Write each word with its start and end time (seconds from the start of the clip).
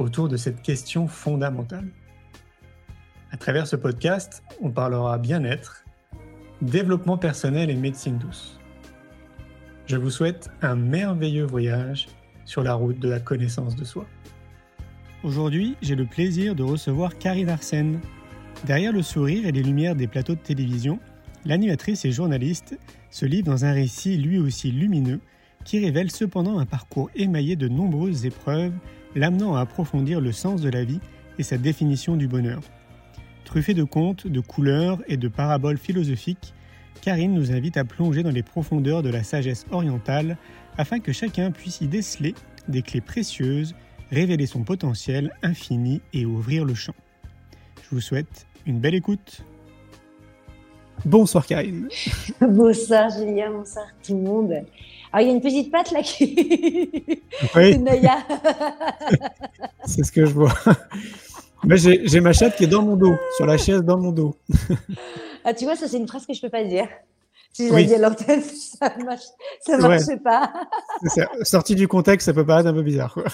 autour 0.00 0.28
de 0.28 0.36
cette 0.36 0.62
question 0.62 1.06
fondamentale. 1.06 1.88
À 3.30 3.36
travers 3.36 3.66
ce 3.66 3.76
podcast, 3.76 4.42
on 4.60 4.70
parlera 4.70 5.18
bien-être, 5.18 5.84
développement 6.62 7.18
personnel 7.18 7.70
et 7.70 7.76
médecine 7.76 8.18
douce. 8.18 8.58
Je 9.86 9.96
vous 9.96 10.10
souhaite 10.10 10.50
un 10.62 10.76
merveilleux 10.76 11.44
voyage 11.44 12.08
sur 12.44 12.62
la 12.62 12.74
route 12.74 12.98
de 12.98 13.08
la 13.08 13.20
connaissance 13.20 13.76
de 13.76 13.84
soi. 13.84 14.06
Aujourd'hui, 15.22 15.76
j'ai 15.82 15.94
le 15.94 16.06
plaisir 16.06 16.54
de 16.54 16.62
recevoir 16.62 17.18
Karine 17.18 17.50
Arsène. 17.50 18.00
Derrière 18.64 18.92
le 18.92 19.02
sourire 19.02 19.46
et 19.46 19.52
les 19.52 19.62
lumières 19.62 19.94
des 19.94 20.06
plateaux 20.06 20.34
de 20.34 20.40
télévision, 20.40 20.98
l'animatrice 21.44 22.04
et 22.04 22.12
journaliste 22.12 22.78
se 23.10 23.26
livre 23.26 23.46
dans 23.46 23.64
un 23.64 23.72
récit 23.72 24.16
lui 24.16 24.38
aussi 24.38 24.70
lumineux 24.72 25.20
qui 25.64 25.78
révèle 25.78 26.10
cependant 26.10 26.58
un 26.58 26.66
parcours 26.66 27.10
émaillé 27.14 27.54
de 27.54 27.68
nombreuses 27.68 28.24
épreuves, 28.24 28.72
l'amenant 29.14 29.54
à 29.54 29.60
approfondir 29.60 30.20
le 30.20 30.32
sens 30.32 30.60
de 30.60 30.70
la 30.70 30.84
vie 30.84 31.00
et 31.38 31.42
sa 31.42 31.58
définition 31.58 32.16
du 32.16 32.28
bonheur. 32.28 32.60
Truffée 33.44 33.74
de 33.74 33.84
contes, 33.84 34.26
de 34.26 34.40
couleurs 34.40 35.00
et 35.08 35.16
de 35.16 35.28
paraboles 35.28 35.78
philosophiques, 35.78 36.54
Karine 37.00 37.34
nous 37.34 37.52
invite 37.52 37.76
à 37.76 37.84
plonger 37.84 38.22
dans 38.22 38.30
les 38.30 38.42
profondeurs 38.42 39.02
de 39.02 39.08
la 39.08 39.22
sagesse 39.22 39.66
orientale 39.70 40.36
afin 40.76 41.00
que 41.00 41.12
chacun 41.12 41.50
puisse 41.50 41.80
y 41.80 41.88
déceler 41.88 42.34
des 42.68 42.82
clés 42.82 43.00
précieuses, 43.00 43.74
révéler 44.10 44.46
son 44.46 44.62
potentiel 44.62 45.32
infini 45.42 46.02
et 46.12 46.26
ouvrir 46.26 46.64
le 46.64 46.74
champ. 46.74 46.94
Je 47.82 47.94
vous 47.94 48.00
souhaite 48.00 48.46
une 48.66 48.78
belle 48.78 48.94
écoute. 48.94 49.42
Bonsoir 51.04 51.46
Karine. 51.46 51.88
bonsoir 52.40 53.08
Julien, 53.08 53.50
bonsoir 53.50 53.86
tout 54.06 54.14
le 54.14 54.22
monde. 54.22 54.52
Alors 55.12 55.26
il 55.26 55.28
y 55.28 55.32
a 55.32 55.34
une 55.34 55.40
petite 55.40 55.72
patte 55.72 55.90
là 55.90 56.02
qui. 56.02 56.34
Oui. 57.56 57.74
C'est 59.84 60.04
ce 60.04 60.12
que 60.12 60.26
je 60.26 60.32
vois. 60.32 60.52
j'ai 61.64 62.20
ma 62.20 62.32
chatte 62.32 62.56
qui 62.56 62.64
est 62.64 62.68
dans 62.68 62.82
mon 62.82 62.96
dos, 62.96 63.14
sur 63.36 63.46
la 63.46 63.58
chaise 63.58 63.82
dans 63.82 63.98
mon 63.98 64.12
dos. 64.12 64.36
ah, 65.44 65.54
tu 65.54 65.64
vois, 65.64 65.76
ça, 65.76 65.88
c'est 65.88 65.96
une 65.96 66.08
phrase 66.08 66.26
que 66.26 66.32
je 66.32 66.38
ne 66.38 66.42
peux 66.42 66.50
pas 66.50 66.64
dire. 66.64 66.88
Si 67.52 67.68
je 67.68 67.74
la 67.74 67.82
dis 67.82 67.94
à 67.94 67.98
l'antenne, 67.98 68.42
ça 68.42 68.94
ne 68.96 69.04
marche, 69.04 69.24
ça 69.60 69.76
marche 69.78 70.02
pas. 70.22 70.52
Sorti 71.42 71.74
du 71.74 71.88
contexte, 71.88 72.26
ça 72.26 72.32
peut 72.32 72.46
paraître 72.46 72.68
un 72.68 72.74
peu 72.74 72.82
bizarre. 72.82 73.12
Quoi. 73.12 73.24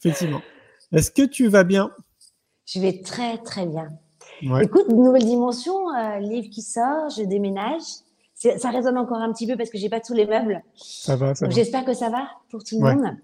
Effectivement. 0.00 0.40
Est-ce 0.92 1.10
que 1.10 1.22
tu 1.22 1.48
vas 1.48 1.64
bien? 1.64 1.90
Je 2.66 2.80
vais 2.80 3.00
très, 3.00 3.38
très 3.38 3.66
bien. 3.66 3.88
Écoute, 4.60 4.88
nouvelle 4.88 5.24
dimension, 5.24 5.74
euh, 5.94 6.18
livre 6.18 6.48
qui 6.50 6.62
sort, 6.62 7.10
je 7.10 7.22
déménage. 7.22 7.82
Ça 8.36 8.70
résonne 8.70 8.98
encore 8.98 9.18
un 9.18 9.32
petit 9.32 9.46
peu 9.46 9.56
parce 9.56 9.70
que 9.70 9.78
j'ai 9.78 9.88
pas 9.88 10.00
tous 10.00 10.12
les 10.12 10.26
meubles. 10.26 10.62
Ça 10.76 11.16
va, 11.16 11.34
ça 11.34 11.46
va. 11.46 11.52
J'espère 11.52 11.84
que 11.84 11.94
ça 11.94 12.10
va 12.10 12.28
pour 12.50 12.62
tout 12.62 12.78
le 12.78 12.94
monde. 12.94 13.16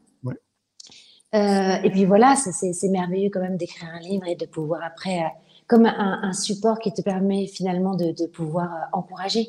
Euh, 1.35 1.77
et 1.83 1.91
puis 1.91 2.05
voilà, 2.05 2.37
c'est 2.37 2.89
merveilleux 2.89 3.31
quand 3.33 3.41
même 3.41 3.57
d'écrire 3.57 3.89
un 3.89 4.01
livre 4.01 4.27
et 4.27 4.37
de 4.37 4.45
pouvoir 4.45 4.83
après, 4.85 5.21
euh, 5.21 5.29
comme 5.67 5.87
un, 5.87 6.33
support 6.35 6.79
qui 6.79 6.93
te 6.93 7.01
permet 7.01 7.47
finalement 7.47 7.95
de, 7.95 8.27
pouvoir 8.27 8.73
euh, 8.75 8.99
encourager. 8.99 9.49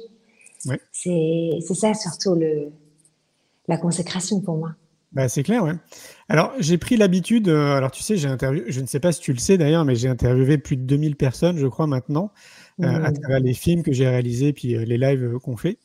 C'est 0.91 1.59
ça 1.61 1.93
surtout 1.93 2.35
le, 2.35 2.71
la 3.67 3.77
consécration 3.77 4.39
pour 4.39 4.57
moi. 4.57 4.71
Bah, 5.11 5.27
c'est 5.27 5.43
clair, 5.43 5.63
ouais. 5.63 5.73
Alors, 6.29 6.53
j'ai 6.57 6.77
pris 6.77 6.95
l'habitude, 6.97 7.47
alors 7.49 7.91
tu 7.91 8.01
sais, 8.01 8.15
j'ai 8.17 8.29
interviewé, 8.29 8.71
je 8.71 8.81
ne 8.81 8.87
sais 8.87 8.99
pas 8.99 9.11
si 9.11 9.19
tu 9.19 9.31
le 9.31 9.37
sais 9.37 9.57
d'ailleurs, 9.57 9.85
mais 9.85 9.95
j'ai 9.95 10.07
interviewé 10.07 10.57
plus 10.57 10.75
de 10.75 10.83
2000 10.83 11.17
personnes, 11.17 11.57
je 11.57 11.67
crois, 11.67 11.85
maintenant, 11.85 12.31
à 12.81 13.11
mmh. 13.11 13.13
travers 13.19 13.39
les 13.39 13.53
films 13.53 13.83
que 13.83 13.91
j'ai 13.91 14.07
réalisés, 14.07 14.53
puis 14.53 14.75
les 14.85 14.97
lives 14.97 15.37
qu'on 15.43 15.57
fait. 15.57 15.79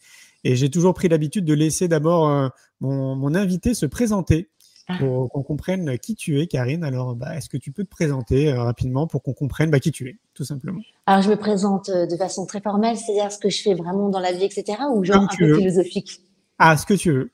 Et 0.44 0.56
j'ai 0.56 0.71
toujours 0.71 0.94
pris 0.94 1.09
l'habitude 1.09 1.44
de 1.44 1.54
laisser 1.54 1.88
d'abord 1.88 2.50
mon, 2.81 3.16
mon, 3.16 3.34
invité 3.34 3.75
se 3.75 3.87
présenter 3.87 4.49
pour 4.97 5.31
qu'on 5.31 5.43
comprenne 5.43 5.99
qui 5.99 6.15
tu 6.15 6.41
es, 6.41 6.47
Karine. 6.47 6.82
Alors, 6.84 7.15
bah, 7.15 7.37
est-ce 7.37 7.49
que 7.49 7.56
tu 7.56 7.72
peux 7.72 7.84
te 7.84 7.91
présenter 7.91 8.50
euh, 8.50 8.62
rapidement 8.62 9.06
pour 9.06 9.22
qu'on 9.22 9.34
comprenne 9.34 9.71
bah, 9.71 9.81
qui 9.81 9.91
tu 9.91 10.09
es, 10.09 10.19
tout 10.34 10.44
simplement? 10.44 10.81
Alors, 11.06 11.22
je 11.22 11.31
me 11.31 11.37
présente 11.37 11.91
euh, 11.91 12.06
de 12.06 12.16
façon 12.16 12.47
très 12.47 12.60
formelle, 12.60 12.97
c'est-à-dire 12.97 13.31
ce 13.31 13.38
que 13.38 13.50
je 13.50 13.60
fais 13.60 13.75
vraiment 13.75 14.09
dans 14.09 14.20
la 14.20 14.32
vie, 14.32 14.44
etc., 14.44 14.78
ou 14.94 15.05
genre 15.05 15.22
un 15.22 15.37
peu 15.37 15.55
philosophique? 15.56 16.22
Ah, 16.59 16.76
ce 16.76 16.87
que 16.87 16.94
tu 16.94 17.12
veux. 17.12 17.31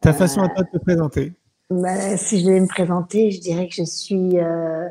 Ta 0.00 0.12
façon 0.12 0.42
à 0.42 0.48
toi 0.48 0.62
de 0.62 0.78
te 0.78 0.82
présenter. 0.82 1.32
Bah, 1.70 2.16
si 2.16 2.40
je 2.40 2.46
devais 2.46 2.60
me 2.60 2.68
présenter, 2.68 3.30
je 3.30 3.40
dirais 3.40 3.68
que 3.68 3.74
je 3.74 3.84
suis 3.84 4.38
euh, 4.38 4.88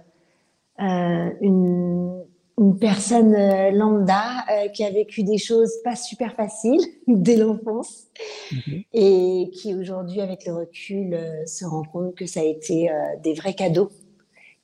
une 0.80 2.24
une 2.60 2.80
personne 2.80 3.36
euh, 3.36 3.72
lambda 3.72 4.46
euh, 4.50 4.70
qui 4.70 4.84
a 4.84 4.90
vécu 4.90 5.24
des 5.24 5.38
choses 5.38 5.72
pas 5.84 5.96
super 5.96 6.34
faciles 6.36 6.82
dès 7.08 7.36
l'enfance 7.36 8.08
et 8.94 9.52
qui 9.54 9.76
aujourd'hui, 9.76 10.22
avec 10.22 10.46
le 10.46 10.54
recul, 10.54 11.14
euh, 11.14 11.46
se 11.46 11.66
rend 11.66 11.84
compte 11.84 12.16
que 12.16 12.26
ça 12.26 12.40
a 12.40 12.44
été 12.44 12.90
des 13.24 13.34
vrais 13.34 13.54
cadeaux 13.54 13.92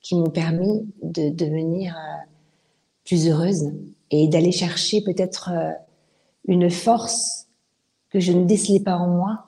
qui 0.00 0.16
m'ont 0.16 0.30
permis 0.30 0.86
de 1.02 1.30
devenir 1.30 1.96
plus 3.04 3.28
heureuse 3.28 3.72
et 4.10 4.28
d'aller 4.28 4.52
chercher 4.52 5.02
peut-être 5.02 5.50
une 6.46 6.70
force 6.70 7.46
que 8.10 8.20
je 8.20 8.32
ne 8.32 8.44
décelais 8.44 8.80
pas 8.80 8.96
en 8.96 9.08
moi 9.08 9.46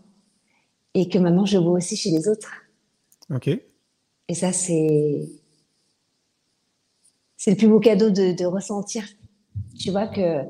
et 0.94 1.08
que 1.08 1.18
maintenant 1.18 1.44
je 1.44 1.58
vois 1.58 1.72
aussi 1.72 1.96
chez 1.96 2.10
les 2.10 2.26
autres. 2.26 2.52
Ok. 3.34 3.48
Et 3.48 4.34
ça, 4.34 4.52
c'est 4.52 5.28
c'est 7.46 7.52
le 7.52 7.58
plus 7.58 7.68
beau 7.68 7.78
cadeau 7.78 8.10
de, 8.10 8.44
ressentir, 8.44 9.04
tu 9.78 9.92
vois, 9.92 10.08
que 10.08 10.40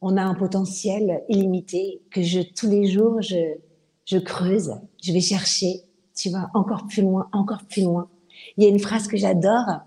on 0.00 0.16
a 0.16 0.22
un 0.22 0.36
potentiel 0.36 1.24
illimité, 1.28 2.02
que 2.12 2.22
je, 2.22 2.38
tous 2.38 2.70
les 2.70 2.86
jours, 2.86 3.20
je, 3.20 3.56
je 4.04 4.16
creuse, 4.16 4.72
je 5.02 5.12
vais 5.12 5.20
chercher, 5.20 5.80
tu 6.14 6.30
vois, 6.30 6.48
encore 6.54 6.86
plus 6.86 7.02
loin, 7.02 7.28
encore 7.32 7.64
plus 7.68 7.82
loin. 7.82 8.08
Il 8.56 8.62
y 8.62 8.66
a 8.68 8.70
une 8.70 8.78
phrase 8.78 9.08
que 9.08 9.16
j'adore, 9.16 9.80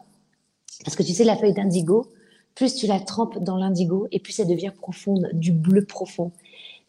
parce 0.84 0.98
que 0.98 1.03
tu 1.03 1.14
sais, 1.14 1.24
la 1.24 1.38
feuille 1.38 1.53
d'indigo, 1.53 2.08
plus 2.56 2.75
tu 2.75 2.88
la 2.88 3.00
trempes 3.00 3.42
dans 3.42 3.56
l'indigo, 3.56 4.08
et 4.12 4.19
plus 4.19 4.38
elle 4.42 4.50
devient 4.50 4.74
profonde, 4.78 5.30
du 5.31 5.53
bleu 5.53 5.86
profond. 5.86 6.34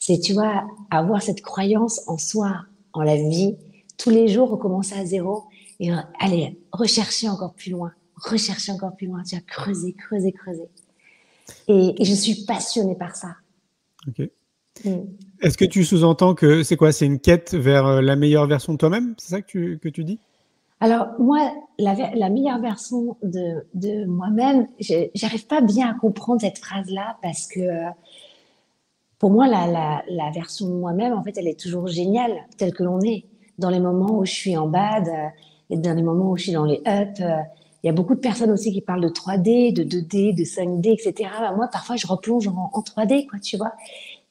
C'est, 0.01 0.19
tu 0.19 0.33
vois, 0.33 0.67
avoir 0.91 1.23
cette 1.23 1.43
croyance 1.43 2.01
en 2.09 2.19
soi, 2.19 2.65
en 2.93 3.03
la 3.03 3.15
vie, 3.15 3.55
tous 3.99 4.11
les 4.11 4.27
jours 4.27 4.51
recommencer 4.51 4.99
à 4.99 5.07
zéro, 5.07 5.45
et 5.79 5.93
aller 6.19 6.59
rechercher 6.73 7.29
encore 7.29 7.55
plus 7.55 7.71
loin 7.71 7.93
rechercher 8.21 8.73
encore 8.73 8.95
plus 8.97 9.07
loin, 9.07 9.23
tu 9.23 9.35
as 9.37 9.41
creusé, 9.41 9.93
creusé, 9.95 10.33
creusé. 10.33 10.65
Et, 11.69 11.95
je 12.05 12.15
suis 12.15 12.45
passionnée 12.45 12.95
par 12.95 13.17
ça. 13.17 13.37
Ok. 14.09 14.29
Mm. 14.85 15.01
Est-ce 15.43 15.59
que 15.59 15.65
tu 15.65 15.85
sous-entends 15.85 16.35
que 16.35 16.63
c'est 16.63 16.77
quoi? 16.77 16.93
C'est 16.93 17.07
une 17.07 17.19
quête 17.19 17.55
vers 17.55 17.87
euh, 17.87 18.01
la 18.01 18.17
meilleure 18.17 18.47
version 18.47 18.73
de 18.73 18.79
toi-même? 18.79 19.15
C'est 19.19 19.31
ça 19.31 19.43
que 19.43 19.47
tu, 19.47 19.79
que 19.79 19.89
tu 19.89 20.05
dis? 20.05 20.19
Alors, 20.81 21.09
moi, 21.19 21.53
la, 21.79 21.95
la 22.15 22.31
meilleure 22.31 22.61
version 22.61 23.17
de, 23.23 23.67
de 23.75 24.07
moi-même, 24.07 24.67
j'arrive 24.79 25.47
pas 25.47 25.61
bien 25.61 25.91
à 25.91 25.95
comprendre 25.95 26.41
cette 26.41 26.59
phrase-là 26.59 27.19
parce 27.21 27.47
que 27.47 27.61
pour 29.19 29.31
moi, 29.31 29.47
la, 29.47 29.67
la, 29.67 30.03
la 30.09 30.31
version 30.31 30.67
de 30.67 30.75
moi-même, 30.75 31.13
en 31.13 31.23
fait, 31.23 31.37
elle 31.37 31.47
est 31.47 31.61
toujours 31.61 31.87
géniale, 31.87 32.33
telle 32.57 32.73
que 32.73 32.83
l'on 32.83 33.01
est. 33.03 33.27
Dans 33.59 33.69
les 33.69 33.79
moments 33.79 34.19
où 34.19 34.25
je 34.25 34.33
suis 34.33 34.57
en 34.57 34.67
bad, 34.67 35.07
euh, 35.09 35.27
et 35.69 35.77
dans 35.77 35.95
les 35.95 36.03
moments 36.03 36.31
où 36.31 36.37
je 36.39 36.45
suis 36.45 36.53
dans 36.53 36.65
les 36.65 36.81
up, 36.87 37.11
euh, 37.21 37.37
il 37.83 37.87
y 37.87 37.91
a 37.91 37.93
beaucoup 37.93 38.15
de 38.15 38.21
personnes 38.21 38.51
aussi 38.51 38.73
qui 38.73 38.81
parlent 38.81 39.01
de 39.01 39.09
3D, 39.09 39.73
de 39.73 39.85
2D, 39.85 40.35
de 40.35 40.45
5D, 40.45 40.93
etc. 40.93 41.31
Bah, 41.41 41.53
moi, 41.53 41.69
parfois, 41.69 41.97
je 41.97 42.07
replonge 42.07 42.47
en, 42.49 42.81
3D, 42.81 43.27
quoi, 43.27 43.39
tu 43.39 43.57
vois. 43.57 43.73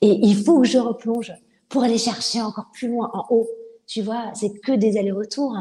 Et 0.02 0.20
il 0.22 0.36
faut 0.36 0.62
que 0.62 0.68
je 0.68 0.78
replonge 0.78 1.34
pour 1.68 1.84
aller 1.84 1.98
chercher 1.98 2.42
encore 2.42 2.68
plus 2.72 2.90
loin, 2.90 3.10
en 3.14 3.26
haut. 3.30 3.48
Tu 3.88 4.02
vois, 4.02 4.26
c'est 4.34 4.52
que 4.60 4.72
des 4.72 4.98
allers-retours. 4.98 5.56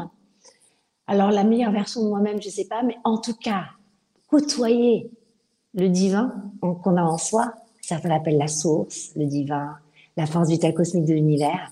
Alors, 1.07 1.31
la 1.31 1.43
meilleure 1.43 1.71
version 1.71 2.03
de 2.03 2.09
moi-même, 2.09 2.41
je 2.41 2.49
sais 2.49 2.65
pas, 2.65 2.83
mais 2.83 2.97
en 3.03 3.17
tout 3.17 3.33
cas, 3.33 3.65
côtoyer 4.27 5.09
le 5.73 5.89
divin 5.89 6.33
qu'on 6.61 6.97
a 6.97 7.03
en 7.03 7.17
soi, 7.17 7.53
certains 7.81 8.09
l'appellent 8.09 8.37
la 8.37 8.47
source, 8.47 9.11
le 9.15 9.25
divin, 9.25 9.77
la 10.15 10.27
force 10.27 10.49
vitale 10.49 10.75
cosmique 10.75 11.05
de 11.05 11.13
l'univers, 11.13 11.71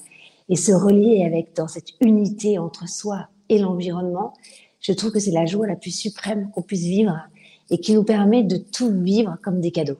et 0.49 0.55
se 0.55 0.71
relier 0.71 1.23
avec, 1.25 1.55
dans 1.55 1.67
cette 1.67 1.89
unité 2.01 2.57
entre 2.57 2.89
soi 2.89 3.27
et 3.49 3.59
l'environnement, 3.59 4.33
je 4.87 4.93
trouve 4.93 5.11
que 5.11 5.19
c'est 5.19 5.31
la 5.31 5.45
joie 5.45 5.67
la 5.67 5.75
plus 5.75 5.91
suprême 5.91 6.49
qu'on 6.51 6.61
puisse 6.61 6.83
vivre 6.83 7.19
et 7.69 7.79
qui 7.79 7.93
nous 7.93 8.03
permet 8.03 8.43
de 8.43 8.55
tout 8.55 8.89
vivre 9.01 9.37
comme 9.43 9.59
des 9.59 9.71
cadeaux. 9.71 9.99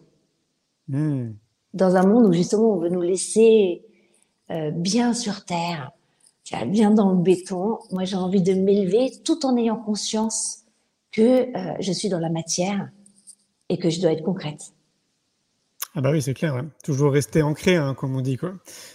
Hmm. 0.87 1.31
Dans 1.73 1.97
un 1.97 2.07
monde 2.07 2.25
où 2.27 2.33
justement 2.33 2.71
on 2.73 2.79
veut 2.79 2.89
nous 2.89 3.01
laisser 3.01 3.83
euh, 4.49 4.71
bien 4.71 5.13
sur 5.13 5.43
terre, 5.43 5.91
bien 6.67 6.91
dans 6.91 7.11
le 7.11 7.21
béton, 7.21 7.79
moi 7.91 8.05
j'ai 8.05 8.15
envie 8.15 8.41
de 8.41 8.53
m'élever 8.53 9.11
tout 9.25 9.45
en 9.45 9.57
ayant 9.57 9.75
conscience 9.75 10.63
que 11.11 11.21
euh, 11.55 11.73
je 11.81 11.91
suis 11.91 12.07
dans 12.07 12.19
la 12.19 12.29
matière 12.29 12.89
et 13.67 13.77
que 13.77 13.89
je 13.89 13.99
dois 13.99 14.13
être 14.13 14.23
concrète. 14.23 14.71
Ah 15.97 16.01
bah 16.01 16.11
oui, 16.11 16.21
c'est 16.21 16.35
clair. 16.35 16.63
Toujours 16.83 17.11
rester 17.11 17.41
ancré, 17.41 17.75
hein, 17.75 17.95
comme 17.95 18.15
on 18.15 18.21
dit. 18.21 18.37
Quoi. 18.37 18.53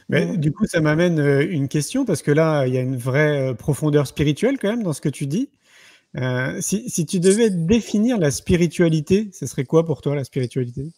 Mais 0.08 0.36
du 0.36 0.52
coup, 0.52 0.66
ça 0.66 0.80
m'amène 0.80 1.18
euh, 1.18 1.44
une 1.50 1.66
question, 1.66 2.04
parce 2.04 2.22
que 2.22 2.30
là, 2.30 2.64
il 2.66 2.74
y 2.74 2.78
a 2.78 2.80
une 2.80 2.96
vraie 2.96 3.50
euh, 3.50 3.54
profondeur 3.54 4.06
spirituelle 4.06 4.56
quand 4.56 4.68
même 4.68 4.84
dans 4.84 4.92
ce 4.92 5.00
que 5.00 5.08
tu 5.08 5.26
dis. 5.26 5.50
Euh, 6.16 6.60
si, 6.60 7.06
tu 7.06 7.20
devais 7.20 7.50
définir 7.50 8.18
la 8.18 8.30
spiritualité, 8.30 9.30
ce 9.32 9.46
serait 9.46 9.64
quoi 9.64 9.84
pour 9.84 10.02
toi 10.02 10.14
la 10.14 10.24
spiritualité? 10.24 10.90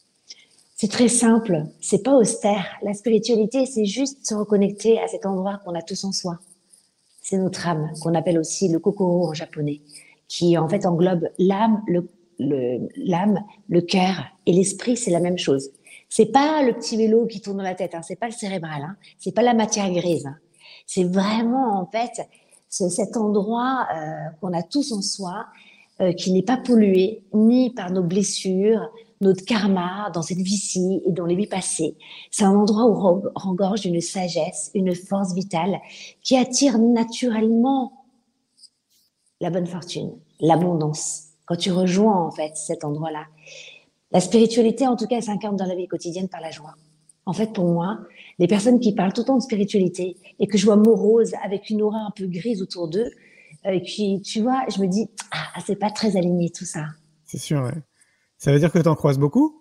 C'est 0.77 0.91
très 0.91 1.09
simple, 1.09 1.65
c'est 1.81 2.03
pas 2.03 2.17
austère. 2.17 2.67
La 2.83 2.95
spiritualité, 2.95 3.65
c'est 3.65 3.85
juste 3.85 4.27
se 4.27 4.35
reconnecter 4.35 5.01
à 5.01 5.07
cet 5.07 5.25
endroit 5.25 5.61
qu'on 5.65 5.75
a 5.75 5.83
tous 5.83 6.03
en 6.05 6.11
soi. 6.11 6.41
C'est 7.23 7.39
notre 7.39 7.67
âme, 7.69 7.93
qu'on 8.03 8.15
appelle 8.15 8.39
aussi 8.39 8.69
le 8.69 8.81
kokoro 8.81 9.29
en 9.29 9.35
japonais, 9.35 9.81
qui 10.27 10.59
en 10.59 10.69
fait 10.69 10.85
englobe 10.85 11.29
l'âme, 11.39 11.81
le, 11.87 12.09
l'âme, 12.97 13.41
le 13.69 13.81
cœur 13.81 14.25
et 14.47 14.53
l'esprit, 14.53 14.97
c'est 14.97 15.13
la 15.13 15.21
même 15.21 15.39
chose. 15.39 15.71
C'est 16.09 16.33
pas 16.33 16.63
le 16.63 16.73
petit 16.73 16.97
vélo 16.97 17.27
qui 17.27 17.41
tourne 17.41 17.59
dans 17.59 17.63
la 17.63 17.75
tête, 17.75 17.95
hein, 17.95 18.03
c'est 18.03 18.19
pas 18.19 18.27
le 18.27 18.33
cérébral, 18.33 18.83
hein, 18.83 18.97
c'est 19.19 19.35
pas 19.35 19.43
la 19.43 19.55
matière 19.55 19.91
grise. 19.91 20.27
Hein. 20.27 20.37
C'est 20.87 21.05
vraiment 21.05 21.81
en 21.81 21.87
fait 21.87 22.21
cet 22.75 23.17
endroit 23.17 23.87
euh, 23.95 24.31
qu'on 24.41 24.53
a 24.53 24.63
tous 24.63 24.93
en 24.93 25.01
soi, 25.01 25.47
euh, 26.01 26.13
qui 26.13 26.33
n'est 26.33 26.43
pas 26.43 26.57
pollué 26.57 27.23
ni 27.33 27.71
par 27.71 27.93
nos 27.93 28.03
blessures, 28.03 28.91
notre 29.21 29.45
karma 29.45 30.11
dans 30.13 30.23
cette 30.23 30.39
vie-ci 30.39 31.01
et 31.07 31.13
dans 31.13 31.25
les 31.25 31.37
vies 31.37 31.47
passées. 31.47 31.97
C'est 32.31 32.45
un 32.45 32.55
endroit 32.55 32.87
où 32.87 33.23
rengorge 33.35 33.87
une 33.87 34.01
sagesse, 34.01 34.71
une 34.75 34.95
force 34.95 35.35
vitale 35.35 35.79
qui 36.23 36.37
attire 36.37 36.79
naturellement 36.79 38.07
la 39.41 39.51
bonne 39.51 39.67
fortune, 39.67 40.13
l'abondance. 40.41 41.29
Quand 41.47 41.57
tu 41.57 41.71
rejoins 41.71 42.27
en 42.27 42.31
fait 42.31 42.57
cet 42.57 42.85
endroit-là, 42.85 43.27
la 44.11 44.21
spiritualité, 44.21 44.87
en 44.87 44.97
tout 44.97 45.07
cas, 45.07 45.21
s'incarne 45.21 45.57
dans 45.57 45.67
la 45.67 45.75
vie 45.75 45.89
quotidienne 45.89 46.29
par 46.29 46.41
la 46.41 46.51
joie. 46.51 46.75
En 47.27 47.33
fait, 47.33 47.53
pour 47.53 47.67
moi, 47.67 47.99
les 48.39 48.47
personnes 48.47 48.81
qui 48.81 48.95
parlent 48.95 49.13
tout 49.13 49.23
le 49.23 49.27
temps 49.27 49.37
de 49.37 49.43
spiritualité 49.43 50.17
et 50.39 50.47
que 50.47 50.59
je 50.59 50.65
vois 50.67 50.77
morose 50.77 51.33
avec 51.43 51.71
une 51.71 51.83
aura 51.83 51.99
un 51.99 52.11
peu 52.11 52.27
grise 52.27 52.61
autour 52.61 52.89
d'eux, 52.89 53.11
euh, 53.67 53.71
et 53.71 53.81
puis, 53.81 54.21
tu 54.23 54.43
vois, 54.43 54.65
je 54.75 54.81
me 54.81 54.87
dis, 54.87 55.09
ah, 55.31 55.61
c'est 55.65 55.77
pas 55.77 55.91
très 55.91 56.17
aligné 56.17 56.51
tout 56.51 56.67
ça. 56.67 56.87
C'est 57.25 57.39
sûr, 57.39 57.63
ouais. 57.63 57.83
Ça 58.37 58.53
veut 58.53 58.59
dire 58.59 58.71
que 58.71 58.79
tu 58.79 58.89
en 58.89 58.95
croises 58.95 59.19
beaucoup? 59.19 59.61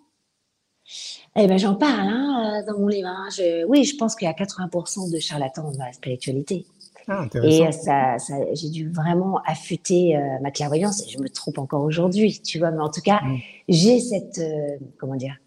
Eh 1.36 1.46
ben, 1.46 1.58
j'en 1.58 1.74
parle 1.74 2.08
hein, 2.08 2.62
dans 2.66 2.78
mon 2.78 2.88
livre. 2.88 3.08
Hein. 3.08 3.28
Oui, 3.68 3.84
je 3.84 3.96
pense 3.96 4.14
qu'il 4.14 4.26
y 4.26 4.30
a 4.30 4.34
80% 4.34 5.10
de 5.10 5.18
charlatans 5.18 5.72
dans 5.72 5.84
la 5.84 5.92
spiritualité. 5.92 6.66
Ah, 7.08 7.26
et 7.42 7.70
ça, 7.72 8.18
ça 8.18 8.34
j'ai 8.54 8.70
dû 8.70 8.90
vraiment 8.90 9.40
affûter 9.44 10.16
euh, 10.16 10.20
ma 10.40 10.50
clairvoyance 10.50 11.02
et 11.06 11.10
je 11.10 11.18
me 11.18 11.28
trompe 11.28 11.58
encore 11.58 11.82
aujourd'hui, 11.82 12.40
tu 12.40 12.58
vois. 12.58 12.70
Mais 12.70 12.80
en 12.80 12.90
tout 12.90 13.02
cas, 13.02 13.20
mm. 13.22 13.38
j'ai 13.68 14.00
cette, 14.00 14.38
euh, 14.38 14.78
comment 14.98 15.16
dire, 15.16 15.34
euh, 15.34 15.43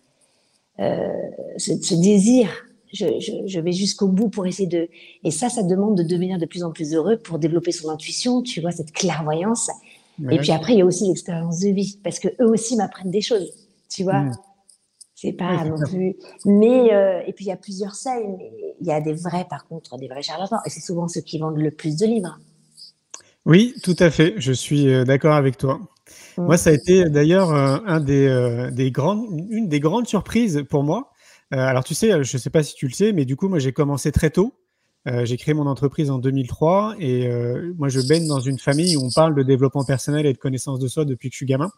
ce, 0.80 1.82
ce, 1.82 1.96
désir. 1.96 2.50
Je, 2.94 3.06
je, 3.20 3.32
je 3.46 3.60
vais 3.60 3.74
jusqu'au 3.74 4.08
bout 4.08 4.30
pour 4.30 4.46
essayer 4.48 4.68
de. 4.68 4.88
Et 5.24 5.32
ça, 5.32 5.50
ça 5.50 5.64
demande 5.64 5.98
de 5.98 6.04
devenir 6.04 6.38
de 6.38 6.46
plus 6.46 6.64
en 6.64 6.72
plus 6.72 6.94
heureux 6.94 7.18
pour 7.18 7.38
développer 7.38 7.72
son 7.72 7.90
intuition, 7.90 8.42
tu 8.42 8.62
vois, 8.62 8.72
cette 8.72 8.94
clairvoyance. 8.94 9.70
Et 10.32 10.38
puis 10.38 10.52
après, 10.52 10.74
il 10.74 10.80
y 10.80 10.82
a 10.82 10.86
aussi 10.86 11.08
l'expérience 11.08 11.60
de 11.60 11.70
vie, 11.70 12.00
parce 12.04 12.20
que 12.20 12.28
eux 12.42 12.50
aussi 12.50 12.76
m'apprennent 12.76 13.12
des 13.12 13.22
choses, 13.22 13.52
tu 13.90 14.04
vois. 14.04 14.26
C'est 15.14 15.34
pas 15.34 15.64
non 15.64 15.78
plus. 15.84 16.16
Mais 16.46 16.94
euh, 16.94 17.22
et 17.26 17.34
puis 17.34 17.46
il 17.46 17.48
y 17.48 17.52
a 17.52 17.58
plusieurs 17.58 17.96
mais 18.06 18.52
il 18.80 18.88
y 18.88 18.92
a 18.92 19.02
des 19.02 19.14
vrais, 19.14 19.46
par 19.50 19.68
contre, 19.68 19.98
des 19.98 20.08
vrais 20.08 20.22
charlatans, 20.22 20.60
et 20.66 20.70
c'est 20.70 20.80
souvent 20.80 21.08
ceux 21.08 21.22
qui 21.22 21.40
vendent 21.40 21.58
le 21.58 21.72
plus 21.72 21.98
de 21.98 22.06
livres. 22.06 22.40
Oui, 23.46 23.74
tout 23.82 23.96
à 24.00 24.12
fait. 24.12 24.36
Je 24.38 24.52
suis 24.52 24.90
euh, 24.90 25.06
d'accord 25.06 25.34
avec 25.34 25.58
toi. 25.58 25.80
Moi, 26.38 26.58
ça 26.58 26.70
a 26.70 26.74
été 26.74 27.10
d'ailleurs 27.10 27.52
euh, 27.52 28.00
des, 28.00 28.70
des 28.72 28.92
grandes, 28.92 29.26
une 29.50 29.68
des 29.68 29.80
grandes 29.80 30.08
surprises 30.08 30.64
pour 30.70 30.84
moi. 30.84 31.12
alors 31.52 31.84
tu 31.84 31.94
sais, 31.94 32.24
je 32.24 32.38
sais 32.38 32.50
pas 32.50 32.64
si 32.64 32.76
tu 32.76 32.88
le 32.88 32.94
sais, 32.94 33.14
mais 33.14 33.26
du 33.26 33.36
coup, 33.36 33.50
moi, 33.50 33.60
j'ai 33.60 33.74
commencé 33.74 34.12
très 34.12 34.30
tôt. 34.30 34.54
j'ai 35.06 35.38
créé 35.38 35.54
mon 35.54 35.68
entreprise 35.68 36.12
en 36.12 36.20
2003 36.20 36.96
et 37.00 37.30
moi, 37.78 37.90
je 37.90 38.02
baigne 38.08 38.28
dans 38.28 38.40
une 38.40 38.60
famille 38.60 38.96
où 38.98 39.06
on 39.06 39.12
parle 39.12 39.36
de 39.36 39.44
développement 39.44 39.84
personnel 39.84 40.26
et 40.26 40.34
de 40.34 40.38
connaissance 40.38 40.80
de 40.80 40.88
soi 40.88 41.06
depuis 41.06 41.30
que 41.30 41.34
je 41.34 41.38
suis 41.38 41.46
gamin. 41.46 41.72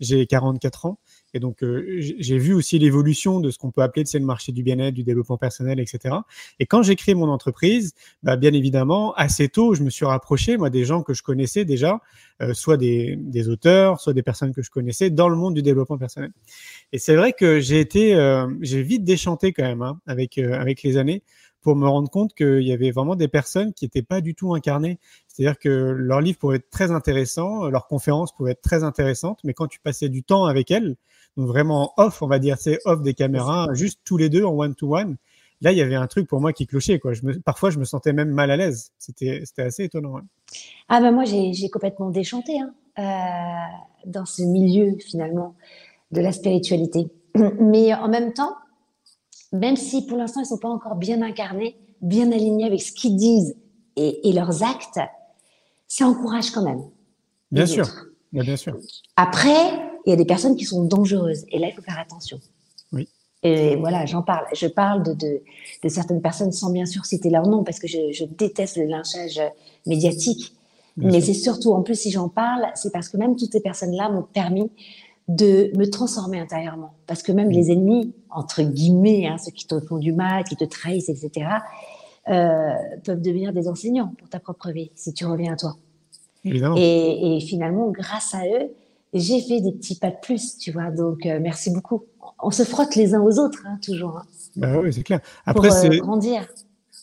J'ai 0.00 0.26
44 0.26 0.86
ans. 0.86 0.98
Et 1.34 1.40
donc, 1.40 1.62
euh, 1.62 1.84
j'ai 1.98 2.38
vu 2.38 2.52
aussi 2.52 2.78
l'évolution 2.78 3.40
de 3.40 3.50
ce 3.50 3.58
qu'on 3.58 3.70
peut 3.70 3.82
appeler 3.82 4.04
le 4.12 4.20
marché 4.20 4.52
du 4.52 4.62
bien-être, 4.62 4.94
du 4.94 5.02
développement 5.02 5.38
personnel, 5.38 5.80
etc. 5.80 6.14
Et 6.58 6.66
quand 6.66 6.82
j'ai 6.82 6.96
créé 6.96 7.14
mon 7.14 7.28
entreprise, 7.28 7.94
bah, 8.22 8.36
bien 8.36 8.52
évidemment, 8.52 9.14
assez 9.14 9.48
tôt, 9.48 9.74
je 9.74 9.82
me 9.82 9.90
suis 9.90 10.04
rapproché, 10.04 10.56
moi, 10.56 10.70
des 10.70 10.84
gens 10.84 11.02
que 11.02 11.14
je 11.14 11.22
connaissais 11.22 11.64
déjà, 11.64 12.00
euh, 12.42 12.52
soit 12.54 12.76
des, 12.76 13.16
des, 13.16 13.48
auteurs, 13.48 14.00
soit 14.00 14.12
des 14.12 14.22
personnes 14.22 14.54
que 14.54 14.62
je 14.62 14.70
connaissais 14.70 15.10
dans 15.10 15.28
le 15.28 15.36
monde 15.36 15.54
du 15.54 15.62
développement 15.62 15.98
personnel. 15.98 16.32
Et 16.92 16.98
c'est 16.98 17.16
vrai 17.16 17.32
que 17.32 17.60
j'ai 17.60 17.80
été, 17.80 18.14
euh, 18.14 18.46
j'ai 18.60 18.82
vite 18.82 19.04
déchanté 19.04 19.52
quand 19.52 19.64
même 19.64 19.82
hein, 19.82 20.00
avec, 20.06 20.38
avec 20.38 20.82
les 20.82 20.96
années 20.96 21.22
pour 21.62 21.76
me 21.76 21.88
rendre 21.88 22.10
compte 22.10 22.34
qu'il 22.34 22.62
y 22.62 22.72
avait 22.72 22.90
vraiment 22.90 23.16
des 23.16 23.28
personnes 23.28 23.72
qui 23.72 23.84
n'étaient 23.84 24.02
pas 24.02 24.20
du 24.20 24.34
tout 24.34 24.54
incarnées. 24.54 24.98
C'est-à-dire 25.28 25.58
que 25.58 25.68
leur 25.68 26.20
livre 26.20 26.38
pouvait 26.38 26.56
être 26.56 26.70
très 26.70 26.90
intéressant, 26.90 27.68
leur 27.68 27.86
conférence 27.86 28.34
pouvait 28.34 28.52
être 28.52 28.62
très 28.62 28.84
intéressante, 28.84 29.38
mais 29.44 29.54
quand 29.54 29.68
tu 29.68 29.80
passais 29.80 30.08
du 30.08 30.22
temps 30.22 30.44
avec 30.44 30.70
elles, 30.70 30.96
donc 31.36 31.46
vraiment 31.46 31.94
off, 31.96 32.20
on 32.20 32.26
va 32.26 32.38
dire, 32.38 32.58
c'est 32.58 32.78
off 32.84 33.00
des 33.00 33.14
caméras, 33.14 33.68
juste 33.72 34.00
tous 34.04 34.16
les 34.16 34.28
deux 34.28 34.44
en 34.44 34.52
one-to-one. 34.52 35.16
Là, 35.62 35.70
il 35.70 35.78
y 35.78 35.80
avait 35.80 35.94
un 35.94 36.08
truc 36.08 36.26
pour 36.26 36.40
moi 36.40 36.52
qui 36.52 36.66
clochait. 36.66 36.98
Quoi. 36.98 37.12
Je 37.12 37.24
me, 37.24 37.38
parfois, 37.38 37.70
je 37.70 37.78
me 37.78 37.84
sentais 37.84 38.12
même 38.12 38.30
mal 38.30 38.50
à 38.50 38.56
l'aise. 38.56 38.92
C'était 38.98 39.44
assez 39.58 39.84
étonnant. 39.84 40.18
Ah 40.88 41.00
ben 41.00 41.12
moi, 41.12 41.24
j'ai 41.24 41.70
complètement 41.70 42.10
déchanté 42.10 42.58
hein, 42.58 42.74
euh, 42.98 44.10
dans 44.10 44.26
ce 44.26 44.42
milieu, 44.42 44.96
finalement, 44.98 45.54
de 46.10 46.20
la 46.20 46.32
spiritualité. 46.32 47.06
Mais 47.60 47.94
en 47.94 48.08
même 48.08 48.32
temps, 48.32 48.56
même 49.52 49.76
si 49.76 50.06
pour 50.06 50.18
l'instant, 50.18 50.40
ils 50.40 50.44
ne 50.44 50.48
sont 50.48 50.58
pas 50.58 50.68
encore 50.68 50.96
bien 50.96 51.22
incarnés, 51.22 51.76
bien 52.00 52.32
alignés 52.32 52.64
avec 52.64 52.82
ce 52.82 52.92
qu'ils 52.92 53.16
disent 53.16 53.56
et, 53.96 54.28
et, 54.28 54.32
leurs 54.32 54.62
actes, 54.62 55.00
ça 55.86 56.06
encourage 56.06 56.50
quand 56.50 56.62
même. 56.62 56.82
Bien 57.50 57.66
sûr. 57.66 57.86
bien 58.32 58.56
sûr. 58.56 58.76
Après, 59.16 59.92
il 60.06 60.10
y 60.10 60.12
a 60.12 60.16
des 60.16 60.24
personnes 60.24 60.56
qui 60.56 60.64
sont 60.64 60.84
dangereuses. 60.84 61.44
Et 61.50 61.58
là, 61.58 61.68
il 61.68 61.74
faut 61.74 61.82
faire 61.82 61.98
attention. 61.98 62.40
Oui. 62.92 63.08
Et 63.42 63.76
voilà, 63.76 64.06
j'en 64.06 64.22
parle. 64.22 64.46
Je 64.54 64.66
parle 64.66 65.02
de, 65.02 65.12
de, 65.12 65.42
de, 65.82 65.88
certaines 65.88 66.22
personnes 66.22 66.52
sans 66.52 66.70
bien 66.70 66.86
sûr 66.86 67.04
citer 67.04 67.28
leur 67.28 67.46
nom 67.46 67.62
parce 67.62 67.78
que 67.78 67.86
je, 67.86 68.12
je 68.12 68.24
déteste 68.24 68.78
le 68.78 68.84
lynchage 68.84 69.40
médiatique. 69.86 70.54
Mais 70.96 71.20
c'est 71.20 71.34
surtout, 71.34 71.72
en 71.72 71.82
plus, 71.82 71.98
si 71.98 72.10
j'en 72.10 72.28
parle, 72.28 72.66
c'est 72.74 72.92
parce 72.92 73.08
que 73.08 73.16
même 73.16 73.36
toutes 73.36 73.52
ces 73.52 73.60
personnes-là 73.60 74.10
m'ont 74.10 74.22
permis 74.22 74.70
de 75.36 75.76
me 75.76 75.86
transformer 75.86 76.40
intérieurement. 76.40 76.94
Parce 77.06 77.22
que 77.22 77.32
même 77.32 77.50
les 77.50 77.70
ennemis, 77.70 78.12
entre 78.30 78.62
guillemets, 78.62 79.26
hein, 79.26 79.36
ceux 79.38 79.50
qui 79.50 79.66
te 79.66 79.78
font 79.80 79.98
du 79.98 80.12
mal, 80.12 80.44
qui 80.44 80.56
te 80.56 80.64
trahissent, 80.64 81.08
etc., 81.08 81.46
euh, 82.28 82.72
peuvent 83.04 83.20
devenir 83.20 83.52
des 83.52 83.68
enseignants 83.68 84.14
pour 84.18 84.28
ta 84.28 84.38
propre 84.38 84.70
vie, 84.70 84.90
si 84.94 85.12
tu 85.12 85.26
reviens 85.26 85.54
à 85.54 85.56
toi. 85.56 85.76
Évidemment. 86.44 86.76
Et, 86.78 87.36
et 87.36 87.40
finalement, 87.40 87.90
grâce 87.90 88.34
à 88.34 88.44
eux, 88.46 88.70
j'ai 89.14 89.40
fait 89.40 89.60
des 89.60 89.72
petits 89.72 89.98
pas 89.98 90.10
de 90.10 90.16
plus, 90.22 90.58
tu 90.58 90.70
vois. 90.72 90.90
Donc, 90.90 91.26
euh, 91.26 91.38
merci 91.40 91.70
beaucoup. 91.70 92.04
On 92.42 92.50
se 92.50 92.62
frotte 92.64 92.94
les 92.96 93.14
uns 93.14 93.22
aux 93.22 93.38
autres, 93.38 93.62
hein, 93.66 93.78
toujours. 93.84 94.18
Hein. 94.18 94.26
Bah 94.56 94.80
oui, 94.80 94.92
c'est 94.92 95.02
clair. 95.02 95.20
Après, 95.46 95.68
pour 95.68 95.76
euh, 95.76 95.98
grandir. 95.98 96.46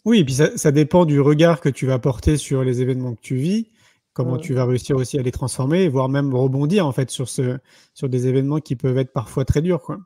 Oui, 0.05 0.19
et 0.19 0.25
puis 0.25 0.33
ça, 0.33 0.55
ça, 0.57 0.71
dépend 0.71 1.05
du 1.05 1.19
regard 1.19 1.61
que 1.61 1.69
tu 1.69 1.85
vas 1.85 1.99
porter 1.99 2.37
sur 2.37 2.63
les 2.63 2.81
événements 2.81 3.13
que 3.13 3.21
tu 3.21 3.35
vis, 3.35 3.67
comment 4.13 4.35
mm. 4.35 4.41
tu 4.41 4.53
vas 4.53 4.65
réussir 4.65 4.95
aussi 4.95 5.17
à 5.17 5.21
les 5.21 5.31
transformer, 5.31 5.87
voire 5.87 6.09
même 6.09 6.33
rebondir 6.33 6.85
en 6.85 6.91
fait 6.91 7.09
sur, 7.09 7.29
ce, 7.29 7.57
sur 7.93 8.09
des 8.09 8.27
événements 8.27 8.59
qui 8.59 8.75
peuvent 8.75 8.97
être 8.97 9.13
parfois 9.13 9.45
très 9.45 9.61
durs. 9.61 9.81
Quoi. 9.81 9.97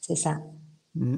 C'est 0.00 0.16
ça. 0.16 0.38
Mm. 0.94 1.16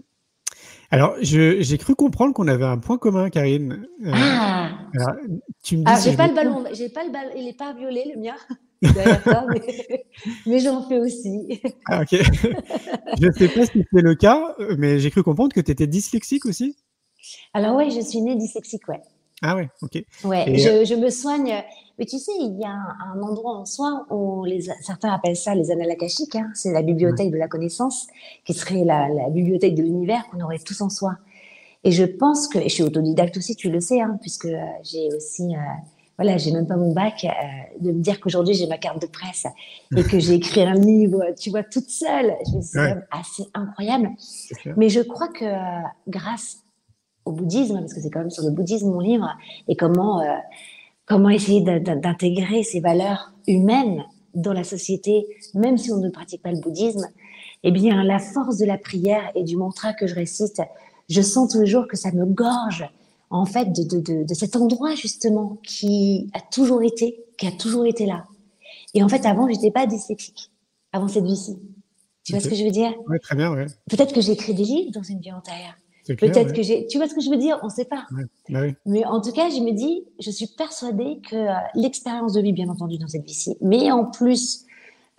Alors, 0.90 1.16
j'ai 1.20 1.78
cru 1.78 1.94
comprendre 1.94 2.34
qu'on 2.34 2.46
avait 2.46 2.64
un 2.64 2.78
point 2.78 2.98
commun, 2.98 3.30
Karine. 3.30 3.86
Euh, 4.04 4.12
ah 4.14 4.70
alors, 4.94 5.16
tu 5.62 5.76
me 5.76 5.84
dis 5.84 5.90
ah, 5.92 5.98
j'ai 6.02 6.16
pas 6.16 6.28
le 6.28 6.34
ballon, 6.34 6.64
j'ai 6.72 6.88
pas 6.88 7.04
le 7.04 7.10
ballon, 7.10 7.30
il 7.36 7.44
n'est 7.44 7.54
pas 7.54 7.72
violet 7.72 8.04
le 8.14 8.20
mien. 8.20 8.36
mais, 8.82 10.04
mais 10.46 10.58
j'en 10.60 10.86
fais 10.88 11.00
aussi. 11.00 11.60
Ah, 11.86 12.02
ok. 12.02 12.10
je 13.20 13.26
ne 13.26 13.32
sais 13.32 13.48
pas 13.48 13.66
si 13.66 13.84
c'est 13.92 14.02
le 14.02 14.14
cas, 14.14 14.54
mais 14.78 14.98
j'ai 14.98 15.10
cru 15.10 15.22
comprendre 15.22 15.52
que 15.52 15.60
tu 15.60 15.72
étais 15.72 15.86
dyslexique 15.86 16.46
aussi. 16.46 16.76
Alors 17.54 17.76
oui, 17.76 17.90
je 17.90 18.00
suis 18.00 18.20
née 18.20 18.36
dyslexique, 18.36 18.86
ouais. 18.88 19.00
Ah 19.42 19.56
ouais, 19.56 19.68
ok. 19.82 20.02
Ouais, 20.24 20.56
je, 20.56 20.68
euh, 20.68 20.84
je, 20.84 20.94
me 20.94 21.10
soigne. 21.10 21.54
Mais 21.98 22.06
tu 22.06 22.18
sais, 22.18 22.32
il 22.38 22.58
y 22.58 22.64
a 22.64 22.70
un, 22.70 23.20
endroit 23.22 23.56
en 23.56 23.64
soi 23.64 24.06
où 24.10 24.44
les, 24.44 24.62
certains 24.82 25.12
appellent 25.12 25.36
ça 25.36 25.54
les 25.54 25.70
annales 25.70 25.90
akashiques. 25.90 26.36
Hein. 26.36 26.50
C'est 26.54 26.72
la 26.72 26.82
bibliothèque 26.82 27.30
de 27.30 27.36
la 27.36 27.48
connaissance, 27.48 28.06
qui 28.44 28.54
serait 28.54 28.84
la, 28.84 29.08
la 29.08 29.28
bibliothèque 29.30 29.74
de 29.74 29.82
l'univers 29.82 30.24
qu'on 30.30 30.40
aurait 30.40 30.58
tous 30.58 30.80
en 30.80 30.88
soi. 30.88 31.16
Et 31.84 31.92
je 31.92 32.04
pense 32.04 32.48
que, 32.48 32.58
et 32.58 32.68
je 32.68 32.74
suis 32.74 32.82
autodidacte 32.82 33.36
aussi, 33.36 33.54
tu 33.54 33.70
le 33.70 33.78
sais, 33.78 34.00
hein, 34.00 34.18
puisque 34.20 34.46
euh, 34.46 34.64
j'ai 34.82 35.08
aussi 35.14 35.54
euh, 35.54 35.60
voilà, 36.16 36.38
j'ai 36.38 36.50
même 36.52 36.66
pas 36.66 36.76
mon 36.76 36.92
bac, 36.92 37.24
euh, 37.24 37.28
de 37.80 37.92
me 37.92 38.00
dire 38.00 38.20
qu'aujourd'hui 38.20 38.54
j'ai 38.54 38.66
ma 38.66 38.78
carte 38.78 39.02
de 39.02 39.06
presse 39.06 39.46
et 39.96 40.02
que 40.02 40.18
j'ai 40.18 40.34
écrit 40.34 40.62
un 40.62 40.74
livre, 40.74 41.22
tu 41.38 41.50
vois, 41.50 41.62
toute 41.62 41.90
seule, 41.90 42.34
c'est 42.62 42.94
assez 43.10 43.44
incroyable. 43.52 44.10
Mais 44.76 44.88
je 44.88 45.00
crois 45.00 45.28
que 45.28 45.44
grâce 46.08 46.63
au 47.24 47.32
bouddhisme, 47.32 47.78
parce 47.80 47.94
que 47.94 48.00
c'est 48.00 48.10
quand 48.10 48.20
même 48.20 48.30
sur 48.30 48.44
le 48.44 48.50
bouddhisme 48.50 48.90
mon 48.90 49.00
livre, 49.00 49.28
et 49.68 49.76
comment, 49.76 50.20
euh, 50.20 50.36
comment 51.06 51.28
essayer 51.28 51.60
d'intégrer 51.60 52.62
ces 52.62 52.80
valeurs 52.80 53.32
humaines 53.46 54.04
dans 54.34 54.52
la 54.52 54.64
société, 54.64 55.26
même 55.54 55.78
si 55.78 55.92
on 55.92 55.98
ne 55.98 56.10
pratique 56.10 56.42
pas 56.42 56.52
le 56.52 56.60
bouddhisme, 56.60 57.06
eh 57.62 57.70
bien, 57.70 58.02
la 58.04 58.18
force 58.18 58.58
de 58.58 58.66
la 58.66 58.76
prière 58.76 59.30
et 59.34 59.42
du 59.42 59.56
mantra 59.56 59.94
que 59.94 60.06
je 60.06 60.14
récite, 60.14 60.60
je 61.08 61.22
sens 61.22 61.52
toujours 61.52 61.86
que 61.88 61.96
ça 61.96 62.12
me 62.12 62.26
gorge, 62.26 62.88
en 63.30 63.46
fait, 63.46 63.66
de, 63.72 64.00
de, 64.00 64.24
de, 64.24 64.34
cet 64.34 64.56
endroit, 64.56 64.94
justement, 64.94 65.58
qui 65.62 66.30
a 66.34 66.40
toujours 66.40 66.82
été, 66.82 67.24
qui 67.38 67.46
a 67.46 67.52
toujours 67.52 67.86
été 67.86 68.06
là. 68.06 68.24
Et 68.92 69.02
en 69.02 69.08
fait, 69.08 69.24
avant, 69.26 69.48
j'étais 69.48 69.70
pas 69.70 69.86
dyslexique, 69.86 70.50
avant 70.92 71.08
cette 71.08 71.24
vie-ci. 71.24 71.58
Tu 72.24 72.32
vois 72.32 72.40
ce 72.40 72.48
que 72.48 72.54
je 72.54 72.64
veux 72.64 72.70
dire? 72.70 72.92
Oui, 73.08 73.18
très 73.20 73.36
bien, 73.36 73.52
oui. 73.52 73.64
Peut-être 73.90 74.14
que 74.14 74.20
j'ai 74.20 74.32
écrit 74.32 74.54
des 74.54 74.64
livres 74.64 74.92
dans 74.92 75.02
une 75.02 75.20
vie 75.20 75.32
antérieure. 75.32 75.74
Peut-être 76.06 76.52
que 76.52 76.62
j'ai. 76.62 76.86
Tu 76.86 76.98
vois 76.98 77.08
ce 77.08 77.14
que 77.14 77.20
je 77.20 77.30
veux 77.30 77.38
dire? 77.38 77.58
On 77.62 77.66
ne 77.66 77.72
sait 77.72 77.86
pas. 77.86 78.06
Bah 78.50 78.60
oui. 78.62 78.74
Mais 78.84 79.04
en 79.06 79.20
tout 79.20 79.32
cas, 79.32 79.48
je 79.48 79.60
me 79.60 79.72
dis, 79.72 80.04
je 80.20 80.30
suis 80.30 80.46
persuadée 80.46 81.20
que 81.30 81.34
euh, 81.34 81.54
l'expérience 81.74 82.34
de 82.34 82.42
vie, 82.42 82.52
bien 82.52 82.68
entendu, 82.68 82.98
dans 82.98 83.08
cette 83.08 83.24
vie-ci, 83.24 83.56
mais 83.62 83.90
en 83.90 84.04
plus 84.04 84.66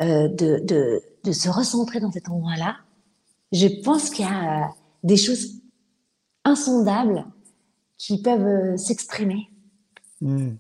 euh, 0.02 0.28
de, 0.28 0.60
de, 0.64 1.02
de, 1.24 1.32
se 1.32 1.50
recentrer 1.50 2.00
dans 2.00 2.12
cet 2.12 2.30
endroit-là, 2.30 2.78
je 3.52 3.68
pense 3.84 4.12
qu'il 4.12 4.26
y 4.26 4.28
a 4.28 4.64
euh, 4.64 4.68
des 5.04 5.18
choses 5.18 5.62
insondables 6.44 7.26
qui 7.98 8.22
peuvent 8.22 8.78
s'exprimer. 8.78 9.50
Hmm. 10.22 10.56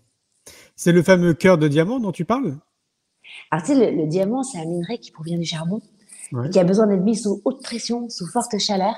C'est 0.76 0.92
le 0.92 1.04
fameux 1.04 1.34
cœur 1.34 1.58
de 1.58 1.68
diamant 1.68 2.00
dont 2.00 2.12
tu 2.12 2.26
parles? 2.26 2.58
Alors, 3.52 3.64
tu 3.64 3.74
sais, 3.74 3.92
le, 3.92 3.96
le 3.96 4.08
diamant, 4.08 4.42
c'est 4.42 4.58
un 4.58 4.66
minerai 4.66 4.98
qui 4.98 5.12
provient 5.12 5.38
du 5.38 5.46
charbon, 5.46 5.82
ouais. 6.32 6.50
qui 6.50 6.60
a 6.60 6.64
besoin 6.64 6.88
d'être 6.88 7.04
mis 7.04 7.16
sous 7.16 7.42
haute 7.46 7.62
pression, 7.62 8.10
sous 8.10 8.26
forte 8.26 8.58
chaleur. 8.58 8.96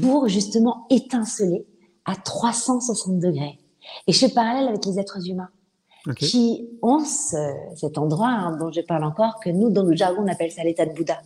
Pour 0.00 0.28
justement 0.28 0.86
étinceler 0.90 1.66
à 2.04 2.16
360 2.16 3.18
degrés. 3.18 3.58
Et 4.06 4.12
je 4.12 4.18
fais 4.18 4.32
parallèle 4.32 4.68
avec 4.68 4.84
les 4.84 4.98
êtres 4.98 5.28
humains. 5.28 5.50
Okay. 6.06 6.26
qui 6.26 6.68
ont 6.80 7.00
ce, 7.00 7.36
cet 7.76 7.98
endroit 7.98 8.30
hein, 8.30 8.56
dont 8.56 8.72
je 8.72 8.80
parle 8.80 9.04
encore, 9.04 9.38
que 9.44 9.50
nous, 9.50 9.68
dans 9.68 9.82
le 9.82 9.94
jargon, 9.94 10.22
on 10.24 10.28
appelle 10.28 10.50
ça 10.50 10.64
l'état 10.64 10.86
de 10.86 10.94
Bouddha. 10.94 11.20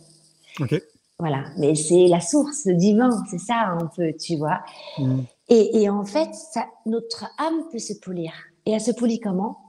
Okay. 0.59 0.83
Voilà, 1.17 1.45
mais 1.57 1.75
c'est 1.75 2.07
la 2.07 2.19
source, 2.19 2.65
le 2.65 2.73
divin, 2.73 3.23
c'est 3.31 3.39
ça 3.39 3.69
un 3.69 3.85
peu, 3.95 4.11
tu 4.19 4.35
vois. 4.35 4.59
Mmh. 4.97 5.21
Et, 5.47 5.81
et, 5.81 5.89
en 5.89 6.03
fait, 6.03 6.27
ça, 6.33 6.65
notre 6.85 7.25
âme 7.37 7.69
peut 7.71 7.79
se 7.79 7.93
polir. 7.93 8.33
Et 8.65 8.71
elle 8.71 8.81
se 8.81 8.91
polie 8.91 9.21
comment? 9.21 9.59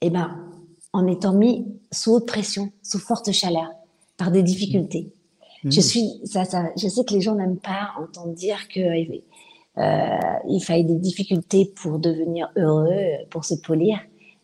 Eh 0.00 0.10
ben, 0.10 0.44
en 0.92 1.06
étant 1.06 1.32
mis 1.32 1.66
sous 1.92 2.14
haute 2.14 2.26
pression, 2.26 2.72
sous 2.82 2.98
forte 2.98 3.30
chaleur, 3.30 3.70
par 4.16 4.32
des 4.32 4.42
difficultés. 4.42 5.02
Mmh. 5.02 5.19
Je 5.64 5.80
suis, 5.80 6.20
ça, 6.24 6.44
ça, 6.44 6.70
je 6.76 6.88
sais 6.88 7.04
que 7.04 7.12
les 7.12 7.20
gens 7.20 7.34
n'aiment 7.34 7.58
pas 7.58 7.90
entendre 8.00 8.32
dire 8.34 8.68
que 8.68 8.80
euh, 8.80 10.18
il 10.48 10.60
faille 10.60 10.84
des 10.84 10.96
difficultés 10.96 11.72
pour 11.82 11.98
devenir 11.98 12.50
heureux, 12.56 13.26
pour 13.30 13.44
se 13.44 13.54
polir, 13.54 13.98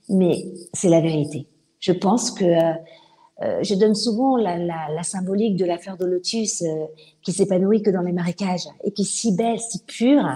mais 0.08 0.44
c'est 0.74 0.90
la 0.90 1.00
vérité. 1.00 1.46
Je 1.80 1.92
pense 1.92 2.30
que 2.30 2.44
euh, 2.44 3.62
je 3.62 3.74
donne 3.74 3.94
souvent 3.94 4.36
la, 4.36 4.58
la, 4.58 4.88
la, 4.94 5.02
symbolique 5.02 5.56
de 5.56 5.64
la 5.64 5.78
fleur 5.78 5.96
de 5.96 6.06
lotus 6.06 6.62
euh, 6.62 6.86
qui 7.22 7.32
s'épanouit 7.32 7.82
que 7.82 7.90
dans 7.90 8.02
les 8.02 8.12
marécages 8.12 8.68
et 8.84 8.92
qui 8.92 9.02
est 9.02 9.04
si 9.10 9.34
belle, 9.34 9.58
si 9.58 9.82
pure, 9.84 10.26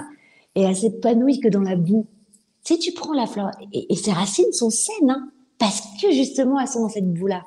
et 0.55 0.63
elle 0.63 0.77
s'épanouit 0.77 1.41
que 1.41 1.49
dans 1.49 1.63
la 1.63 1.77
boue. 1.77 2.07
Si 2.65 2.79
tu 2.79 2.93
prends 2.93 3.15
la 3.15 3.27
fleur, 3.27 3.51
et, 3.73 3.93
et 3.93 3.97
ses 3.97 4.13
racines 4.13 4.53
sont 4.53 4.71
saines, 4.71 5.11
hein, 5.11 5.31
parce 5.59 5.83
que 6.01 6.11
justement 6.11 6.59
elles 6.59 6.69
sont 6.69 6.83
dans 6.83 6.89
cette 6.89 7.13
boue-là. 7.13 7.45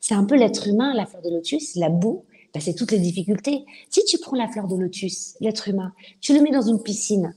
C'est 0.00 0.14
un 0.14 0.24
peu 0.24 0.36
l'être 0.36 0.68
humain, 0.68 0.94
la 0.94 1.06
fleur 1.06 1.22
de 1.22 1.30
lotus, 1.30 1.74
la 1.76 1.90
boue, 1.90 2.24
ben 2.54 2.60
c'est 2.60 2.74
toutes 2.74 2.92
les 2.92 2.98
difficultés. 2.98 3.64
Si 3.90 4.04
tu 4.04 4.18
prends 4.18 4.36
la 4.36 4.48
fleur 4.48 4.68
de 4.68 4.76
lotus, 4.76 5.34
l'être 5.40 5.68
humain, 5.68 5.92
tu 6.20 6.34
le 6.34 6.42
mets 6.42 6.50
dans 6.50 6.62
une 6.62 6.82
piscine, 6.82 7.34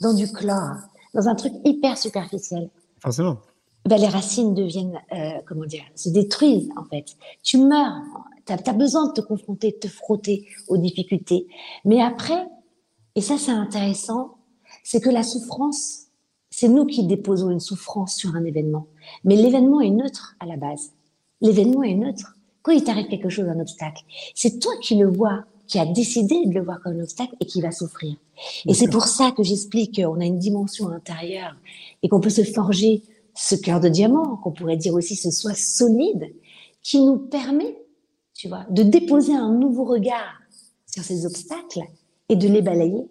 dans 0.00 0.14
du 0.14 0.30
chlore, 0.30 0.76
dans 1.14 1.28
un 1.28 1.34
truc 1.34 1.52
hyper 1.64 1.98
superficiel. 1.98 2.70
Forcément. 3.00 3.38
Ben, 3.84 3.98
les 3.98 4.08
racines 4.08 4.54
deviennent, 4.54 5.00
euh, 5.12 5.40
comment 5.46 5.64
dire, 5.64 5.84
se 5.94 6.08
détruisent 6.08 6.70
en 6.76 6.84
fait. 6.84 7.16
Tu 7.42 7.58
meurs. 7.58 8.02
Tu 8.46 8.52
as, 8.52 8.60
as, 8.64 8.72
besoin 8.72 9.08
de 9.08 9.12
te 9.12 9.20
confronter, 9.20 9.72
de 9.72 9.76
te 9.76 9.88
frotter 9.88 10.46
aux 10.68 10.78
difficultés. 10.78 11.46
Mais 11.84 12.02
après, 12.02 12.46
et 13.14 13.20
ça 13.20 13.36
c'est 13.38 13.52
intéressant, 13.52 14.38
c'est 14.82 15.00
que 15.00 15.10
la 15.10 15.22
souffrance, 15.22 16.06
c'est 16.50 16.68
nous 16.68 16.86
qui 16.86 17.06
déposons 17.06 17.50
une 17.50 17.60
souffrance 17.60 18.14
sur 18.14 18.34
un 18.34 18.44
événement. 18.44 18.86
Mais 19.24 19.36
l'événement 19.36 19.80
est 19.80 19.90
neutre 19.90 20.36
à 20.40 20.46
la 20.46 20.56
base. 20.56 20.92
L'événement 21.40 21.82
est 21.82 21.94
neutre. 21.94 22.37
Il 22.74 22.84
t'arrive 22.84 23.08
quelque 23.08 23.28
chose, 23.28 23.48
un 23.48 23.60
obstacle, 23.60 24.02
c'est 24.34 24.58
toi 24.58 24.72
qui 24.82 24.96
le 24.96 25.08
vois, 25.08 25.44
qui 25.66 25.78
a 25.78 25.86
décidé 25.86 26.46
de 26.46 26.54
le 26.54 26.62
voir 26.62 26.80
comme 26.82 26.98
un 26.98 27.02
obstacle 27.02 27.34
et 27.40 27.46
qui 27.46 27.60
va 27.60 27.70
souffrir. 27.70 28.16
Et 28.66 28.74
c'est 28.74 28.88
pour 28.88 29.04
ça 29.04 29.32
que 29.32 29.42
j'explique 29.42 29.96
qu'on 29.96 30.20
a 30.20 30.24
une 30.24 30.38
dimension 30.38 30.88
intérieure 30.88 31.56
et 32.02 32.08
qu'on 32.08 32.20
peut 32.20 32.30
se 32.30 32.44
forger 32.44 33.02
ce 33.34 33.54
cœur 33.54 33.80
de 33.80 33.88
diamant, 33.88 34.36
qu'on 34.36 34.52
pourrait 34.52 34.76
dire 34.76 34.94
aussi 34.94 35.14
ce 35.14 35.30
soi 35.30 35.54
solide, 35.54 36.34
qui 36.82 37.00
nous 37.00 37.18
permet, 37.18 37.76
tu 38.34 38.48
vois, 38.48 38.64
de 38.70 38.82
déposer 38.82 39.34
un 39.34 39.52
nouveau 39.52 39.84
regard 39.84 40.40
sur 40.86 41.04
ces 41.04 41.26
obstacles 41.26 41.82
et 42.28 42.36
de 42.36 42.48
les 42.48 42.62
balayer 42.62 43.08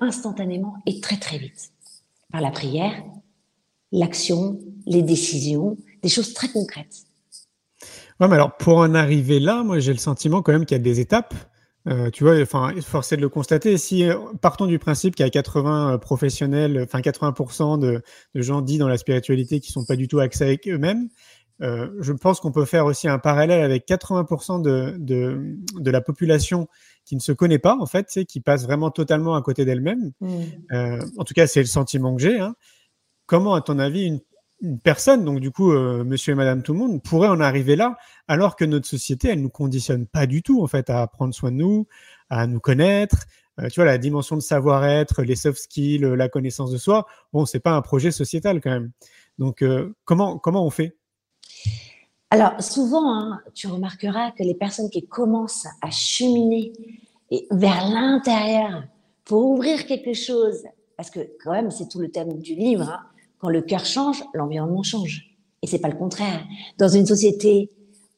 instantanément 0.00 0.74
et 0.86 1.00
très 1.00 1.16
très 1.16 1.38
vite. 1.38 1.72
Par 2.30 2.40
la 2.40 2.50
prière, 2.50 3.04
l'action, 3.92 4.58
les 4.86 5.02
décisions, 5.02 5.76
des 6.02 6.08
choses 6.08 6.34
très 6.34 6.48
concrètes. 6.48 7.05
Ouais, 8.20 8.28
mais 8.28 8.34
alors 8.34 8.56
pour 8.56 8.78
en 8.78 8.94
arriver 8.94 9.40
là, 9.40 9.62
moi 9.62 9.78
j'ai 9.78 9.92
le 9.92 9.98
sentiment 9.98 10.42
quand 10.42 10.52
même 10.52 10.64
qu'il 10.66 10.76
y 10.76 10.80
a 10.80 10.82
des 10.82 11.00
étapes. 11.00 11.34
Euh, 11.88 12.10
tu 12.10 12.24
vois, 12.24 12.40
enfin, 12.40 12.72
force 12.80 13.12
est 13.12 13.16
de 13.16 13.20
le 13.20 13.28
constater. 13.28 13.78
Si 13.78 14.08
partons 14.40 14.66
du 14.66 14.78
principe 14.78 15.14
qu'il 15.14 15.24
y 15.24 15.28
a 15.28 15.30
80 15.30 15.98
professionnels, 15.98 16.82
enfin 16.82 16.98
80% 17.00 17.78
de, 17.78 18.02
de, 18.34 18.42
gens 18.42 18.60
dits 18.60 18.78
dans 18.78 18.88
la 18.88 18.98
spiritualité 18.98 19.60
qui 19.60 19.70
sont 19.70 19.84
pas 19.84 19.94
du 19.94 20.08
tout 20.08 20.18
axés 20.18 20.42
avec 20.44 20.66
eux-mêmes, 20.66 21.08
euh, 21.62 21.88
je 22.00 22.12
pense 22.12 22.40
qu'on 22.40 22.52
peut 22.52 22.64
faire 22.64 22.84
aussi 22.84 23.08
un 23.08 23.18
parallèle 23.18 23.62
avec 23.62 23.88
80% 23.88 24.60
de, 24.60 24.96
de, 24.98 25.56
de, 25.78 25.90
la 25.90 26.00
population 26.00 26.68
qui 27.04 27.16
ne 27.16 27.20
se 27.20 27.32
connaît 27.32 27.58
pas 27.58 27.76
en 27.78 27.86
fait, 27.86 28.24
qui 28.26 28.40
passe 28.40 28.64
vraiment 28.64 28.90
totalement 28.90 29.34
à 29.34 29.42
côté 29.42 29.64
d'elle-même. 29.64 30.12
Mmh. 30.20 30.28
Euh, 30.72 31.00
en 31.16 31.24
tout 31.24 31.34
cas, 31.34 31.46
c'est 31.46 31.60
le 31.60 31.66
sentiment 31.66 32.14
que 32.14 32.22
j'ai. 32.22 32.38
Hein. 32.38 32.54
Comment, 33.26 33.54
à 33.54 33.62
ton 33.62 33.78
avis, 33.78 34.04
une, 34.04 34.20
une 34.60 34.78
personne, 34.78 35.24
donc 35.24 35.40
du 35.40 35.50
coup, 35.50 35.72
euh, 35.72 36.04
monsieur 36.04 36.32
et 36.32 36.36
madame 36.36 36.62
tout 36.62 36.72
le 36.72 36.78
monde, 36.78 37.02
pourrait 37.02 37.28
en 37.28 37.40
arriver 37.40 37.76
là, 37.76 37.96
alors 38.26 38.56
que 38.56 38.64
notre 38.64 38.86
société, 38.86 39.28
elle 39.28 39.42
nous 39.42 39.50
conditionne 39.50 40.06
pas 40.06 40.26
du 40.26 40.42
tout, 40.42 40.62
en 40.62 40.66
fait, 40.66 40.88
à 40.90 41.06
prendre 41.06 41.34
soin 41.34 41.50
de 41.50 41.56
nous, 41.56 41.86
à 42.30 42.46
nous 42.46 42.60
connaître. 42.60 43.26
Euh, 43.60 43.68
tu 43.68 43.80
vois, 43.80 43.84
la 43.84 43.98
dimension 43.98 44.36
de 44.36 44.40
savoir-être, 44.40 45.22
les 45.22 45.36
soft 45.36 45.58
skills, 45.58 46.00
la 46.00 46.28
connaissance 46.28 46.70
de 46.70 46.78
soi, 46.78 47.06
bon, 47.32 47.44
c'est 47.44 47.60
pas 47.60 47.72
un 47.72 47.82
projet 47.82 48.10
sociétal 48.10 48.60
quand 48.60 48.70
même. 48.70 48.90
Donc, 49.38 49.62
euh, 49.62 49.94
comment, 50.04 50.38
comment 50.38 50.64
on 50.64 50.70
fait? 50.70 50.96
Alors, 52.30 52.60
souvent, 52.60 53.14
hein, 53.14 53.40
tu 53.54 53.66
remarqueras 53.66 54.32
que 54.32 54.42
les 54.42 54.54
personnes 54.54 54.90
qui 54.90 55.06
commencent 55.06 55.66
à 55.80 55.90
cheminer 55.90 56.72
vers 57.50 57.88
l'intérieur 57.88 58.84
pour 59.24 59.44
ouvrir 59.44 59.86
quelque 59.86 60.14
chose, 60.14 60.64
parce 60.96 61.10
que 61.10 61.20
quand 61.42 61.52
même, 61.52 61.70
c'est 61.70 61.88
tout 61.88 62.00
le 62.00 62.10
thème 62.10 62.38
du 62.38 62.54
livre, 62.54 62.88
hein, 62.88 63.06
quand 63.46 63.50
le 63.50 63.62
cœur 63.62 63.84
change, 63.84 64.24
l'environnement 64.34 64.82
change. 64.82 65.36
Et 65.62 65.68
c'est 65.68 65.78
pas 65.78 65.86
le 65.86 65.96
contraire. 65.96 66.44
Dans 66.78 66.88
une 66.88 67.06
société 67.06 67.70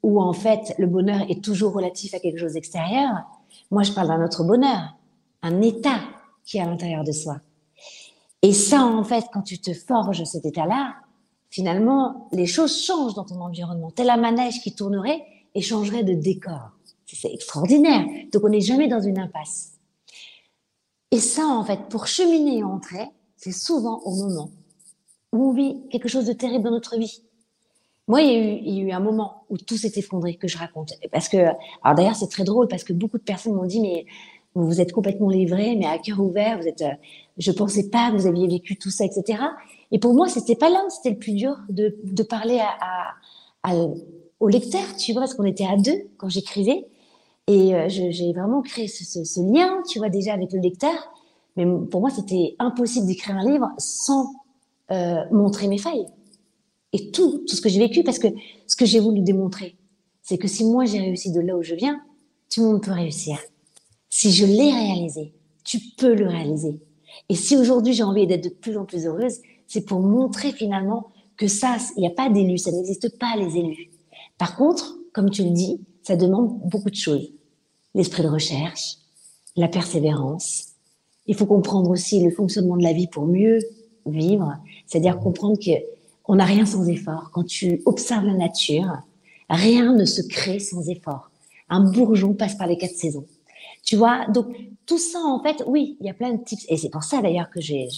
où 0.02 0.23
en 0.23 0.32
fait 0.32 0.75
le 0.78 0.87
bonheur 0.87 1.20
est 1.28 1.44
toujours 1.44 1.75
relatif 1.75 2.14
à 2.14 2.18
quelque 2.18 2.38
chose 2.38 2.54
d'extérieur, 2.54 3.11
moi 3.70 3.82
je 3.82 3.92
parle 3.92 4.08
d'un 4.08 4.25
autre 4.25 4.42
bonheur, 4.42 4.97
un 5.42 5.61
état 5.61 6.00
qui 6.47 6.56
est 6.56 6.62
à 6.62 6.64
l'intérieur 6.64 7.04
de 7.04 7.12
soi. 7.12 7.40
Et 8.40 8.54
ça 8.54 8.87
en 8.87 9.04
fait, 9.04 9.26
quand 9.30 9.42
tu 9.42 9.58
te 9.58 9.75
forges 9.75 10.25
cet 10.25 10.47
état-là, 10.47 10.94
finalement 11.50 12.30
les 12.32 12.47
choses 12.47 12.82
changent 12.82 13.12
dans 13.12 13.25
ton 13.25 13.42
environnement. 13.42 13.90
Tel 13.90 14.08
un 14.08 14.16
manège 14.16 14.62
qui 14.62 14.75
tournerait 14.75 15.23
et 15.54 15.61
changerait 15.61 16.04
de 16.04 16.14
décor. 16.14 16.70
C'est 17.04 17.35
extraordinaire. 17.35 18.06
Donc 18.32 18.44
on 18.44 18.49
n'est 18.49 18.62
jamais 18.62 18.88
dans 18.88 19.02
une 19.02 19.18
impasse. 19.18 19.75
Et 21.11 21.18
ça 21.18 21.44
en 21.44 21.64
fait, 21.64 21.80
pour 21.90 22.06
cheminer 22.06 22.61
et 22.61 22.64
entrer, 22.64 23.08
c'est 23.37 23.52
souvent 23.52 24.00
au 24.06 24.14
moment 24.14 24.52
où 25.32 25.50
on 25.50 25.52
vit 25.52 25.76
quelque 25.90 26.08
chose 26.08 26.26
de 26.26 26.32
terrible 26.32 26.64
dans 26.64 26.70
notre 26.70 26.99
vie. 26.99 27.23
Moi, 28.06 28.23
il 28.23 28.68
y, 28.68 28.80
a 28.80 28.85
eu, 28.85 28.90
un 28.90 29.00
moment 29.00 29.44
où 29.50 29.58
tout 29.58 29.76
s'est 29.76 29.92
effondré, 29.97 30.37
que 30.37 30.49
je 30.49 30.56
raconte. 30.56 30.94
Parce 31.12 31.28
que, 31.28 31.37
alors 31.37 31.94
d'ailleurs, 31.94 32.16
c'est 32.16 32.30
très 32.30 32.44
drôle 32.44 32.66
parce 32.66 32.82
que 32.82 32.94
beaucoup 32.94 33.18
de 33.18 33.23
personnes 33.23 33.52
m'ont 33.52 33.66
dit, 33.66 33.80
mais 33.80 34.06
vous 34.54 34.80
êtes 34.80 34.92
complètement 34.92 35.28
livré, 35.28 35.76
mais 35.76 35.87
à 35.87 35.99
cœur 35.99 36.20
ouvert, 36.20 36.58
vous 36.58 36.66
êtes, 36.66 36.80
euh, 36.80 36.94
je 37.37 37.52
pensais 37.52 37.90
pas 37.90 38.11
que 38.11 38.16
vous 38.16 38.26
aviez 38.26 38.47
vécu 38.47 38.76
tout 38.76 38.90
ça, 38.90 39.04
etc. 39.04 39.42
Et 39.92 39.99
pour 39.99 40.14
moi, 40.14 40.28
c'était 40.28 40.56
pas 40.56 40.70
là 40.70 40.85
c'était 40.88 41.11
le 41.11 41.18
plus 41.18 41.32
dur 41.32 41.56
de, 41.68 42.23
parler 42.23 42.61
au 44.40 44.49
lecteur, 44.49 44.97
tu 44.97 45.12
vois, 45.12 45.23
parce 45.23 45.35
qu'on 45.35 45.44
était 45.44 45.66
à 45.66 45.76
deux 45.76 46.08
quand 46.16 46.30
j'écrivais. 46.30 46.87
Et 47.47 47.75
euh, 47.75 47.87
j'ai 47.88 48.32
vraiment 48.32 48.62
créé 48.62 48.88
ce, 48.88 49.40
lien, 49.40 49.82
tu 49.88 49.99
vois, 49.99 50.08
déjà 50.08 50.35
avec 50.35 50.52
le 50.52 50.61
lecteur. 50.61 51.12
Mais 51.56 51.66
pour 51.90 52.00
moi, 52.00 52.11
c'était 52.11 52.54
impossible 52.58 53.06
d'écrire 53.06 53.37
un 53.37 53.50
livre 53.50 53.68
sans 53.78 54.32
euh, 54.90 55.25
montrer 55.30 55.68
mes 55.68 55.78
failles 55.78 56.07
et 56.92 57.11
tout, 57.11 57.45
tout 57.47 57.57
ce 57.57 57.61
que 57.61 57.68
j'ai 57.68 57.78
vécu, 57.78 58.02
parce 58.02 58.18
que 58.18 58.28
ce 58.66 58.76
que 58.76 58.87
j'ai 58.87 59.00
voulu 59.00 59.21
démontrer, 59.21 59.76
c'est 60.23 60.38
que 60.38 60.49
si 60.49 60.64
moi 60.64 60.85
j'ai 60.85 60.99
réussi 60.99 61.30
de 61.30 61.40
là 61.40 61.57
où 61.57 61.62
je 61.62 61.75
viens, 61.75 62.00
tout 62.50 62.62
le 62.62 62.68
monde 62.68 62.83
peut 62.83 62.92
réussir. 62.92 63.38
Si 64.09 64.33
je 64.33 64.47
l'ai 64.47 64.73
réalisé, 64.73 65.35
tu 65.64 65.78
peux 65.97 66.14
le 66.14 66.26
réaliser. 66.26 66.80
Et 67.28 67.35
si 67.35 67.57
aujourd'hui 67.57 67.92
j'ai 67.92 68.02
envie 68.02 68.26
d'être 68.26 68.45
de 68.45 68.49
plus 68.49 68.76
en 68.76 68.85
plus 68.85 69.07
heureuse, 69.07 69.38
c'est 69.66 69.85
pour 69.85 70.00
montrer 70.00 70.52
finalement 70.52 71.09
que 71.37 71.47
ça, 71.47 71.76
il 71.97 72.00
n'y 72.00 72.07
a 72.07 72.11
pas 72.11 72.30
d'élus, 72.30 72.59
ça 72.59 72.73
n'existe 72.73 73.18
pas 73.18 73.37
les 73.37 73.57
élus. 73.57 73.90
Par 74.38 74.57
contre, 74.57 74.99
comme 75.12 75.30
tu 75.30 75.45
le 75.45 75.50
dis, 75.50 75.80
ça 76.02 76.16
demande 76.16 76.59
beaucoup 76.64 76.90
de 76.90 76.97
choses. 76.97 77.30
L'esprit 77.95 78.23
de 78.23 78.28
recherche, 78.28 78.97
la 79.57 79.68
persévérance. 79.68 80.68
Il 81.26 81.35
faut 81.35 81.47
comprendre 81.47 81.90
aussi 81.90 82.23
le 82.23 82.30
fonctionnement 82.30 82.76
de 82.76 82.83
la 82.83 82.92
vie 82.92 83.09
pour 83.09 83.26
mieux 83.26 83.61
vivre, 84.11 84.57
c'est-à-dire 84.87 85.19
comprendre 85.19 85.59
que 85.59 85.73
on 86.29 86.37
n'a 86.37 86.45
rien 86.45 86.67
sans 86.67 86.87
effort. 86.88 87.31
Quand 87.33 87.45
tu 87.45 87.81
observes 87.87 88.27
la 88.27 88.35
nature, 88.35 88.99
rien 89.49 89.95
ne 89.95 90.05
se 90.05 90.21
crée 90.21 90.59
sans 90.59 90.88
effort. 90.91 91.31
Un 91.71 91.91
bourgeon 91.91 92.35
passe 92.35 92.55
par 92.55 92.67
les 92.67 92.77
quatre 92.77 92.95
saisons. 92.95 93.25
Tu 93.83 93.97
vois, 93.97 94.27
donc 94.27 94.47
tout 94.85 94.99
ça, 94.99 95.21
en 95.21 95.43
fait, 95.43 95.65
oui, 95.67 95.97
il 96.00 96.07
y 96.07 96.11
a 96.11 96.15
plein 96.15 96.35
de 96.35 96.43
tips. 96.43 96.67
Et 96.69 96.77
c'est 96.77 96.91
pour 96.91 97.03
ça 97.03 97.23
d'ailleurs 97.23 97.49
que 97.50 97.61
j'ai, 97.61 97.88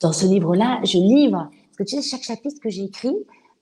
dans 0.00 0.12
ce 0.12 0.26
livre-là, 0.26 0.80
je 0.82 0.98
livre, 0.98 1.48
parce 1.48 1.76
que 1.78 1.84
tu 1.84 2.02
sais, 2.02 2.02
chaque 2.02 2.24
chapitre 2.24 2.60
que 2.60 2.70
j'ai 2.70 2.84
écrit 2.84 3.14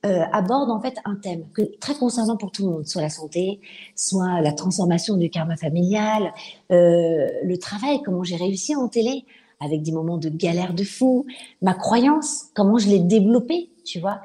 euh, 0.06 0.22
aborde 0.32 0.70
en 0.70 0.80
fait 0.80 0.96
un 1.06 1.14
thème 1.14 1.44
très 1.80 1.94
concernant 1.94 2.36
pour 2.36 2.52
tout 2.52 2.66
le 2.66 2.72
monde, 2.72 2.86
soit 2.86 3.00
la 3.00 3.08
santé, 3.08 3.60
soit 3.96 4.42
la 4.42 4.52
transformation 4.52 5.16
du 5.16 5.30
karma 5.30 5.56
familial, 5.56 6.32
euh, 6.70 7.26
le 7.42 7.56
travail, 7.56 8.02
comment 8.04 8.22
j'ai 8.22 8.36
réussi 8.36 8.76
en 8.76 8.88
télé 8.88 9.24
avec 9.60 9.82
des 9.82 9.92
moments 9.92 10.18
de 10.18 10.28
galère 10.28 10.74
de 10.74 10.84
fou, 10.84 11.26
ma 11.62 11.74
croyance, 11.74 12.46
comment 12.54 12.78
je 12.78 12.88
l'ai 12.88 13.00
développée, 13.00 13.70
tu 13.84 14.00
vois. 14.00 14.20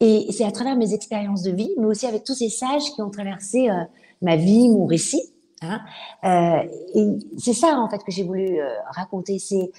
Et 0.00 0.28
c'est 0.32 0.44
à 0.44 0.50
travers 0.50 0.76
mes 0.76 0.94
expériences 0.94 1.42
de 1.42 1.50
vie, 1.50 1.70
mais 1.78 1.86
aussi 1.86 2.06
avec 2.06 2.24
tous 2.24 2.34
ces 2.34 2.48
sages 2.48 2.92
qui 2.94 3.02
ont 3.02 3.10
traversé 3.10 3.68
euh, 3.68 3.84
ma 4.22 4.36
vie, 4.36 4.68
mon 4.70 4.86
récit. 4.86 5.22
Hein. 5.62 5.80
Euh, 6.24 6.68
et 6.94 7.18
c'est 7.38 7.52
ça 7.52 7.78
en 7.78 7.88
fait 7.90 8.02
que 8.02 8.10
j'ai 8.10 8.22
voulu 8.22 8.60
euh, 8.60 8.68
raconter, 8.90 9.38
c'est 9.38 9.70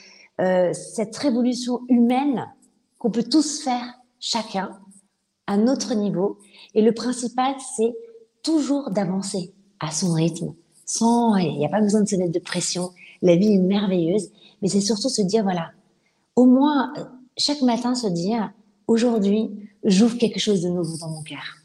cette 0.73 1.15
révolution 1.17 1.81
humaine 1.87 2.47
qu'on 2.97 3.11
peut 3.11 3.21
tous 3.21 3.61
faire, 3.61 3.99
chacun, 4.19 4.71
à 5.45 5.55
notre 5.55 5.93
niveau. 5.93 6.39
Et 6.73 6.81
le 6.81 6.93
principal, 6.93 7.53
c'est 7.77 7.93
toujours 8.41 8.89
d'avancer 8.89 9.53
à 9.79 9.91
son 9.91 10.13
rythme, 10.13 10.55
sans, 10.85 11.35
il 11.35 11.59
n'y 11.59 11.65
a 11.65 11.69
pas 11.69 11.81
besoin 11.81 12.01
de 12.01 12.07
se 12.07 12.15
mettre 12.15 12.31
de 12.31 12.39
pression. 12.39 12.89
La 13.21 13.35
vie 13.35 13.53
est 13.53 13.59
merveilleuse 13.59 14.31
mais 14.61 14.67
c'est 14.67 14.81
surtout 14.81 15.09
se 15.09 15.21
dire, 15.21 15.43
voilà, 15.43 15.71
au 16.35 16.45
moins, 16.45 16.93
chaque 17.37 17.61
matin 17.61 17.95
se 17.95 18.07
dire, 18.07 18.51
aujourd'hui, 18.87 19.49
j'ouvre 19.83 20.17
quelque 20.17 20.39
chose 20.39 20.61
de 20.61 20.69
nouveau 20.69 20.97
dans 20.97 21.09
mon 21.09 21.23
cœur. 21.23 21.57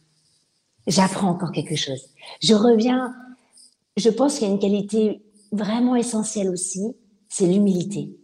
J'apprends 0.86 1.28
encore 1.28 1.52
quelque 1.52 1.76
chose. 1.76 2.08
Je 2.40 2.54
reviens, 2.54 3.14
je 3.96 4.08
pense 4.10 4.38
qu'il 4.38 4.46
y 4.46 4.50
a 4.50 4.52
une 4.52 4.60
qualité 4.60 5.22
vraiment 5.52 5.96
essentielle 5.96 6.48
aussi, 6.50 6.94
c'est 7.28 7.46
l'humilité. 7.46 8.16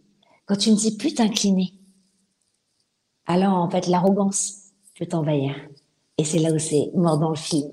Quand 0.45 0.55
tu 0.55 0.71
ne 0.71 0.77
sais 0.77 0.97
plus 0.97 1.13
t'incliner, 1.13 1.73
alors 3.25 3.53
en 3.53 3.69
fait, 3.69 3.87
l'arrogance 3.87 4.71
peut 4.97 5.05
t'envahir. 5.05 5.55
Et 6.17 6.25
c'est 6.25 6.39
là 6.39 6.51
où 6.51 6.59
c'est 6.59 6.91
mort 6.93 7.17
dans 7.17 7.29
le 7.29 7.35
film. 7.35 7.71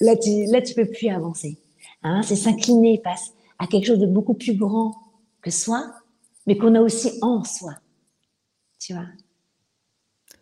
Là, 0.00 0.16
tu, 0.16 0.46
là, 0.46 0.62
tu 0.62 0.74
peux 0.74 0.86
plus 0.86 1.08
avancer. 1.08 1.58
Hein, 2.02 2.22
c'est 2.22 2.36
s'incliner 2.36 3.00
face 3.04 3.32
à 3.58 3.66
quelque 3.66 3.86
chose 3.86 3.98
de 3.98 4.06
beaucoup 4.06 4.34
plus 4.34 4.54
grand 4.54 4.92
que 5.40 5.50
soi 5.50 5.92
mais 6.46 6.56
qu'on 6.56 6.74
a 6.74 6.80
aussi 6.80 7.18
en 7.22 7.44
soi. 7.44 7.74
Tu 8.78 8.92
vois? 8.94 9.06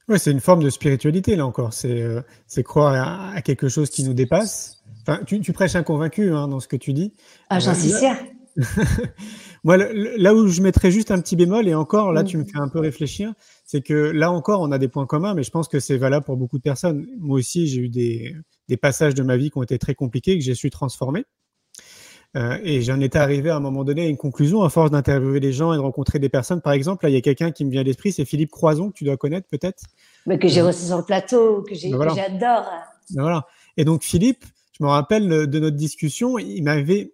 Oui, 0.09 0.19
c'est 0.19 0.33
une 0.33 0.41
forme 0.41 0.63
de 0.63 0.71
spiritualité, 0.71 1.37
là 1.37 1.47
encore. 1.47 1.73
C'est 1.73 2.03
euh, 2.03 2.23
croire 2.65 3.33
à, 3.35 3.43
quelque 3.43 3.69
chose 3.69 3.91
qui 3.91 4.03
nous 4.03 4.15
dépasse. 4.15 4.83
Enfin, 5.03 5.21
tu, 5.25 5.41
tu 5.41 5.53
prêches 5.53 5.77
un 5.77 5.83
convaincu 5.83 6.33
hein, 6.33 6.49
dans 6.49 6.59
ce 6.59 6.69
que 6.69 6.77
tu 6.77 6.93
dis. 6.93 7.15
Ah, 7.49 7.61
j'en 7.61 7.75
suis 7.75 7.91
sûr. 7.91 8.13
Moi, 9.65 9.77
là 9.77 10.35
où 10.35 10.49
je 10.49 10.63
mettrais 10.63 10.91
juste 10.91 11.11
un 11.11 11.21
petit 11.21 11.37
bémol, 11.37 11.69
et 11.69 11.75
encore, 11.75 12.13
là, 12.13 12.25
tu 12.25 12.39
me 12.39 12.43
mm. 12.43 12.47
fais 12.47 12.59
un 12.59 12.69
peu 12.69 12.81
réfléchir, 12.81 13.33
c'est 13.65 13.83
que 13.83 13.95
là 13.95 14.33
encore, 14.33 14.61
on 14.61 14.73
a 14.73 14.79
des 14.79 14.89
points 14.89 15.07
communs, 15.07 15.35
mais 15.35 15.43
je 15.43 15.51
pense 15.51 15.69
que 15.69 15.81
c'est 15.81 15.97
valable 15.97 16.25
pour 16.25 16.37
beaucoup 16.37 16.59
de 16.59 16.63
personnes. 16.63 17.07
Moi 17.19 17.39
aussi, 17.39 17.67
j'ai 17.67 17.83
eu 17.83 17.89
des, 17.89 18.35
des, 18.69 18.77
passages 18.77 19.15
de 19.15 19.23
ma 19.23 19.37
vie 19.37 19.51
qui 19.51 19.59
ont 19.59 19.63
été 19.63 19.79
très 19.79 19.95
compliqués, 19.95 20.39
que 20.39 20.45
j'ai 20.45 20.55
su 20.55 20.71
transformer. 20.71 21.25
Euh, 22.37 22.59
et 22.63 22.81
j'en 22.83 23.01
étais 23.01 23.19
arrivé 23.19 23.51
à 23.51 23.57
un 23.57 23.61
moment 23.61 23.83
donné 23.83 24.03
à 24.03 24.07
une 24.07 24.17
conclusion 24.17 24.63
à 24.63 24.71
force 24.71 24.93
d'interviewer 24.93 25.41
les 25.41 25.53
gens 25.53 25.73
et 25.73 25.77
de 25.77 25.81
rencontrer 25.81 26.21
des 26.21 26.29
personnes. 26.29 26.61
Par 26.61 26.73
exemple, 26.73 27.05
là, 27.05 27.11
il 27.11 27.15
y 27.15 27.19
a 27.19 27.21
quelqu'un 27.21 27.51
qui 27.51 27.65
me 27.65 27.71
vient 27.71 27.81
à 27.81 27.85
l'esprit, 27.85 28.13
c'est 28.13 28.25
Philippe 28.25 28.51
Croison, 28.51 28.91
que 28.91 28.95
tu 28.95 29.05
dois 29.05 29.17
connaître 29.17 29.49
peut-être. 29.49 29.83
Mais 30.27 30.39
que 30.39 30.47
j'ai 30.47 30.61
euh, 30.61 30.67
reçu 30.67 30.87
sur 30.87 30.99
le 30.99 31.05
plateau, 31.05 31.63
que 31.63 31.73
ben 31.73 32.15
j'adore. 32.15 32.71
Ben 33.11 33.23
voilà. 33.23 33.47
Et 33.77 33.85
donc 33.85 34.05
Philippe, 34.05 34.45
je 34.79 34.85
me 34.85 34.89
rappelle 34.89 35.29
de 35.29 35.59
notre 35.59 35.77
discussion, 35.77 36.39
il 36.39 36.63
m'avait, 36.63 37.13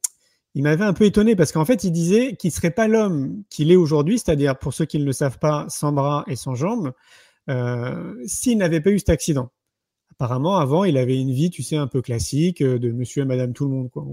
il 0.54 0.62
m'avait 0.62 0.84
un 0.84 0.92
peu 0.92 1.04
étonné 1.04 1.34
parce 1.34 1.50
qu'en 1.50 1.64
fait, 1.64 1.84
il 1.84 1.92
disait 1.92 2.36
qu'il 2.36 2.52
serait 2.52 2.70
pas 2.70 2.86
l'homme 2.86 3.42
qu'il 3.48 3.72
est 3.72 3.76
aujourd'hui, 3.76 4.18
c'est-à-dire 4.18 4.58
pour 4.58 4.74
ceux 4.74 4.84
qui 4.84 4.98
ne 4.98 5.04
le 5.04 5.12
savent 5.12 5.38
pas, 5.38 5.64
sans 5.70 5.92
bras 5.92 6.24
et 6.26 6.36
sans 6.36 6.54
jambes, 6.54 6.92
euh, 7.48 8.14
s'il 8.26 8.58
n'avait 8.58 8.82
pas 8.82 8.90
eu 8.90 8.98
cet 8.98 9.08
accident. 9.08 9.50
Apparemment, 10.12 10.56
avant, 10.56 10.84
il 10.84 10.98
avait 10.98 11.18
une 11.18 11.32
vie, 11.32 11.50
tu 11.50 11.62
sais, 11.62 11.76
un 11.76 11.86
peu 11.86 12.02
classique 12.02 12.62
de 12.62 12.92
Monsieur 12.92 13.22
et 13.22 13.26
Madame 13.26 13.54
tout 13.54 13.64
le 13.64 13.70
monde, 13.70 13.90
quoi. 13.90 14.04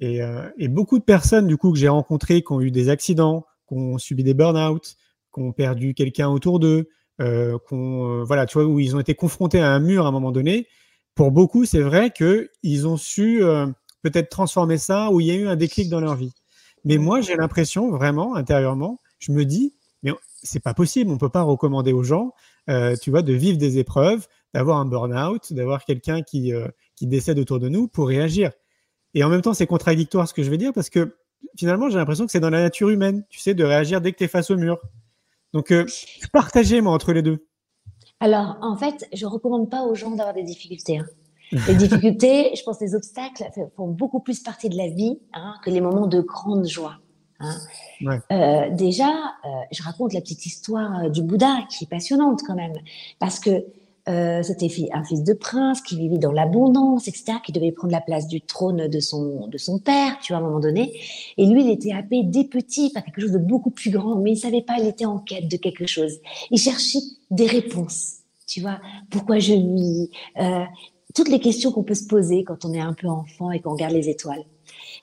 Et, 0.00 0.22
euh, 0.22 0.48
et, 0.56 0.68
beaucoup 0.68 0.98
de 0.98 1.04
personnes 1.04 1.46
du 1.46 1.56
coup 1.56 1.72
que 1.72 1.78
j'ai 1.78 1.88
rencontrées 1.88 2.42
qui 2.42 2.52
ont 2.52 2.60
eu 2.60 2.70
des 2.70 2.88
accidents, 2.88 3.44
qui 3.68 3.74
ont 3.74 3.98
subi 3.98 4.22
des 4.22 4.34
burn-out, 4.34 4.96
qui 5.34 5.40
ont 5.40 5.52
perdu 5.52 5.94
quelqu'un 5.94 6.28
autour 6.28 6.60
d'eux, 6.60 6.88
euh, 7.20 7.58
euh, 7.72 8.24
voilà, 8.24 8.46
tu 8.46 8.58
vois, 8.58 8.66
où 8.66 8.80
ils 8.80 8.96
ont 8.96 9.00
été 9.00 9.14
confrontés 9.14 9.60
à 9.60 9.70
un 9.70 9.80
mur 9.80 10.06
à 10.06 10.08
un 10.08 10.12
moment 10.12 10.32
donné. 10.32 10.66
Pour 11.14 11.30
beaucoup, 11.30 11.64
c'est 11.64 11.80
vrai 11.80 12.10
qu'ils 12.10 12.86
ont 12.88 12.96
su 12.96 13.42
euh, 13.42 13.66
peut-être 14.02 14.28
transformer 14.28 14.78
ça, 14.78 15.10
où 15.10 15.20
il 15.20 15.26
y 15.26 15.30
a 15.30 15.34
eu 15.34 15.46
un 15.46 15.56
déclic 15.56 15.88
dans 15.88 16.00
leur 16.00 16.16
vie. 16.16 16.32
Mais 16.84 16.96
moi, 16.96 17.20
j'ai 17.20 17.36
l'impression 17.36 17.90
vraiment 17.90 18.34
intérieurement, 18.34 18.98
je 19.18 19.30
me 19.32 19.44
dis, 19.44 19.74
mais 20.02 20.10
c'est 20.42 20.62
pas 20.62 20.74
possible, 20.74 21.12
on 21.12 21.18
peut 21.18 21.28
pas 21.28 21.42
recommander 21.42 21.92
aux 21.92 22.02
gens, 22.02 22.32
tu 23.00 23.10
vois, 23.10 23.22
de 23.22 23.32
vivre 23.32 23.56
des 23.56 23.78
épreuves, 23.78 24.26
d'avoir 24.52 24.78
un 24.78 24.84
burn-out, 24.84 25.52
d'avoir 25.52 25.84
quelqu'un 25.84 26.22
qui, 26.22 26.52
qui 26.96 27.06
décède 27.06 27.38
autour 27.38 27.60
de 27.60 27.68
nous 27.68 27.86
pour 27.86 28.08
réagir. 28.08 28.50
Et 29.14 29.24
en 29.24 29.28
même 29.28 29.42
temps, 29.42 29.54
c'est 29.54 29.66
contradictoire 29.66 30.28
ce 30.28 30.34
que 30.34 30.42
je 30.42 30.50
vais 30.50 30.58
dire 30.58 30.72
parce 30.72 30.90
que 30.90 31.16
finalement, 31.56 31.90
j'ai 31.90 31.98
l'impression 31.98 32.24
que 32.24 32.32
c'est 32.32 32.40
dans 32.40 32.50
la 32.50 32.62
nature 32.62 32.88
humaine, 32.88 33.24
tu 33.28 33.38
sais, 33.38 33.54
de 33.54 33.64
réagir 33.64 34.00
dès 34.00 34.12
que 34.12 34.18
tu 34.18 34.24
es 34.24 34.28
face 34.28 34.50
au 34.50 34.56
mur. 34.56 34.78
Donc, 35.52 35.70
euh, 35.70 35.86
partagez, 36.32 36.80
moi, 36.80 36.92
entre 36.92 37.12
les 37.12 37.22
deux. 37.22 37.46
Alors, 38.20 38.56
en 38.62 38.76
fait, 38.76 39.06
je 39.12 39.26
ne 39.26 39.30
recommande 39.30 39.70
pas 39.70 39.82
aux 39.82 39.94
gens 39.94 40.10
d'avoir 40.10 40.34
des 40.34 40.44
difficultés. 40.44 40.98
Hein. 40.98 41.06
Les 41.68 41.74
difficultés, 41.74 42.50
je 42.56 42.62
pense, 42.62 42.80
les 42.80 42.94
obstacles 42.94 43.44
font 43.76 43.88
beaucoup 43.88 44.20
plus 44.20 44.40
partie 44.40 44.70
de 44.70 44.76
la 44.78 44.88
vie 44.88 45.18
hein, 45.34 45.56
que 45.62 45.68
les 45.68 45.82
moments 45.82 46.06
de 46.06 46.22
grande 46.22 46.66
joie. 46.66 46.96
Hein. 47.40 47.58
Euh, 48.30 48.70
déjà, 48.70 49.10
euh, 49.10 49.48
je 49.70 49.82
raconte 49.82 50.14
la 50.14 50.22
petite 50.22 50.46
histoire 50.46 51.10
du 51.10 51.22
Bouddha 51.22 51.58
qui 51.68 51.84
est 51.84 51.88
passionnante 51.88 52.40
quand 52.46 52.54
même, 52.54 52.72
parce 53.18 53.38
que 53.38 53.66
euh, 54.08 54.42
c'était 54.42 54.68
un 54.92 55.04
fils 55.04 55.22
de 55.22 55.32
prince 55.32 55.80
qui 55.80 55.96
vivait 55.96 56.18
dans 56.18 56.32
l'abondance, 56.32 57.06
etc., 57.06 57.34
qui 57.44 57.52
devait 57.52 57.70
prendre 57.70 57.92
la 57.92 58.00
place 58.00 58.26
du 58.26 58.40
trône 58.40 58.88
de 58.88 59.00
son, 59.00 59.46
de 59.46 59.58
son 59.58 59.78
père, 59.78 60.18
tu 60.20 60.32
vois, 60.32 60.38
à 60.38 60.40
un 60.40 60.46
moment 60.46 60.58
donné. 60.58 60.98
Et 61.38 61.46
lui, 61.46 61.64
il 61.64 61.70
était 61.70 61.92
happé 61.92 62.22
dès 62.24 62.44
petit 62.44 62.90
par 62.90 63.04
quelque 63.04 63.20
chose 63.20 63.32
de 63.32 63.38
beaucoup 63.38 63.70
plus 63.70 63.90
grand, 63.90 64.16
mais 64.16 64.32
il 64.32 64.36
savait 64.36 64.62
pas, 64.62 64.78
il 64.78 64.88
était 64.88 65.04
en 65.04 65.18
quête 65.18 65.48
de 65.48 65.56
quelque 65.56 65.86
chose. 65.86 66.18
Il 66.50 66.58
cherchait 66.58 66.98
des 67.30 67.46
réponses, 67.46 68.18
tu 68.46 68.60
vois. 68.60 68.80
Pourquoi 69.10 69.38
je 69.38 69.54
vis 69.54 70.10
euh, 70.40 70.64
Toutes 71.14 71.28
les 71.28 71.38
questions 71.38 71.70
qu'on 71.70 71.84
peut 71.84 71.94
se 71.94 72.06
poser 72.06 72.42
quand 72.42 72.64
on 72.64 72.72
est 72.72 72.80
un 72.80 72.94
peu 72.94 73.06
enfant 73.06 73.52
et 73.52 73.60
qu'on 73.60 73.72
regarde 73.72 73.92
les 73.92 74.08
étoiles. 74.08 74.44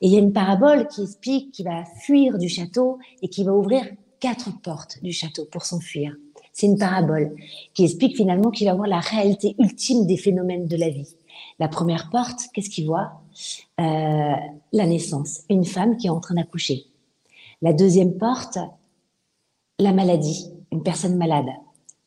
Et 0.02 0.08
il 0.08 0.12
y 0.12 0.18
a 0.18 0.20
une 0.20 0.34
parabole 0.34 0.88
qui 0.88 1.04
explique 1.04 1.52
qu'il 1.54 1.66
va 1.66 1.86
fuir 2.02 2.38
du 2.38 2.50
château 2.50 3.00
et 3.22 3.30
qu'il 3.30 3.46
va 3.46 3.54
ouvrir 3.54 3.86
quatre 4.20 4.50
portes 4.62 5.02
du 5.02 5.14
château 5.14 5.46
pour 5.46 5.64
s'enfuir. 5.64 6.16
C'est 6.60 6.68
une 6.68 6.78
parabole 6.78 7.38
qui 7.74 7.86
explique 7.86 8.18
finalement 8.18 8.52
qu'il 8.52 8.68
va 8.68 8.74
voir 8.74 8.90
la 8.90 9.00
réalité 9.00 9.56
ultime 9.60 10.06
des 10.06 10.18
phénomènes 10.18 10.68
de 10.68 10.76
la 10.76 10.90
vie. 10.90 11.16
La 11.58 11.70
première 11.70 12.10
porte, 12.10 12.50
qu'est-ce 12.54 12.70
qu'il 12.70 12.86
voit? 12.86 13.22
Euh, 13.80 14.36
La 14.74 14.86
naissance, 14.86 15.44
une 15.50 15.64
femme 15.64 15.96
qui 15.96 16.08
est 16.08 16.10
en 16.10 16.20
train 16.20 16.36
d'accoucher. 16.36 16.84
La 17.62 17.72
deuxième 17.72 18.18
porte, 18.18 18.58
la 19.80 19.94
maladie, 19.94 20.52
une 20.74 20.84
personne 20.84 21.16
malade. 21.16 21.48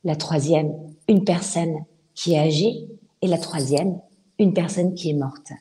La 0.04 0.16
troisième, 0.16 0.74
une 1.08 1.24
personne 1.24 1.86
qui 2.14 2.34
est 2.34 2.38
âgée. 2.38 2.88
Et 3.22 3.28
la 3.28 3.38
troisième, 3.38 4.00
une 4.38 4.52
personne 4.52 4.92
qui 4.92 5.08
est 5.08 5.14
morte. 5.14 5.52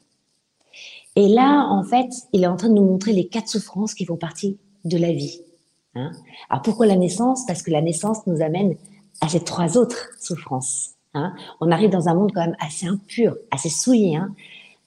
Et 1.15 1.29
là, 1.29 1.65
en 1.69 1.83
fait, 1.85 2.09
il 2.33 2.43
est 2.43 2.47
en 2.47 2.57
train 2.57 2.67
de 2.67 2.73
nous 2.73 2.85
montrer 2.85 3.13
les 3.13 3.29
quatre 3.29 3.47
souffrances 3.47 3.93
qui 3.93 4.03
font 4.03 4.17
partie 4.17 4.57
de 4.83 4.97
la 4.97 5.13
vie. 5.13 5.39
Hein. 5.95 6.11
Alors 6.49 6.61
pourquoi 6.61 6.85
la 6.85 6.95
naissance? 6.95 7.45
Parce 7.45 7.61
que 7.61 7.71
la 7.71 7.81
naissance 7.81 8.25
nous 8.27 8.41
amène 8.41 8.75
à 9.21 9.27
ces 9.27 9.41
trois 9.41 9.77
autres 9.77 10.09
souffrances. 10.19 10.95
Hein. 11.13 11.33
On 11.59 11.71
arrive 11.71 11.89
dans 11.89 12.07
un 12.07 12.15
monde 12.15 12.31
quand 12.33 12.41
même 12.41 12.55
assez 12.59 12.87
impur, 12.87 13.35
assez 13.51 13.69
souillé, 13.69 14.15
hein, 14.15 14.33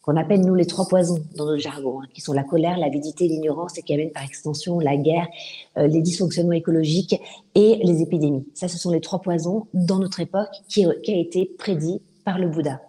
qu'on 0.03 0.17
appelle 0.17 0.41
nous 0.41 0.55
les 0.55 0.67
trois 0.67 0.87
poisons 0.87 1.19
dans 1.37 1.47
notre 1.47 1.63
jargon, 1.63 2.01
qui 2.13 2.21
sont 2.21 2.33
la 2.33 2.45
colère, 2.45 2.79
l'avidité, 2.79 3.29
l'ignorance, 3.29 3.79
et 3.79 3.83
qui 3.83 3.95
amènent 3.95 4.13
par 4.13 4.23
extension 4.23 4.79
la 4.79 4.97
guerre, 4.97 5.29
euh, 5.77 5.87
les 5.87 6.01
dysfonctionnements 6.01 6.53
écologiques 6.53 7.21
et 7.55 7.81
les 7.83 8.03
épidémies. 8.03 8.47
Ça, 8.55 8.69
ce 8.69 8.79
sont 8.79 8.91
les 8.91 9.01
trois 9.01 9.21
poisons 9.21 9.67
dans 9.75 9.99
notre 9.99 10.21
époque 10.21 10.51
qui, 10.69 10.87
qui 11.03 11.13
a 11.13 11.17
été 11.17 11.47
prédit 11.59 12.01
par 12.25 12.39
le 12.39 12.49
Bouddha. 12.49 12.81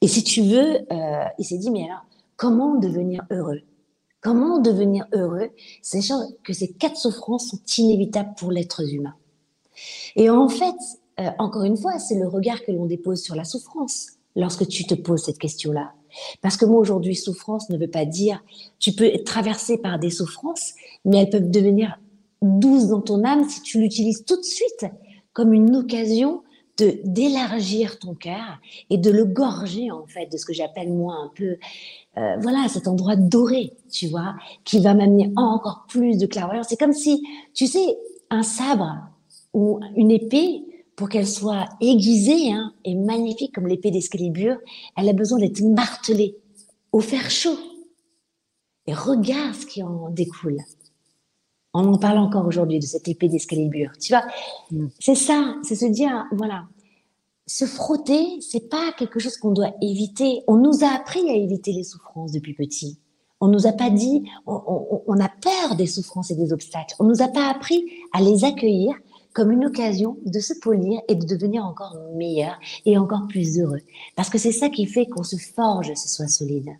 Et 0.00 0.08
si 0.08 0.22
tu 0.22 0.42
veux, 0.42 0.78
euh, 0.92 1.24
il 1.38 1.44
s'est 1.44 1.58
dit, 1.58 1.70
mais 1.70 1.84
alors, 1.84 2.04
comment 2.36 2.76
devenir 2.76 3.24
heureux? 3.30 3.62
Comment 4.26 4.58
devenir 4.58 5.06
heureux, 5.12 5.50
sachant 5.82 6.26
que 6.42 6.52
ces 6.52 6.72
quatre 6.72 6.96
souffrances 6.96 7.50
sont 7.50 7.60
inévitables 7.78 8.34
pour 8.36 8.50
l'être 8.50 8.82
humain 8.82 9.14
Et 10.16 10.28
en 10.28 10.48
fait, 10.48 10.74
euh, 11.20 11.30
encore 11.38 11.62
une 11.62 11.76
fois, 11.76 12.00
c'est 12.00 12.18
le 12.18 12.26
regard 12.26 12.64
que 12.64 12.72
l'on 12.72 12.86
dépose 12.86 13.22
sur 13.22 13.36
la 13.36 13.44
souffrance. 13.44 14.08
lorsque 14.34 14.66
tu 14.66 14.84
te 14.84 14.94
poses 14.94 15.22
cette 15.22 15.38
question-là. 15.38 15.92
Parce 16.42 16.56
que 16.56 16.64
moi, 16.64 16.80
aujourd'hui, 16.80 17.14
souffrance 17.14 17.70
ne 17.70 17.78
veut 17.78 17.88
pas 17.88 18.04
dire, 18.04 18.42
tu 18.80 18.90
peux 18.90 19.04
être 19.04 19.24
traversé 19.24 19.78
par 19.78 20.00
des 20.00 20.10
souffrances, 20.10 20.72
mais 21.04 21.18
elles 21.18 21.30
peuvent 21.30 21.48
devenir 21.48 22.00
douces 22.42 22.88
dans 22.88 23.02
ton 23.02 23.22
âme 23.22 23.48
si 23.48 23.62
tu 23.62 23.80
l'utilises 23.80 24.24
tout 24.24 24.36
de 24.36 24.44
suite 24.44 24.86
comme 25.34 25.52
une 25.52 25.76
occasion 25.76 26.42
de 26.78 26.98
d'élargir 27.04 27.98
ton 27.98 28.14
cœur 28.14 28.58
et 28.90 28.98
de 28.98 29.10
le 29.10 29.24
gorger 29.24 29.90
en 29.90 30.06
fait 30.06 30.26
de 30.26 30.36
ce 30.36 30.44
que 30.44 30.52
j'appelle 30.52 30.92
moi 30.92 31.14
un 31.14 31.30
peu 31.34 31.56
euh, 32.18 32.36
voilà 32.40 32.68
cet 32.68 32.88
endroit 32.88 33.16
doré 33.16 33.72
tu 33.90 34.08
vois 34.08 34.34
qui 34.64 34.80
va 34.80 34.94
m'amener 34.94 35.32
encore 35.36 35.86
plus 35.88 36.18
de 36.18 36.26
clairvoyance 36.26 36.66
c'est 36.68 36.78
comme 36.78 36.92
si 36.92 37.22
tu 37.54 37.66
sais 37.66 37.96
un 38.30 38.42
sabre 38.42 39.08
ou 39.52 39.80
une 39.96 40.10
épée 40.10 40.62
pour 40.96 41.08
qu'elle 41.08 41.26
soit 41.26 41.66
aiguisée 41.80 42.52
hein, 42.52 42.72
et 42.84 42.94
magnifique 42.94 43.54
comme 43.54 43.66
l'épée 43.66 43.90
d'Escalibur 43.90 44.56
elle 44.96 45.08
a 45.08 45.12
besoin 45.12 45.38
d'être 45.38 45.60
martelée 45.60 46.36
au 46.92 47.00
fer 47.00 47.30
chaud 47.30 47.58
et 48.86 48.94
regarde 48.94 49.54
ce 49.54 49.66
qui 49.66 49.82
en 49.82 50.10
découle 50.10 50.58
on 51.76 51.92
en 51.92 51.98
parle 51.98 52.18
encore 52.18 52.46
aujourd'hui 52.46 52.78
de 52.78 52.84
cette 52.84 53.06
épée 53.06 53.28
d'Escalibur. 53.28 53.90
Tu 54.00 54.12
vois, 54.12 54.24
mm. 54.70 54.86
c'est 54.98 55.14
ça, 55.14 55.56
c'est 55.62 55.74
se 55.74 55.86
dire, 55.86 56.24
voilà, 56.32 56.64
se 57.46 57.64
frotter, 57.64 58.40
c'est 58.40 58.68
pas 58.68 58.92
quelque 58.98 59.20
chose 59.20 59.36
qu'on 59.36 59.52
doit 59.52 59.74
éviter. 59.80 60.42
On 60.48 60.56
nous 60.56 60.84
a 60.84 60.88
appris 60.88 61.28
à 61.30 61.34
éviter 61.34 61.72
les 61.72 61.84
souffrances 61.84 62.32
depuis 62.32 62.54
petit. 62.54 62.98
On 63.40 63.48
nous 63.48 63.66
a 63.66 63.72
pas 63.72 63.90
dit, 63.90 64.24
on, 64.46 65.20
a 65.20 65.28
peur 65.28 65.76
des 65.76 65.86
souffrances 65.86 66.30
et 66.30 66.34
des 66.34 66.52
obstacles. 66.52 66.94
On 66.98 67.04
nous 67.04 67.22
a 67.22 67.28
pas 67.28 67.50
appris 67.50 67.84
à 68.12 68.22
les 68.22 68.44
accueillir 68.44 68.94
comme 69.34 69.52
une 69.52 69.66
occasion 69.66 70.16
de 70.24 70.40
se 70.40 70.54
polir 70.58 71.00
et 71.08 71.14
de 71.14 71.26
devenir 71.26 71.64
encore 71.64 71.96
meilleur 72.14 72.58
et 72.86 72.96
encore 72.96 73.26
plus 73.28 73.60
heureux. 73.60 73.82
Parce 74.16 74.30
que 74.30 74.38
c'est 74.38 74.52
ça 74.52 74.70
qui 74.70 74.86
fait 74.86 75.06
qu'on 75.06 75.22
se 75.22 75.36
forge, 75.36 75.92
ce 75.94 76.08
soit 76.08 76.28
solide. 76.28 76.70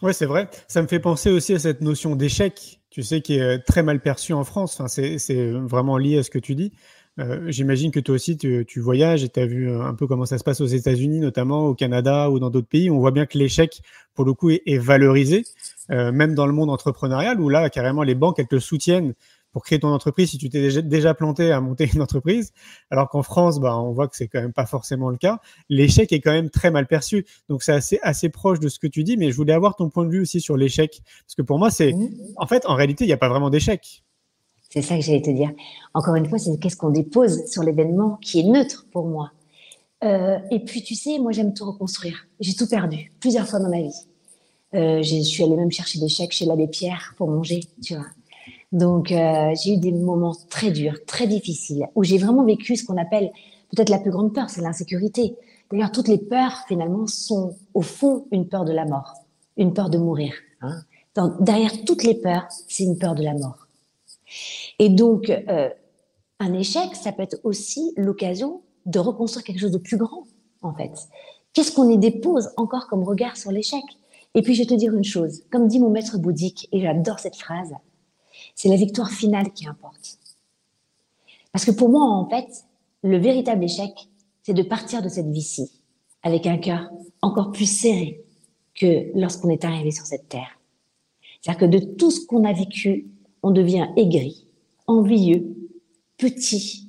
Ouais, 0.00 0.14
c'est 0.14 0.26
vrai. 0.26 0.48
Ça 0.66 0.80
me 0.80 0.88
fait 0.88 0.98
penser 0.98 1.30
aussi 1.30 1.52
à 1.52 1.58
cette 1.58 1.82
notion 1.82 2.16
d'échec 2.16 2.82
tu 2.92 3.02
sais, 3.02 3.22
qui 3.22 3.38
est 3.38 3.58
très 3.60 3.82
mal 3.82 4.00
perçu 4.00 4.34
en 4.34 4.44
France. 4.44 4.78
Enfin, 4.78 4.86
c'est 4.86 5.50
vraiment 5.50 5.96
lié 5.96 6.18
à 6.18 6.22
ce 6.22 6.28
que 6.28 6.38
tu 6.38 6.54
dis. 6.54 6.72
Euh, 7.18 7.44
j'imagine 7.48 7.90
que 7.90 8.00
toi 8.00 8.14
aussi, 8.14 8.36
tu, 8.36 8.80
voyages 8.80 9.22
et 9.22 9.28
tu 9.28 9.38
as 9.38 9.46
vu 9.46 9.70
un 9.70 9.94
peu 9.94 10.06
comment 10.06 10.24
ça 10.24 10.38
se 10.38 10.44
passe 10.44 10.60
aux 10.60 10.66
États-Unis, 10.66 11.20
notamment 11.20 11.66
au 11.66 11.74
Canada 11.74 12.30
ou 12.30 12.38
dans 12.38 12.50
d'autres 12.50 12.68
pays. 12.68 12.90
On 12.90 12.98
voit 12.98 13.10
bien 13.10 13.26
que 13.26 13.36
l'échec, 13.38 13.82
pour 14.14 14.24
le 14.24 14.32
coup, 14.34 14.50
est, 14.50 14.78
valorisé, 14.78 15.44
euh, 15.90 16.12
même 16.12 16.34
dans 16.34 16.46
le 16.46 16.52
monde 16.52 16.70
entrepreneurial, 16.70 17.40
où 17.40 17.48
là, 17.48 17.68
carrément, 17.70 18.02
les 18.02 18.14
banques, 18.14 18.38
elles 18.38 18.48
te 18.48 18.58
soutiennent 18.58 19.14
pour 19.52 19.62
créer 19.64 19.78
ton 19.78 19.88
entreprise 19.88 20.30
si 20.30 20.38
tu 20.38 20.48
t'es 20.48 20.82
déjà, 20.82 21.12
planté 21.12 21.52
à 21.52 21.60
monter 21.60 21.86
une 21.94 22.00
entreprise. 22.00 22.52
Alors 22.90 23.10
qu'en 23.10 23.22
France, 23.22 23.60
bah, 23.60 23.76
on 23.76 23.92
voit 23.92 24.08
que 24.08 24.16
c'est 24.16 24.28
quand 24.28 24.40
même 24.40 24.54
pas 24.54 24.64
forcément 24.64 25.10
le 25.10 25.18
cas. 25.18 25.40
L'échec 25.68 26.10
est 26.12 26.20
quand 26.20 26.32
même 26.32 26.48
très 26.48 26.70
mal 26.70 26.86
perçu. 26.86 27.26
Donc 27.50 27.62
c'est 27.62 27.72
assez, 27.72 27.98
assez 28.02 28.30
proche 28.30 28.58
de 28.60 28.70
ce 28.70 28.78
que 28.78 28.86
tu 28.86 29.04
dis, 29.04 29.18
mais 29.18 29.30
je 29.30 29.36
voulais 29.36 29.52
avoir 29.52 29.76
ton 29.76 29.90
point 29.90 30.06
de 30.06 30.10
vue 30.10 30.22
aussi 30.22 30.40
sur 30.40 30.56
l'échec. 30.56 31.02
Parce 31.26 31.34
que 31.34 31.42
pour 31.42 31.58
moi, 31.58 31.70
c'est, 31.70 31.92
mmh. 31.92 32.08
en 32.36 32.46
fait, 32.46 32.64
en 32.64 32.74
réalité, 32.74 33.04
il 33.04 33.08
n'y 33.08 33.12
a 33.12 33.18
pas 33.18 33.28
vraiment 33.28 33.50
d'échec. 33.50 34.02
C'est 34.72 34.80
ça 34.80 34.96
que 34.96 35.02
j'allais 35.02 35.20
te 35.20 35.28
dire. 35.28 35.50
Encore 35.92 36.14
une 36.14 36.26
fois, 36.26 36.38
c'est 36.38 36.58
qu'est-ce 36.58 36.76
qu'on 36.76 36.88
dépose 36.88 37.44
sur 37.46 37.62
l'événement 37.62 38.16
qui 38.22 38.40
est 38.40 38.44
neutre 38.44 38.86
pour 38.90 39.04
moi. 39.04 39.32
Euh, 40.02 40.38
et 40.50 40.60
puis, 40.60 40.82
tu 40.82 40.94
sais, 40.94 41.18
moi, 41.18 41.30
j'aime 41.30 41.52
tout 41.52 41.66
reconstruire. 41.66 42.26
J'ai 42.40 42.54
tout 42.54 42.66
perdu 42.66 43.12
plusieurs 43.20 43.46
fois 43.46 43.58
dans 43.58 43.68
ma 43.68 43.82
vie. 43.82 44.06
Euh, 44.74 45.02
je 45.02 45.20
suis 45.20 45.44
allée 45.44 45.56
même 45.56 45.70
chercher 45.70 46.00
des 46.00 46.08
chèques 46.08 46.32
chez 46.32 46.46
l'abbé 46.46 46.68
Pierre 46.68 47.12
pour 47.18 47.28
manger, 47.28 47.60
tu 47.82 47.96
vois. 47.96 48.06
Donc, 48.72 49.12
euh, 49.12 49.54
j'ai 49.62 49.74
eu 49.74 49.76
des 49.76 49.92
moments 49.92 50.34
très 50.48 50.70
durs, 50.70 51.04
très 51.04 51.26
difficiles, 51.26 51.86
où 51.94 52.02
j'ai 52.02 52.16
vraiment 52.16 52.42
vécu 52.42 52.74
ce 52.74 52.86
qu'on 52.86 52.96
appelle 52.96 53.30
peut-être 53.76 53.90
la 53.90 53.98
plus 53.98 54.10
grande 54.10 54.32
peur, 54.32 54.48
c'est 54.48 54.62
l'insécurité. 54.62 55.36
D'ailleurs, 55.70 55.92
toutes 55.92 56.08
les 56.08 56.16
peurs, 56.16 56.64
finalement, 56.66 57.06
sont 57.06 57.56
au 57.74 57.82
fond 57.82 58.24
une 58.32 58.48
peur 58.48 58.64
de 58.64 58.72
la 58.72 58.86
mort, 58.86 59.12
une 59.58 59.74
peur 59.74 59.90
de 59.90 59.98
mourir. 59.98 60.32
Hein. 60.62 60.80
derrière 61.40 61.72
toutes 61.84 62.04
les 62.04 62.14
peurs, 62.14 62.46
c'est 62.68 62.84
une 62.84 62.96
peur 62.96 63.14
de 63.14 63.22
la 63.22 63.34
mort. 63.34 63.61
Et 64.78 64.88
donc, 64.88 65.30
euh, 65.30 65.70
un 66.38 66.52
échec, 66.54 66.94
ça 66.94 67.12
peut 67.12 67.22
être 67.22 67.40
aussi 67.44 67.92
l'occasion 67.96 68.62
de 68.86 68.98
reconstruire 68.98 69.44
quelque 69.44 69.60
chose 69.60 69.72
de 69.72 69.78
plus 69.78 69.96
grand, 69.96 70.24
en 70.62 70.74
fait. 70.74 70.92
Qu'est-ce 71.52 71.72
qu'on 71.72 71.88
y 71.88 71.98
dépose 71.98 72.50
encore 72.56 72.88
comme 72.88 73.02
regard 73.02 73.36
sur 73.36 73.52
l'échec? 73.52 73.84
Et 74.34 74.42
puis, 74.42 74.54
je 74.54 74.62
vais 74.62 74.66
te 74.66 74.74
dire 74.74 74.94
une 74.94 75.04
chose, 75.04 75.42
comme 75.50 75.68
dit 75.68 75.78
mon 75.78 75.90
maître 75.90 76.18
bouddhique, 76.18 76.68
et 76.72 76.80
j'adore 76.80 77.18
cette 77.18 77.36
phrase, 77.36 77.74
c'est 78.54 78.68
la 78.68 78.76
victoire 78.76 79.10
finale 79.10 79.52
qui 79.52 79.66
importe. 79.66 80.18
Parce 81.52 81.64
que 81.64 81.70
pour 81.70 81.90
moi, 81.90 82.04
en 82.04 82.28
fait, 82.28 82.48
le 83.02 83.18
véritable 83.18 83.64
échec, 83.64 84.08
c'est 84.42 84.54
de 84.54 84.62
partir 84.62 85.02
de 85.02 85.08
cette 85.08 85.28
vie-ci 85.28 85.70
avec 86.22 86.46
un 86.46 86.58
cœur 86.58 86.90
encore 87.20 87.52
plus 87.52 87.66
serré 87.66 88.24
que 88.74 89.10
lorsqu'on 89.18 89.50
est 89.50 89.64
arrivé 89.64 89.90
sur 89.90 90.06
cette 90.06 90.28
terre. 90.28 90.58
C'est-à-dire 91.40 91.60
que 91.60 91.76
de 91.76 91.78
tout 91.78 92.10
ce 92.10 92.24
qu'on 92.26 92.44
a 92.44 92.52
vécu, 92.52 93.08
on 93.42 93.50
devient 93.50 93.88
aigri, 93.96 94.46
envieux, 94.86 95.56
petit, 96.18 96.88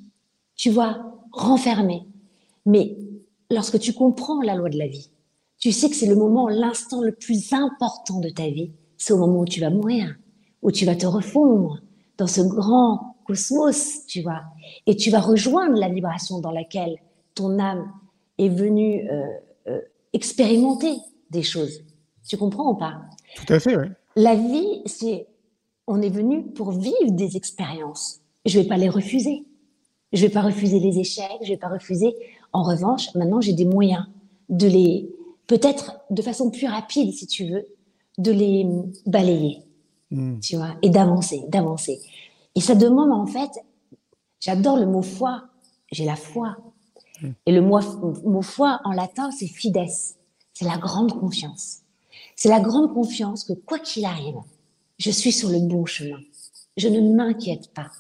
tu 0.56 0.70
vois, 0.70 1.20
renfermé. 1.32 2.04
Mais 2.66 2.98
lorsque 3.50 3.80
tu 3.80 3.94
comprends 3.94 4.42
la 4.42 4.56
loi 4.56 4.70
de 4.70 4.78
la 4.78 4.88
vie, 4.88 5.10
tu 5.58 5.72
sais 5.72 5.90
que 5.90 5.96
c'est 5.96 6.08
le 6.08 6.16
moment, 6.16 6.48
l'instant 6.50 7.02
le 7.02 7.14
plus 7.14 7.54
important 7.54 8.20
de 8.20 8.30
ta 8.30 8.50
vie, 8.50 8.72
c'est 8.98 9.14
au 9.14 9.18
moment 9.18 9.42
où 9.42 9.46
tu 9.46 9.62
vas 9.62 9.70
mourir 9.70 10.16
où 10.64 10.72
tu 10.72 10.86
vas 10.86 10.96
te 10.96 11.06
refondre 11.06 11.82
dans 12.18 12.26
ce 12.26 12.42
grand 12.42 13.18
cosmos, 13.28 14.06
tu 14.08 14.22
vois, 14.22 14.42
et 14.88 14.96
tu 14.96 15.12
vas 15.12 15.20
rejoindre 15.20 15.78
la 15.78 15.90
vibration 15.90 16.40
dans 16.40 16.52
laquelle 16.52 16.98
ton 17.36 17.60
âme 17.60 17.92
est 18.38 18.50
venue 18.50 19.08
euh, 19.10 19.26
euh, 19.68 19.82
expérimenter 20.14 20.96
des 21.30 21.44
choses. 21.44 21.84
Tu 22.28 22.38
comprends 22.38 22.72
ou 22.72 22.76
pas? 22.76 23.02
Tout 23.36 23.54
à 23.54 23.60
fait, 23.60 23.78
oui. 23.78 23.88
La 24.16 24.36
vie, 24.36 24.82
c'est, 24.86 25.28
on 25.88 26.02
est 26.02 26.10
venu 26.10 26.44
pour 26.44 26.72
vivre 26.72 27.12
des 27.12 27.38
expériences. 27.38 28.22
Je 28.46 28.60
vais 28.60 28.68
pas 28.68 28.78
les 28.78 28.90
refuser. 28.90 29.44
Je 30.12 30.22
vais 30.22 30.32
pas 30.32 30.42
refuser 30.42 30.80
les 30.80 31.00
échecs. 31.00 31.40
Je 31.42 31.50
vais 31.50 31.58
pas 31.58 31.70
refuser. 31.70 32.14
En 32.52 32.64
revanche, 32.64 33.14
maintenant, 33.16 33.42
j'ai 33.42 33.54
des 33.54 33.66
moyens 33.66 34.06
de 34.50 34.68
les, 34.68 35.10
peut-être 35.48 36.00
de 36.10 36.22
façon 36.22 36.52
plus 36.52 36.68
rapide, 36.68 37.14
si 37.14 37.28
tu 37.28 37.46
veux, 37.46 37.66
de 38.18 38.32
les 38.32 38.68
balayer. 39.06 39.64
Mm. 40.14 40.40
tu 40.40 40.58
vois, 40.58 40.76
et 40.84 40.90
d'avancer, 40.90 41.44
d'avancer. 41.48 42.00
Et 42.56 42.62
ça 42.62 42.76
demande 42.76 43.12
en 43.12 43.26
fait, 43.26 43.50
j'adore 44.40 44.78
le 44.78 44.86
mot 44.86 45.02
foi, 45.02 45.44
j'ai 45.92 46.06
la 46.06 46.16
foi. 46.16 46.56
Mm. 47.22 47.30
Et 47.48 47.52
le 47.52 47.62
mot, 47.62 47.80
mot 48.24 48.42
foi 48.44 48.80
en 48.84 48.92
latin, 48.92 49.32
c'est 49.32 49.48
fides, 49.48 49.88
c'est 50.54 50.66
la 50.66 50.78
grande 50.78 51.20
confiance. 51.20 51.80
C'est 52.36 52.50
la 52.50 52.60
grande 52.60 52.94
confiance 52.94 53.44
que 53.44 53.54
quoi 53.54 53.80
qu'il 53.80 54.06
arrive, 54.06 54.38
je 54.98 55.12
suis 55.12 55.32
sur 55.32 55.50
le 55.50 55.60
bon 55.60 55.86
chemin. 55.86 56.20
Je 56.78 56.88
ne 56.88 57.16
m'inquiète 57.16 57.74
pas. 57.74 57.92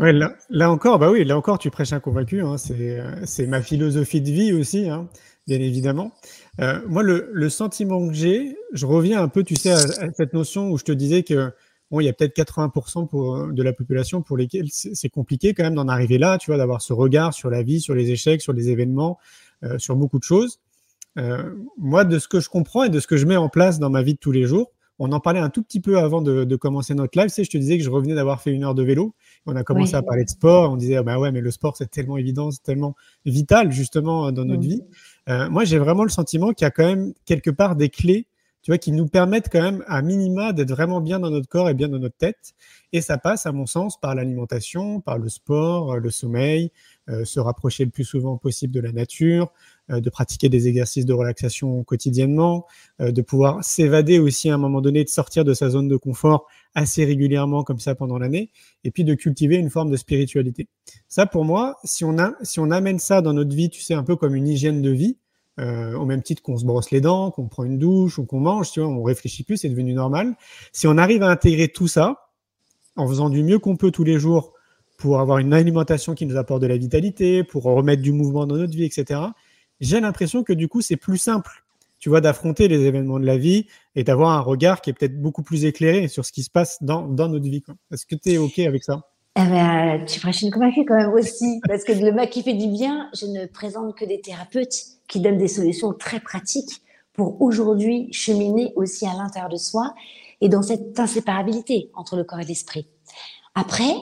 Là, 0.00 0.70
encore, 0.70 0.98
bah 0.98 1.10
oui, 1.10 1.24
là 1.24 1.36
encore, 1.36 1.58
tu 1.58 1.70
prêches 1.70 1.92
un 1.92 2.00
convaincu. 2.00 2.40
Hein, 2.40 2.56
c'est 2.58 3.46
ma 3.46 3.62
philosophie 3.62 4.20
de 4.20 4.30
vie 4.30 4.52
aussi, 4.52 4.88
hein, 4.88 5.08
bien 5.46 5.60
évidemment. 5.60 6.12
Euh, 6.60 6.80
moi, 6.86 7.02
le, 7.02 7.48
sentiment 7.48 8.06
que 8.08 8.14
j'ai, 8.14 8.56
je 8.72 8.86
reviens 8.86 9.22
un 9.22 9.28
peu, 9.28 9.42
tu 9.42 9.56
sais, 9.56 9.70
à, 9.70 9.78
cette 10.14 10.32
notion 10.32 10.70
où 10.70 10.78
je 10.78 10.84
te 10.84 10.92
disais 10.92 11.22
que 11.22 11.52
bon, 11.90 12.00
y 12.00 12.08
a 12.08 12.12
peut-être 12.12 12.36
80% 12.36 13.08
pour, 13.08 13.48
de 13.48 13.62
la 13.62 13.72
population 13.72 14.22
pour 14.22 14.36
lesquels 14.36 14.68
c'est 14.70 15.08
compliqué 15.08 15.54
quand 15.54 15.64
même 15.64 15.74
d'en 15.74 15.88
arriver 15.88 16.18
là, 16.18 16.38
tu 16.38 16.50
vois, 16.50 16.58
d'avoir 16.58 16.80
ce 16.80 16.92
regard 16.92 17.34
sur 17.34 17.50
la 17.50 17.62
vie, 17.62 17.80
sur 17.80 17.94
les 17.94 18.10
échecs, 18.10 18.40
sur 18.40 18.52
les 18.52 18.70
événements, 18.70 19.18
euh, 19.62 19.78
sur 19.78 19.96
beaucoup 19.96 20.18
de 20.18 20.24
choses. 20.24 20.60
Euh, 21.18 21.54
moi, 21.78 22.04
de 22.04 22.18
ce 22.18 22.28
que 22.28 22.40
je 22.40 22.48
comprends 22.48 22.84
et 22.84 22.90
de 22.90 23.00
ce 23.00 23.06
que 23.06 23.16
je 23.16 23.26
mets 23.26 23.36
en 23.36 23.48
place 23.48 23.78
dans 23.78 23.90
ma 23.90 24.02
vie 24.02 24.14
de 24.14 24.18
tous 24.18 24.32
les 24.32 24.44
jours, 24.44 24.72
on 24.98 25.12
en 25.12 25.20
parlait 25.20 25.40
un 25.40 25.50
tout 25.50 25.62
petit 25.62 25.80
peu 25.80 25.98
avant 25.98 26.22
de, 26.22 26.56
commencer 26.56 26.94
notre 26.94 27.18
live. 27.18 27.28
Sais, 27.28 27.44
je 27.44 27.50
te 27.50 27.58
disais 27.58 27.76
que 27.76 27.84
je 27.84 27.90
revenais 27.90 28.14
d'avoir 28.14 28.40
fait 28.40 28.50
une 28.50 28.64
heure 28.64 28.74
de 28.74 28.82
vélo. 28.82 29.14
On 29.44 29.54
a 29.54 29.62
commencé 29.62 29.94
à 29.94 30.02
parler 30.02 30.24
de 30.24 30.30
sport. 30.30 30.72
On 30.72 30.76
disait, 30.76 30.96
ah 30.96 31.02
bah 31.02 31.18
ouais, 31.18 31.32
mais 31.32 31.42
le 31.42 31.50
sport, 31.50 31.76
c'est 31.76 31.90
tellement 31.90 32.16
évident, 32.16 32.50
c'est 32.50 32.62
tellement 32.62 32.94
vital, 33.26 33.72
justement, 33.72 34.32
dans 34.32 34.44
notre 34.44 34.62
mmh. 34.62 34.68
vie. 34.68 34.82
Euh, 35.28 35.50
moi, 35.50 35.64
j'ai 35.64 35.78
vraiment 35.78 36.02
le 36.02 36.08
sentiment 36.08 36.52
qu'il 36.52 36.64
y 36.64 36.68
a 36.68 36.70
quand 36.70 36.86
même 36.86 37.12
quelque 37.26 37.50
part 37.50 37.76
des 37.76 37.90
clés, 37.90 38.26
tu 38.62 38.70
vois, 38.70 38.78
qui 38.78 38.90
nous 38.90 39.06
permettent 39.06 39.48
quand 39.52 39.62
même 39.62 39.84
à 39.86 40.00
minima 40.00 40.52
d'être 40.52 40.70
vraiment 40.70 41.00
bien 41.00 41.20
dans 41.20 41.30
notre 41.30 41.46
corps 41.46 41.68
et 41.68 41.74
bien 41.74 41.88
dans 41.88 41.98
notre 41.98 42.16
tête. 42.16 42.54
Et 42.92 43.02
ça 43.02 43.18
passe, 43.18 43.44
à 43.44 43.52
mon 43.52 43.66
sens, 43.66 44.00
par 44.00 44.14
l'alimentation, 44.14 45.00
par 45.00 45.18
le 45.18 45.28
sport, 45.28 45.92
euh, 45.92 45.98
le 45.98 46.10
sommeil, 46.10 46.64
euh, 46.64 46.70
se 47.24 47.40
rapprocher 47.40 47.84
le 47.84 47.90
plus 47.90 48.04
souvent 48.04 48.36
possible 48.36 48.72
de 48.72 48.80
la 48.80 48.92
nature, 48.92 49.52
euh, 49.92 50.00
de 50.00 50.10
pratiquer 50.10 50.48
des 50.48 50.66
exercices 50.66 51.06
de 51.06 51.12
relaxation 51.12 51.84
quotidiennement, 51.84 52.66
euh, 53.00 53.12
de 53.12 53.22
pouvoir 53.22 53.62
s'évader 53.62 54.18
aussi 54.18 54.50
à 54.50 54.54
un 54.54 54.58
moment 54.58 54.80
donné, 54.80 55.04
de 55.04 55.08
sortir 55.08 55.44
de 55.44 55.54
sa 55.54 55.70
zone 55.70 55.86
de 55.86 55.96
confort 55.96 56.48
assez 56.74 57.04
régulièrement 57.04 57.62
comme 57.62 57.78
ça 57.78 57.94
pendant 57.94 58.18
l'année, 58.18 58.50
et 58.82 58.90
puis 58.90 59.04
de 59.04 59.14
cultiver 59.14 59.54
une 59.54 59.70
forme 59.70 59.88
de 59.88 59.96
spiritualité. 59.96 60.66
Ça, 61.06 61.24
pour 61.24 61.44
moi, 61.44 61.76
si 61.84 62.04
on, 62.04 62.18
a, 62.18 62.32
si 62.42 62.58
on 62.58 62.72
amène 62.72 62.98
ça 62.98 63.22
dans 63.22 63.32
notre 63.32 63.54
vie, 63.54 63.70
tu 63.70 63.80
sais, 63.80 63.94
un 63.94 64.02
peu 64.02 64.16
comme 64.16 64.34
une 64.34 64.48
hygiène 64.48 64.82
de 64.82 64.90
vie, 64.90 65.18
euh, 65.60 65.94
au 65.94 66.04
même 66.04 66.22
titre 66.22 66.42
qu'on 66.42 66.56
se 66.56 66.64
brosse 66.64 66.90
les 66.90 67.00
dents, 67.00 67.30
qu'on 67.30 67.46
prend 67.46 67.62
une 67.62 67.78
douche 67.78 68.18
ou 68.18 68.26
qu'on 68.26 68.40
mange, 68.40 68.72
tu 68.72 68.80
vois, 68.80 68.88
on 68.88 69.04
réfléchit 69.04 69.44
plus, 69.44 69.58
c'est 69.58 69.68
devenu 69.68 69.94
normal. 69.94 70.34
Si 70.72 70.88
on 70.88 70.98
arrive 70.98 71.22
à 71.22 71.28
intégrer 71.28 71.68
tout 71.68 71.86
ça, 71.86 72.32
en 72.96 73.06
faisant 73.06 73.30
du 73.30 73.44
mieux 73.44 73.60
qu'on 73.60 73.76
peut 73.76 73.92
tous 73.92 74.04
les 74.04 74.18
jours 74.18 74.52
pour 74.96 75.20
avoir 75.20 75.38
une 75.38 75.52
alimentation 75.52 76.14
qui 76.14 76.26
nous 76.26 76.36
apporte 76.36 76.62
de 76.62 76.66
la 76.66 76.76
vitalité, 76.76 77.44
pour 77.44 77.64
remettre 77.64 78.02
du 78.02 78.12
mouvement 78.12 78.46
dans 78.46 78.56
notre 78.56 78.72
vie, 78.72 78.84
etc. 78.84 79.20
J'ai 79.80 80.00
l'impression 80.00 80.42
que 80.42 80.52
du 80.52 80.68
coup, 80.68 80.80
c'est 80.80 80.96
plus 80.96 81.18
simple, 81.18 81.64
tu 81.98 82.08
vois, 82.08 82.20
d'affronter 82.20 82.68
les 82.68 82.80
événements 82.84 83.18
de 83.18 83.26
la 83.26 83.36
vie 83.36 83.66
et 83.94 84.04
d'avoir 84.04 84.30
un 84.30 84.40
regard 84.40 84.80
qui 84.80 84.90
est 84.90 84.92
peut-être 84.92 85.20
beaucoup 85.20 85.42
plus 85.42 85.64
éclairé 85.64 86.08
sur 86.08 86.24
ce 86.24 86.32
qui 86.32 86.42
se 86.42 86.50
passe 86.50 86.82
dans, 86.82 87.06
dans 87.06 87.28
notre 87.28 87.44
vie. 87.44 87.62
Est-ce 87.92 88.06
que 88.06 88.14
tu 88.14 88.32
es 88.32 88.38
OK 88.38 88.58
avec 88.58 88.84
ça? 88.84 89.02
Eh 89.38 89.44
ben, 89.44 90.02
tu 90.06 90.18
feras 90.18 90.32
une 90.32 90.50
convaincue 90.50 90.86
quand 90.86 90.96
même 90.96 91.12
aussi, 91.12 91.60
parce 91.68 91.84
que 91.84 91.92
le 91.92 92.10
mec 92.10 92.30
qui 92.30 92.42
fait 92.42 92.54
du 92.54 92.68
bien, 92.68 93.10
je 93.14 93.26
ne 93.26 93.44
présente 93.44 93.94
que 93.94 94.06
des 94.06 94.18
thérapeutes 94.22 94.74
qui 95.08 95.20
donnent 95.20 95.36
des 95.36 95.48
solutions 95.48 95.92
très 95.92 96.20
pratiques 96.20 96.80
pour 97.12 97.42
aujourd'hui 97.42 98.08
cheminer 98.12 98.72
aussi 98.76 99.06
à 99.06 99.12
l'intérieur 99.12 99.50
de 99.50 99.58
soi 99.58 99.94
et 100.40 100.48
dans 100.48 100.62
cette 100.62 100.98
inséparabilité 100.98 101.90
entre 101.94 102.16
le 102.16 102.24
corps 102.24 102.40
et 102.40 102.44
l'esprit. 102.44 102.86
Après, 103.54 103.94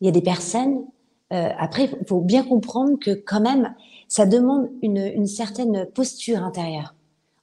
il 0.00 0.06
y 0.06 0.08
a 0.08 0.12
des 0.12 0.22
personnes, 0.22 0.84
euh, 1.32 1.48
après, 1.58 1.90
il 2.00 2.06
faut 2.06 2.20
bien 2.20 2.42
comprendre 2.42 2.98
que 2.98 3.12
quand 3.12 3.40
même, 3.40 3.74
ça 4.08 4.26
demande 4.26 4.68
une, 4.82 4.98
une 4.98 5.26
certaine 5.26 5.86
posture 5.94 6.42
intérieure. 6.42 6.94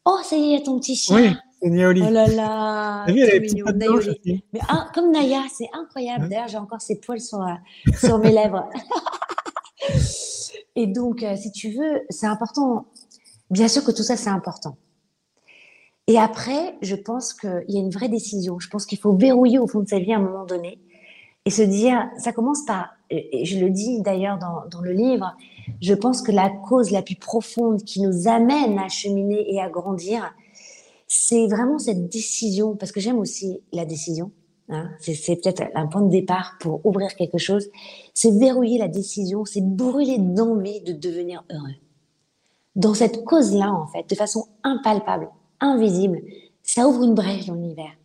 Oh, 0.05 0.17
ça 0.23 0.35
y 0.35 0.55
est, 0.55 0.63
ton 0.63 0.79
petit 0.79 0.95
chien. 0.95 1.15
Oui, 1.15 1.29
c'est 1.61 1.69
Niaoli. 1.69 2.01
Oh 2.05 2.09
là 2.09 2.27
là, 2.27 3.05
mignon. 3.39 3.65
Mais 4.53 4.59
ah, 4.67 4.89
comme 4.93 5.11
Naya, 5.11 5.41
c'est 5.53 5.69
incroyable. 5.73 6.27
D'ailleurs, 6.29 6.47
j'ai 6.47 6.57
encore 6.57 6.81
ses 6.81 6.99
poils 6.99 7.21
sur, 7.21 7.41
euh, 7.41 7.53
sur 7.97 8.17
mes 8.19 8.31
lèvres. 8.31 8.69
Et 10.75 10.87
donc, 10.87 11.23
euh, 11.23 11.35
si 11.35 11.51
tu 11.51 11.71
veux, 11.71 12.01
c'est 12.09 12.27
important. 12.27 12.85
Bien 13.49 13.67
sûr 13.67 13.83
que 13.83 13.91
tout 13.91 14.03
ça, 14.03 14.17
c'est 14.17 14.29
important. 14.29 14.77
Et 16.07 16.19
après, 16.19 16.77
je 16.81 16.95
pense 16.95 17.33
qu'il 17.33 17.65
y 17.67 17.77
a 17.77 17.79
une 17.79 17.89
vraie 17.89 18.09
décision. 18.09 18.59
Je 18.59 18.69
pense 18.69 18.85
qu'il 18.85 18.97
faut 18.97 19.13
verrouiller 19.13 19.59
au 19.59 19.67
fond 19.67 19.79
de 19.79 19.87
sa 19.87 19.99
vie 19.99 20.13
à 20.13 20.17
un 20.17 20.21
moment 20.21 20.45
donné 20.45 20.79
et 21.47 21.49
se 21.49 21.61
dire, 21.61 22.09
ça 22.17 22.33
commence 22.33 22.65
par, 22.65 22.89
et 23.09 23.45
je 23.45 23.57
le 23.57 23.69
dis 23.69 24.01
d'ailleurs 24.01 24.37
dans, 24.37 24.81
le 24.81 24.91
livre, 24.91 25.33
je 25.81 25.93
pense 25.93 26.21
que 26.21 26.33
la 26.33 26.49
cause 26.49 26.91
la 26.91 27.01
plus 27.01 27.15
profonde 27.15 27.83
qui 27.83 28.01
nous 28.01 28.27
amène 28.27 28.77
à 28.77 28.89
cheminer 28.89 29.53
et 29.53 29.61
à 29.61 29.69
grandir, 29.69 30.35
c'est 31.07 31.47
vraiment 31.47 31.79
cette 31.79 32.09
décision, 32.09 32.75
parce 32.75 32.91
que 32.91 32.99
j'aime 32.99 33.17
aussi 33.17 33.61
la 33.71 33.85
décision. 33.85 34.33
Hein, 34.67 34.89
c'est 34.99 35.41
peut-être 35.41 35.63
un 35.73 35.87
point 35.87 36.01
de 36.01 36.09
départ 36.09 36.57
pour 36.59 36.85
ouvrir 36.85 37.15
quelque 37.15 37.37
chose. 37.37 37.69
C'est 38.13 38.37
verrouiller 38.37 38.77
la 38.77 38.89
décision, 38.89 39.45
c'est 39.45 39.63
brûler 39.63 40.17
d'envie 40.17 40.81
de 40.81 40.91
devenir 40.91 41.45
heureux. 41.49 41.75
Dans 42.75 42.93
cette 42.93 43.23
cause-là, 43.23 43.71
en 43.71 43.87
fait, 43.87 44.09
de 44.09 44.15
façon 44.15 44.47
impalpable, 44.63 45.29
invisible, 45.61 46.19
ça 46.61 46.89
ouvre 46.89 47.03
une 47.03 47.15
brèche 47.15 47.45
dans 47.45 47.55
l'univers. 47.55 47.95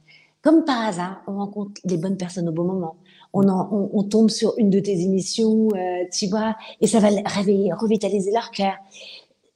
Comme 0.42 0.64
par 0.64 0.86
hasard, 0.86 1.22
on 1.26 1.38
rencontre 1.38 1.80
les 1.84 1.96
bonnes 1.96 2.16
personnes 2.16 2.48
au 2.48 2.52
bon 2.52 2.64
moment. 2.64 2.94
On, 3.32 4.02
tombe 4.02 4.28
sur 4.28 4.54
une 4.58 4.68
de 4.68 4.78
tes 4.78 5.00
émissions, 5.00 5.68
euh, 5.74 6.04
tu 6.12 6.26
vois, 6.26 6.54
et 6.80 6.86
ça 6.86 7.00
va 7.00 7.08
réveiller, 7.24 7.72
revitaliser 7.72 8.30
leur 8.30 8.50
cœur. 8.50 8.74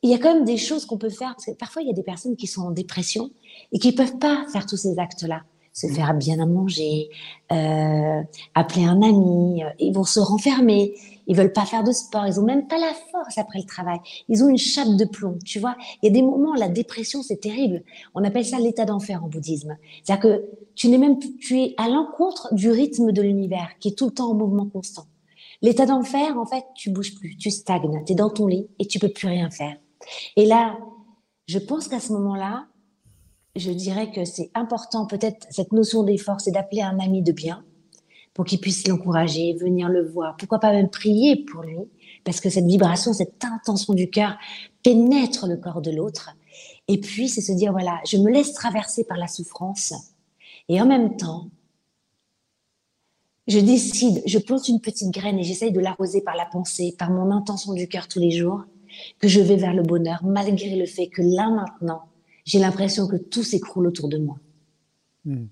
Il 0.03 0.11
y 0.11 0.15
a 0.15 0.19
quand 0.19 0.33
même 0.35 0.45
des 0.45 0.57
choses 0.57 0.87
qu'on 0.87 0.99
peut 0.99 1.11
faire, 1.11 1.35
parce 1.35 1.47
que 1.47 1.51
parfois 1.53 1.83
il 1.83 1.89
y 1.89 1.91
a 1.91 1.95
des 1.95 2.03
personnes 2.03 2.37
qui 2.37 2.47
sont 2.47 2.62
en 2.62 2.71
dépression 2.71 3.31
et 3.73 3.79
qui 3.79 3.93
peuvent 3.93 4.19
pas 4.19 4.47
faire 4.53 4.67
tous 4.67 4.77
ces 4.77 4.99
actes-là 4.99 5.43
se 5.77 5.87
faire 5.89 6.15
bien 6.15 6.41
à 6.41 6.47
manger, 6.47 7.11
euh, 7.53 8.23
appeler 8.55 8.87
un 8.87 9.03
ami, 9.03 9.62
euh, 9.62 9.69
ils 9.79 9.93
vont 9.93 10.05
se 10.05 10.19
renfermer, 10.19 10.95
ils 11.27 11.37
veulent 11.37 11.53
pas 11.53 11.67
faire 11.67 11.85
de 11.85 11.93
sport, 11.93 12.27
ils 12.27 12.41
ont 12.41 12.45
même 12.45 12.67
pas 12.67 12.79
la 12.79 12.95
force 13.12 13.37
après 13.37 13.59
le 13.59 13.67
travail, 13.67 13.99
ils 14.31 14.43
ont 14.43 14.49
une 14.49 14.57
chape 14.57 14.89
de 14.89 15.05
plomb, 15.05 15.39
tu 15.45 15.59
vois. 15.59 15.77
Il 16.03 16.07
y 16.07 16.09
a 16.09 16.12
des 16.12 16.23
moments, 16.23 16.55
la 16.55 16.71
dépression, 16.71 17.23
c'est 17.23 17.37
terrible. 17.37 17.83
On 18.15 18.25
appelle 18.25 18.47
ça 18.47 18.59
l'état 18.59 18.87
d'enfer 18.87 19.23
en 19.23 19.29
bouddhisme. 19.29 19.77
C'est-à-dire 20.03 20.23
que 20.23 20.45
tu 20.75 20.89
n'es 20.89 20.97
même, 20.97 21.19
tu 21.19 21.61
es 21.61 21.75
à 21.77 21.91
l'encontre 21.91 22.55
du 22.55 22.71
rythme 22.71 23.12
de 23.12 23.21
l'univers 23.21 23.69
qui 23.79 23.89
est 23.89 23.99
tout 23.99 24.07
le 24.07 24.12
temps 24.12 24.31
en 24.31 24.35
mouvement 24.35 24.67
constant. 24.67 25.05
L'état 25.61 25.85
d'enfer, 25.85 26.39
en 26.39 26.47
fait, 26.47 26.65
tu 26.75 26.91
bouges 26.91 27.15
plus, 27.17 27.37
tu 27.37 27.51
stagnes, 27.51 28.03
tu 28.07 28.12
es 28.12 28.15
dans 28.15 28.31
ton 28.31 28.47
lit 28.47 28.67
et 28.79 28.87
tu 28.87 28.99
peux 28.99 29.11
plus 29.11 29.29
rien 29.29 29.51
faire. 29.51 29.77
Et 30.37 30.47
là, 30.47 30.79
je 31.47 31.59
pense 31.59 31.89
qu'à 31.89 32.01
ce 32.01 32.15
moment-là, 32.15 32.67
je 33.57 33.71
dirais 33.73 34.11
que 34.11 34.25
c'est 34.25 34.51
important, 34.55 35.07
peut-être 35.07 35.47
cette 35.51 35.73
notion 35.73 36.03
d'effort, 36.03 36.40
c'est 36.40 36.53
d'appeler 36.53 36.83
un 36.83 36.99
ami 36.99 37.23
de 37.23 37.33
bien 37.33 37.64
pour 38.35 38.45
qu'il 38.45 38.61
puisse 38.61 38.87
l'encourager, 38.87 39.55
venir 39.55 39.88
le 39.88 40.07
voir. 40.07 40.37
Pourquoi 40.37 40.59
pas 40.59 40.71
même 40.71 40.90
prier 40.90 41.37
pour 41.37 41.62
lui, 41.62 41.79
parce 42.23 42.40
que 42.40 42.51
cette 42.51 42.66
vibration, 42.66 43.14
cette 43.14 43.42
intention 43.42 43.95
du 43.95 44.11
cœur 44.11 44.37
pénètre 44.83 45.47
le 45.47 45.57
corps 45.57 45.81
de 45.81 45.90
l'autre. 45.90 46.37
Et 46.87 47.01
puis, 47.01 47.31
c'est 47.31 47.40
se 47.40 47.53
dire, 47.53 47.73
voilà, 47.73 47.99
je 48.07 48.19
me 48.19 48.31
laisse 48.31 48.53
traverser 48.53 49.05
par 49.05 49.16
la 49.16 49.27
souffrance. 49.27 49.95
Et 50.69 50.81
en 50.81 50.87
même 50.87 51.16
temps, 51.16 51.49
je 53.47 53.59
décide, 53.59 54.23
je 54.27 54.38
plante 54.38 54.69
une 54.69 54.81
petite 54.81 55.12
graine 55.12 55.38
et 55.38 55.45
j'essaye 55.45 55.73
de 55.73 55.81
l'arroser 55.81 56.21
par 56.21 56.37
la 56.37 56.45
pensée, 56.45 56.95
par 56.99 57.11
mon 57.11 57.31
intention 57.31 57.73
du 57.73 57.88
cœur 57.88 58.07
tous 58.07 58.19
les 58.19 58.33
jours, 58.33 58.64
que 59.19 59.29
je 59.29 59.40
vais 59.40 59.57
vers 59.57 59.73
le 59.73 59.83
bonheur, 59.83 60.23
malgré 60.25 60.77
le 60.77 60.87
fait 60.87 61.07
que 61.07 61.23
là 61.23 61.49
maintenant, 61.49 62.03
j'ai 62.46 62.59
l'impression 62.59 63.06
que 63.06 63.16
tout 63.16 63.42
s'écroule 63.42 63.88
autour 63.88 64.09
de 64.09 64.16
moi. 64.16 64.38
Hmm. 65.24 65.46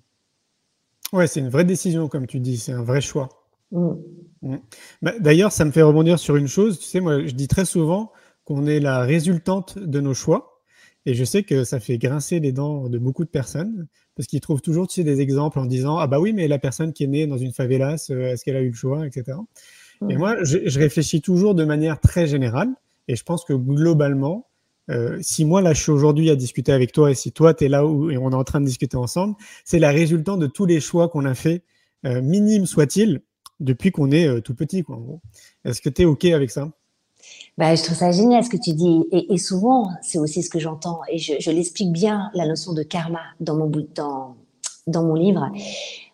Ouais, 1.13 1.27
c'est 1.27 1.41
une 1.41 1.51
vraie 1.51 1.65
décision, 1.65 2.09
comme 2.09 2.27
tu 2.27 2.41
dis, 2.41 2.57
c'est 2.57 2.73
un 2.73 2.83
vrai 2.83 3.01
choix. 3.01 3.29
Hmm. 3.71 3.95
Hmm. 4.41 4.57
Bah, 5.03 5.13
d'ailleurs, 5.19 5.53
ça 5.53 5.65
me 5.65 5.71
fait 5.71 5.83
rebondir 5.83 6.19
sur 6.19 6.37
une 6.37 6.49
chose. 6.49 6.79
Tu 6.79 6.87
sais, 6.87 7.01
moi, 7.01 7.27
je 7.27 7.33
dis 7.33 7.49
très 7.49 7.65
souvent 7.65 8.13
qu'on 8.45 8.67
est 8.67 8.81
la 8.81 9.01
résultante 9.01 9.79
de 9.79 10.01
nos 10.01 10.15
choix. 10.15 10.63
Et 11.07 11.15
je 11.15 11.25
sais 11.25 11.43
que 11.43 11.65
ça 11.65 11.81
fait 11.81 11.99
grincer 11.99 12.41
les 12.41 12.53
dents 12.53 12.89
de 12.89 12.99
beaucoup 12.99 13.25
de 13.25 13.29
personnes 13.31 13.87
parce 14.17 14.27
qu'ils 14.27 14.41
trouvent 14.41 14.63
toujours 14.63 14.89
tu 14.89 14.95
sais, 14.95 15.05
des 15.05 15.21
exemples 15.21 15.59
en 15.59 15.67
disant 15.67 15.99
Ah, 15.99 16.07
bah 16.07 16.19
oui, 16.19 16.33
mais 16.33 16.49
la 16.49 16.59
personne 16.59 16.95
qui 16.95 17.05
est 17.05 17.09
née 17.09 17.27
dans 17.27 17.37
une 17.37 17.53
favelas, 17.53 18.07
euh, 18.11 18.33
est-ce 18.33 18.45
qu'elle 18.45 18.57
a 18.57 18.63
eu 18.63 18.71
le 18.71 18.75
choix, 18.75 19.07
etc. 19.07 19.37
Et 20.09 20.17
moi, 20.17 20.43
je, 20.43 20.79
réfléchis 20.79 21.23
toujours 21.23 21.55
de 21.55 21.65
manière 21.65 22.01
très 22.01 22.27
générale. 22.27 22.69
Et 23.09 23.17
je 23.17 23.23
pense 23.23 23.45
que 23.45 23.53
globalement, 23.53 24.47
euh, 24.91 25.19
si 25.23 25.45
moi 25.45 25.63
là 25.63 25.73
je 25.73 25.83
suis 25.83 25.93
aujourd'hui 25.93 26.31
à 26.31 26.37
discuter 26.37 26.73
avec 26.73 26.93
toi 26.93 27.11
et 27.11 27.15
si 27.15 27.33
toi 27.33 27.55
tu 27.55 27.65
es 27.65 27.69
là 27.69 27.87
où, 27.87 28.11
et 28.11 28.19
on 28.19 28.31
est 28.31 28.35
en 28.35 28.45
train 28.45 28.61
de 28.61 28.67
discuter 28.67 28.97
ensemble, 28.97 29.35
c'est 29.65 29.79
la 29.79 29.91
résultante 29.91 30.41
de 30.41 30.47
tous 30.47 30.67
les 30.67 30.81
choix 30.81 31.09
qu'on 31.09 31.25
a 31.25 31.35
fait, 31.35 31.63
euh, 32.05 32.21
minimes 32.21 32.67
soit-il, 32.67 33.23
depuis 33.61 33.93
qu'on 33.93 34.11
est 34.11 34.27
euh, 34.27 34.41
tout 34.41 34.55
petit. 34.55 34.85
Est-ce 35.65 35.81
que 35.81 35.89
tu 35.89 36.03
es 36.03 36.05
OK 36.05 36.25
avec 36.27 36.51
ça? 36.51 36.71
Bah, 37.57 37.75
je 37.75 37.83
trouve 37.83 37.97
ça 37.97 38.11
génial 38.11 38.45
ce 38.45 38.51
que 38.51 38.59
tu 38.59 38.75
dis. 38.75 39.05
Et, 39.11 39.39
souvent, 39.39 39.89
c'est 40.03 40.19
aussi 40.19 40.43
ce 40.43 40.51
que 40.51 40.59
j'entends. 40.59 41.01
Et 41.09 41.17
je, 41.17 41.51
l'explique 41.51 41.91
bien, 41.91 42.31
la 42.35 42.47
notion 42.47 42.75
de 42.75 42.83
karma, 42.83 43.23
dans 43.41 43.57
mon, 43.57 43.71
dans, 43.95 44.37
dans 44.87 45.05
mon 45.05 45.15
livre. 45.15 45.51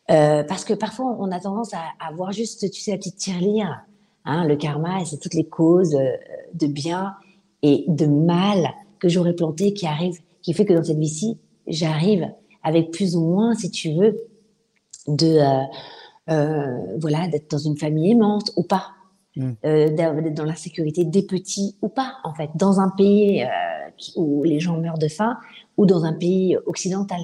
parce 0.06 0.64
que 0.64 0.74
parfois, 0.74 1.16
on 1.18 1.33
a 1.33 1.40
tendance 1.40 1.74
à, 1.74 1.83
à 1.98 2.12
voir 2.12 2.30
juste, 2.30 2.70
tu 2.70 2.80
sais, 2.80 2.92
la 2.92 2.98
petite 2.98 3.16
tirelire. 3.16 3.83
Hein, 4.24 4.44
le 4.44 4.54
karma, 4.54 5.04
c'est 5.04 5.18
toutes 5.18 5.35
les 5.35 5.48
causes 5.48 5.96
de 6.54 6.66
bien 6.68 7.16
et 7.62 7.85
de 7.88 8.07
mal 8.07 8.73
que 8.99 9.09
j'aurais 9.09 9.35
planté 9.35 9.73
qui 9.73 9.87
arrive, 9.87 10.18
qui 10.42 10.53
fait 10.53 10.64
que 10.64 10.73
dans 10.73 10.85
cette 10.85 10.99
vie-ci, 10.99 11.38
j'arrive 11.66 12.29
avec 12.62 12.90
plus 12.90 13.16
ou 13.16 13.23
moins, 13.23 13.55
si 13.55 13.70
tu 13.70 13.92
veux, 13.92 14.18
de 15.09 15.38
euh, 15.38 15.64
euh, 16.31 16.96
voilà, 17.01 17.29
d'être 17.29 17.51
dans 17.51 17.59
une 17.59 17.77
famille 17.77 18.12
aimante 18.12 18.53
ou 18.57 18.62
pas, 18.62 18.88
mm. 19.37 19.51
euh, 19.64 19.88
d'être 19.88 20.35
dans 20.35 20.44
la 20.44 20.57
sécurité 20.57 21.05
des 21.05 21.23
petits 21.23 21.77
ou 21.83 21.88
pas, 21.88 22.14
en 22.25 22.35
fait, 22.35 22.51
dans 22.55 22.81
un 22.81 22.90
pays 22.90 23.44
où 24.16 24.44
les 24.44 24.61
gens 24.61 24.79
meurent 24.79 24.99
de 24.99 25.09
faim 25.09 25.37
ou 25.77 25.87
dans 25.87 26.05
un 26.05 26.12
pays 26.12 26.57
occidental. 26.66 27.20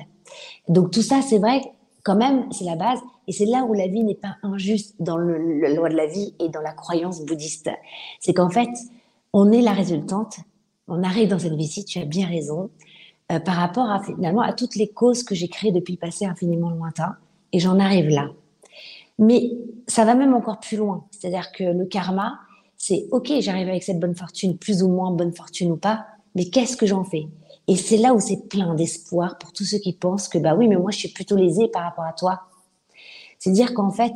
Donc 0.68 0.90
tout 0.90 1.02
ça, 1.02 1.20
c'est 1.22 1.38
vrai, 1.38 1.60
quand 2.02 2.16
même, 2.16 2.46
c'est 2.52 2.64
la 2.64 2.76
base, 2.76 3.00
et 3.28 3.32
c'est 3.32 3.46
là 3.46 3.64
où 3.64 3.72
la 3.72 3.88
vie 3.88 4.04
n'est 4.04 4.14
pas 4.14 4.36
injuste 4.42 4.94
dans 5.00 5.16
le, 5.16 5.60
la 5.60 5.70
loi 5.70 5.88
de 5.88 5.96
la 5.96 6.06
vie 6.06 6.34
et 6.38 6.48
dans 6.48 6.60
la 6.60 6.72
croyance 6.72 7.24
bouddhiste. 7.24 7.70
C'est 8.20 8.32
qu'en 8.32 8.50
fait, 8.50 8.68
on 9.32 9.52
est 9.52 9.62
la 9.62 9.72
résultante. 9.72 10.38
On 10.88 11.02
arrive 11.02 11.28
dans 11.28 11.38
cette 11.38 11.54
vie-ci, 11.54 11.84
tu 11.84 11.98
as 11.98 12.04
bien 12.04 12.26
raison, 12.26 12.70
euh, 13.32 13.40
par 13.40 13.56
rapport 13.56 13.90
à 13.90 14.02
finalement 14.02 14.42
à 14.42 14.52
toutes 14.52 14.76
les 14.76 14.88
causes 14.88 15.22
que 15.24 15.34
j'ai 15.34 15.48
créées 15.48 15.72
depuis 15.72 15.94
le 15.94 15.98
passé 15.98 16.26
infiniment 16.26 16.70
lointain, 16.70 17.16
et 17.52 17.58
j'en 17.58 17.78
arrive 17.80 18.08
là. 18.08 18.30
Mais 19.18 19.50
ça 19.88 20.04
va 20.04 20.14
même 20.14 20.34
encore 20.34 20.60
plus 20.60 20.76
loin. 20.76 21.06
C'est-à-dire 21.10 21.50
que 21.52 21.64
le 21.64 21.86
karma, 21.86 22.38
c'est 22.76 23.06
ok, 23.10 23.32
j'arrive 23.40 23.68
avec 23.68 23.82
cette 23.82 23.98
bonne 23.98 24.14
fortune, 24.14 24.58
plus 24.58 24.82
ou 24.82 24.88
moins 24.88 25.10
bonne 25.10 25.34
fortune 25.34 25.72
ou 25.72 25.76
pas, 25.76 26.06
mais 26.34 26.50
qu'est-ce 26.50 26.76
que 26.76 26.86
j'en 26.86 27.02
fais? 27.02 27.26
Et 27.66 27.76
c'est 27.76 27.96
là 27.96 28.14
où 28.14 28.20
c'est 28.20 28.48
plein 28.48 28.74
d'espoir 28.74 29.38
pour 29.38 29.52
tous 29.52 29.64
ceux 29.64 29.78
qui 29.78 29.92
pensent 29.92 30.28
que 30.28 30.38
bah 30.38 30.54
oui, 30.54 30.68
mais 30.68 30.76
moi 30.76 30.90
je 30.92 30.98
suis 30.98 31.08
plutôt 31.08 31.34
lésé 31.34 31.68
par 31.68 31.82
rapport 31.82 32.04
à 32.04 32.12
toi. 32.12 32.42
C'est 33.38 33.50
dire 33.50 33.74
qu'en 33.74 33.90
fait, 33.90 34.14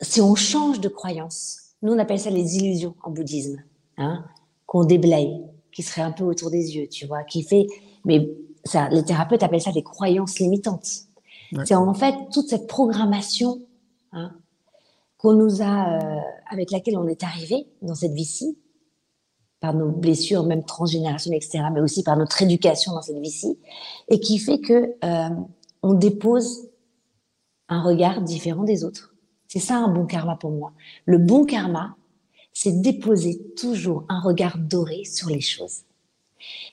si 0.00 0.20
on 0.20 0.34
change 0.34 0.80
de 0.80 0.88
croyance, 0.88 1.63
nous, 1.84 1.92
on 1.92 1.98
appelle 1.98 2.18
ça 2.18 2.30
les 2.30 2.56
illusions 2.56 2.94
en 3.04 3.10
bouddhisme, 3.10 3.62
hein, 3.98 4.24
qu'on 4.66 4.84
déblaye, 4.84 5.42
qui 5.70 5.82
serait 5.82 6.00
un 6.00 6.12
peu 6.12 6.24
autour 6.24 6.50
des 6.50 6.76
yeux, 6.76 6.88
tu 6.88 7.06
vois, 7.06 7.22
qui 7.24 7.42
fait. 7.42 7.66
Mais 8.06 8.26
ça, 8.64 8.88
les 8.88 9.04
thérapeutes 9.04 9.42
appellent 9.42 9.60
ça 9.60 9.70
des 9.70 9.82
croyances 9.82 10.38
limitantes. 10.38 11.04
C'est 11.64 11.74
en 11.74 11.94
fait 11.94 12.14
toute 12.32 12.48
cette 12.48 12.66
programmation 12.66 13.60
hein, 14.12 14.32
qu'on 15.18 15.34
nous 15.34 15.62
a, 15.62 15.98
euh, 15.98 16.20
avec 16.50 16.70
laquelle 16.70 16.96
on 16.96 17.06
est 17.06 17.22
arrivé 17.22 17.68
dans 17.82 17.94
cette 17.94 18.12
vie-ci, 18.12 18.58
par 19.60 19.74
nos 19.74 19.90
blessures, 19.90 20.44
même 20.44 20.64
transgénérationnelles, 20.64 21.42
etc., 21.42 21.64
mais 21.72 21.80
aussi 21.80 22.02
par 22.02 22.16
notre 22.16 22.42
éducation 22.42 22.92
dans 22.92 23.02
cette 23.02 23.18
vie-ci, 23.18 23.58
et 24.08 24.20
qui 24.20 24.38
fait 24.38 24.58
que 24.58 24.94
euh, 25.04 25.28
on 25.82 25.92
dépose 25.92 26.70
un 27.68 27.82
regard 27.82 28.22
différent 28.22 28.64
des 28.64 28.84
autres. 28.84 29.13
C'est 29.54 29.60
ça 29.60 29.76
un 29.76 29.86
bon 29.86 30.04
karma 30.04 30.34
pour 30.34 30.50
moi. 30.50 30.72
Le 31.04 31.16
bon 31.16 31.44
karma, 31.44 31.94
c'est 32.52 32.80
déposer 32.80 33.40
toujours 33.56 34.02
un 34.08 34.18
regard 34.18 34.58
doré 34.58 35.04
sur 35.04 35.28
les 35.28 35.40
choses. 35.40 35.82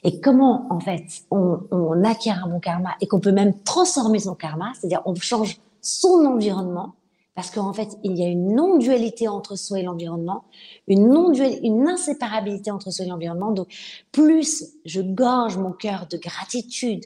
Et 0.03 0.19
comment, 0.19 0.65
en 0.71 0.79
fait, 0.79 1.03
on, 1.29 2.03
acquiert 2.03 2.43
un 2.43 2.49
bon 2.49 2.59
karma 2.59 2.95
et 2.99 3.05
qu'on 3.05 3.19
peut 3.19 3.31
même 3.31 3.53
transformer 3.61 4.17
son 4.17 4.33
karma, 4.33 4.71
c'est-à-dire 4.73 5.03
on 5.05 5.13
change 5.13 5.59
son 5.79 6.25
environnement, 6.25 6.95
parce 7.35 7.51
qu'en 7.51 7.71
fait, 7.71 7.99
il 8.03 8.17
y 8.17 8.23
a 8.23 8.27
une 8.27 8.55
non-dualité 8.55 9.27
entre 9.27 9.55
soi 9.55 9.77
et 9.77 9.83
l'environnement, 9.83 10.45
une 10.87 11.07
non 11.07 11.31
une 11.33 11.87
inséparabilité 11.87 12.71
entre 12.71 12.89
soi 12.89 13.05
et 13.05 13.09
l'environnement. 13.09 13.51
Donc, 13.51 13.67
plus 14.11 14.65
je 14.85 15.01
gorge 15.01 15.55
mon 15.55 15.71
cœur 15.71 16.07
de 16.09 16.17
gratitude, 16.17 17.05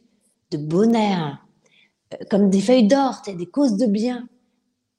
de 0.51 0.57
bonheur, 0.57 1.45
euh, 2.13 2.17
comme 2.31 2.49
des 2.49 2.61
feuilles 2.61 2.88
d'or, 2.88 3.23
des 3.27 3.45
causes 3.45 3.75
de 3.75 3.88
bien. 3.88 4.29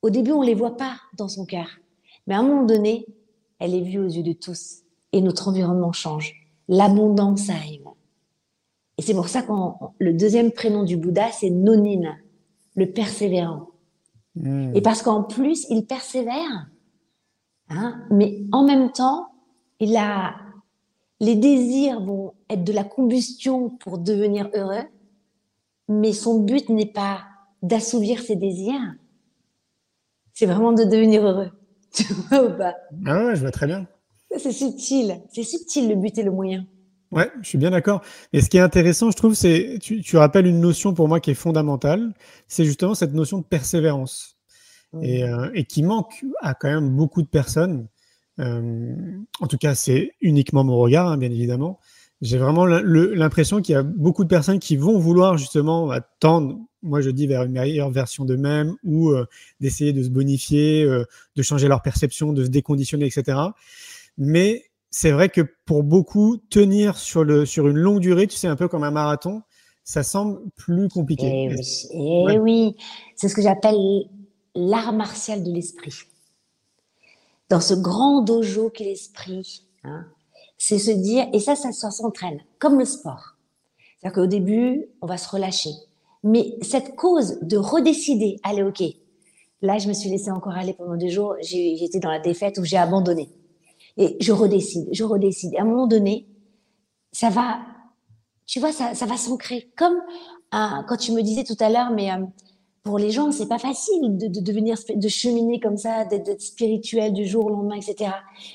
Au 0.03 0.11
début, 0.11 0.33
on 0.33 0.43
les 0.43 0.55
voit 0.55 0.77
pas 0.77 0.97
dans 1.17 1.29
son 1.29 1.45
cœur, 1.45 1.69
mais 2.27 2.35
à 2.35 2.41
un 2.41 2.43
moment 2.43 2.65
donné, 2.65 3.07
elle 3.59 3.75
est 3.75 3.81
vue 3.81 3.99
aux 3.99 4.09
yeux 4.09 4.23
de 4.23 4.33
tous 4.33 4.83
et 5.13 5.21
notre 5.21 5.49
environnement 5.49 5.93
change 5.93 6.47
l'abondance 6.69 7.49
arrive. 7.49 7.85
Et 8.99 9.03
c'est 9.03 9.15
pour 9.15 9.29
ça 9.29 9.43
que 9.43 9.53
le 9.99 10.13
deuxième 10.15 10.53
prénom 10.53 10.83
du 10.83 10.97
Bouddha, 10.97 11.31
c'est 11.31 11.51
Nonine, 11.51 12.17
le 12.75 12.91
persévérant. 12.91 13.69
Hmm. 14.35 14.75
Et 14.75 14.81
parce 14.81 15.03
qu'en 15.03 15.23
plus, 15.23 15.67
il 15.71 15.87
persévère, 15.87 16.69
hein, 17.69 18.03
mais 18.11 18.43
en 18.53 18.65
même 18.65 18.91
temps, 18.93 19.29
il 19.81 19.97
a 19.97 20.35
les 21.19 21.35
désirs 21.35 22.01
vont 22.01 22.35
être 22.51 22.63
de 22.63 22.73
la 22.73 22.85
combustion 22.85 23.71
pour 23.71 23.97
devenir 23.97 24.51
heureux, 24.55 24.85
mais 25.89 26.13
son 26.13 26.41
but 26.41 26.69
n'est 26.69 26.93
pas 26.93 27.21
d'assouvir 27.63 28.21
ses 28.21 28.37
désirs, 28.37 28.95
c'est 30.37 30.47
vraiment 30.47 30.73
de 30.73 30.85
devenir 30.85 31.27
heureux. 31.27 31.51
Tu 31.93 32.05
vois 32.13 32.45
ou 32.45 32.57
pas? 32.59 32.77
Ah 33.07 33.25
ouais, 33.25 33.37
je 33.37 33.41
vois 33.41 33.51
très 33.51 33.67
bien. 33.67 33.87
C'est 34.37 34.53
subtil, 34.53 35.23
c'est 35.33 35.45
subtil 35.45 35.89
le 35.89 35.95
but 35.95 36.19
et 36.19 36.23
le 36.23 36.31
moyen. 36.31 36.67
Ouais, 37.11 37.31
je 37.41 37.49
suis 37.49 37.57
bien 37.57 37.71
d'accord. 37.71 38.03
Et 38.35 38.43
ce 38.43 38.51
qui 38.51 38.59
est 38.59 38.61
intéressant, 38.61 39.11
je 39.11 39.17
trouve, 39.17 39.33
c'est 39.33 39.79
tu, 39.81 40.03
tu 40.03 40.19
rappelles 40.19 40.47
une 40.47 40.61
notion 40.61 40.93
pour 40.93 41.09
moi 41.09 41.21
qui 41.21 41.31
est 41.31 41.35
fondamentale, 41.35 42.13
c'est 42.49 42.67
justement 42.67 42.95
cette 42.95 43.15
notion 43.15 43.39
de 43.39 43.45
persévérance 43.45 44.37
et, 45.01 45.25
euh, 45.25 45.49
et, 45.55 45.65
qui 45.65 45.83
manque 45.83 46.23
à 46.43 46.53
quand 46.53 46.69
même 46.69 46.91
beaucoup 46.91 47.23
de 47.23 47.29
personnes. 47.29 47.87
Euh, 48.39 48.95
en 49.41 49.47
tout 49.47 49.57
cas, 49.57 49.75
c'est 49.75 50.13
uniquement 50.21 50.65
mon 50.65 50.77
regard, 50.77 51.07
hein, 51.07 51.17
bien 51.17 51.31
évidemment. 51.31 51.81
J'ai 52.23 52.39
vraiment 52.39 52.65
l'impression 52.65 53.61
qu'il 53.61 53.75
y 53.75 53.77
a 53.77 53.83
beaucoup 53.83 54.25
de 54.25 54.29
personnes 54.29 54.59
qui 54.59 54.77
vont 54.77 54.99
vouloir 54.99 55.37
justement 55.37 55.91
tendre, 56.19 56.59
moi 56.83 57.03
je 57.03 57.11
dis, 57.11 57.27
vers 57.27 57.43
une 57.43 57.53
meilleure 57.53 57.91
version 57.91 58.25
d'eux-mêmes 58.25 58.75
ou 58.85 59.11
euh, 59.11 59.27
d'essayer 59.61 59.93
de 59.93 60.03
se 60.03 60.09
bonifier, 60.09 60.83
euh, 60.83 61.05
de 61.37 61.43
changer 61.43 61.69
leur 61.69 61.83
perception, 61.83 62.33
de 62.33 62.45
se 62.45 62.49
déconditionner, 62.49 63.05
etc. 63.07 63.39
Mais 64.17 64.65
c'est 64.91 65.11
vrai 65.11 65.29
que 65.29 65.43
pour 65.67 65.83
beaucoup, 65.83 66.39
tenir 66.49 66.97
sur, 66.97 67.23
le, 67.23 67.45
sur 67.45 67.69
une 67.69 67.77
longue 67.77 68.01
durée, 68.01 68.27
tu 68.27 68.37
sais, 68.37 68.49
un 68.49 68.57
peu 68.57 68.67
comme 68.67 68.83
un 68.85 68.91
marathon, 68.91 69.43
ça 69.85 70.03
semble 70.03 70.41
plus 70.57 70.89
compliqué. 70.89 71.51
Eh 71.51 71.55
oui, 71.55 72.33
eh 72.33 72.39
oui. 72.39 72.77
c'est 73.15 73.29
ce 73.29 73.35
que 73.35 73.43
j'appelle 73.43 73.77
l'art 74.55 74.95
martial 74.95 75.45
de 75.45 75.53
l'esprit. 75.53 75.95
Dans 77.51 77.61
ce 77.61 77.75
grand 77.75 78.23
dojo 78.23 78.71
qu'est 78.71 78.85
l'esprit, 78.85 79.63
hein, 79.85 80.07
c'est 80.59 80.79
se 80.79 80.91
dire, 80.91 81.27
et 81.33 81.41
ça, 81.41 81.55
ça, 81.55 81.91
s'entraîne, 81.91 82.41
comme 82.59 82.79
le 82.79 82.85
sport. 82.85 83.37
C'est-à-dire 84.01 84.15
qu'au 84.15 84.27
début, 84.27 84.87
on 85.03 85.07
va 85.07 85.19
se 85.19 85.29
relâcher. 85.29 85.71
Mais 86.23 86.57
cette 86.63 86.97
cause 86.97 87.39
de 87.43 87.57
redécider, 87.57 88.39
allez, 88.43 88.63
ok, 88.63 88.83
là, 89.63 89.79
je 89.79 89.89
me 89.89 89.93
suis 89.93 90.11
laissé 90.11 90.31
encore 90.31 90.55
aller 90.55 90.73
pendant 90.73 90.97
deux 90.97 91.09
jours, 91.09 91.37
j'étais 91.41 92.01
dans 92.01 92.11
la 92.11 92.19
défaite 92.19 92.59
où 92.59 92.65
j'ai 92.65 92.77
abandonné. 92.77 93.29
Et 93.97 94.17
je 94.21 94.33
redécide, 94.33 94.89
je 94.93 95.05
redécide. 95.05 95.55
Et 95.55 95.59
à 95.59 95.63
un 95.63 95.67
moment 95.67 95.87
donné, 95.87 96.27
ça 97.13 97.31
va, 97.31 97.61
tu 98.47 98.61
vois, 98.61 98.73
ça, 98.73 98.93
va 98.93 99.17
s'ancrer. 99.17 99.71
Comme 99.77 99.97
quand 100.51 100.97
tu 100.99 101.13
me 101.13 101.23
disais 101.23 101.45
tout 101.45 101.57
à 101.61 101.71
l'heure, 101.71 101.91
mais 101.91 102.11
euh, 102.11 102.25
pour 102.87 102.99
les 102.99 103.11
gens, 103.11 103.33
c'est 103.33 103.49
pas 103.49 103.59
facile 103.59 104.17
de, 104.17 104.29
de, 104.29 104.41
devenir, 104.41 104.79
de 104.95 105.09
cheminer 105.09 105.61
comme 105.61 105.77
ça, 105.77 106.05
d'être 106.05 106.41
spirituel 106.41 107.13
du 107.13 107.27
jour 107.27 107.47
au 107.47 107.51
lendemain, 107.51 107.75
etc. 107.75 108.13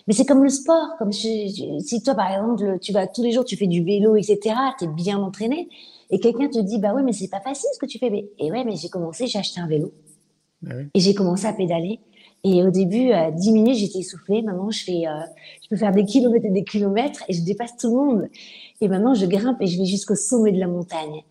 Mais 0.08 0.14
c'est 0.14 0.26
comme 0.26 0.42
le 0.44 0.50
sport, 0.50 0.96
comme 0.98 1.12
si 1.12 2.02
toi, 2.04 2.16
par 2.16 2.32
exemple, 2.32 2.80
tu 2.80 2.94
vas 2.94 3.06
tous 3.08 3.22
les 3.22 3.32
jours, 3.32 3.46
tu 3.46 3.58
fais 3.58 3.68
du 3.68 3.84
vélo, 3.84 4.16
etc. 4.16 4.56
Tu 4.80 4.86
es 4.86 4.88
bien 4.88 5.20
entraîné, 5.20 5.68
et 6.10 6.20
quelqu'un 6.20 6.48
te 6.48 6.60
dit, 6.60 6.80
bah 6.80 6.94
oui, 6.96 7.04
mais 7.04 7.14
c'est 7.14 7.28
pas 7.28 7.42
facile 7.42 7.70
ce 7.74 7.80
que 7.80 7.86
tu 7.86 8.00
fais. 8.00 8.32
Et 8.40 8.52
ouais, 8.52 8.64
mais 8.64 8.76
j'ai 8.78 8.90
commencé, 8.90 9.28
j'ai 9.28 9.38
acheté 9.38 9.60
un 9.60 9.68
vélo, 9.68 9.92
bah 10.62 10.76
et 10.94 11.00
j'ai 11.00 11.14
commencé 11.14 11.46
à 11.46 11.54
pédaler. 11.54 12.00
Et 12.44 12.64
au 12.64 12.72
début, 12.72 13.12
à 13.12 13.30
10 13.32 13.52
minutes, 13.52 13.76
j'étais 13.76 14.00
essoufflée. 14.00 14.42
Maintenant, 14.42 14.72
je 14.72 14.84
fais, 14.84 15.08
euh, 15.08 15.12
je 15.62 15.70
peux 15.70 15.76
faire 15.76 15.92
des 15.92 16.06
kilomètres 16.06 16.46
et 16.46 16.50
des 16.50 16.64
kilomètres 16.64 17.24
et 17.28 17.34
je 17.34 17.44
dépasse 17.44 17.78
tout 17.78 17.90
le 17.90 17.96
monde. 17.96 18.30
Et 18.80 18.88
maintenant, 18.88 19.14
je 19.14 19.28
grimpe 19.28 19.62
et 19.62 19.68
je 19.68 19.78
vais 19.78 19.86
jusqu'au 19.86 20.16
sommet 20.16 20.52
de 20.52 20.60
la 20.60 20.68
montagne. 20.68 21.22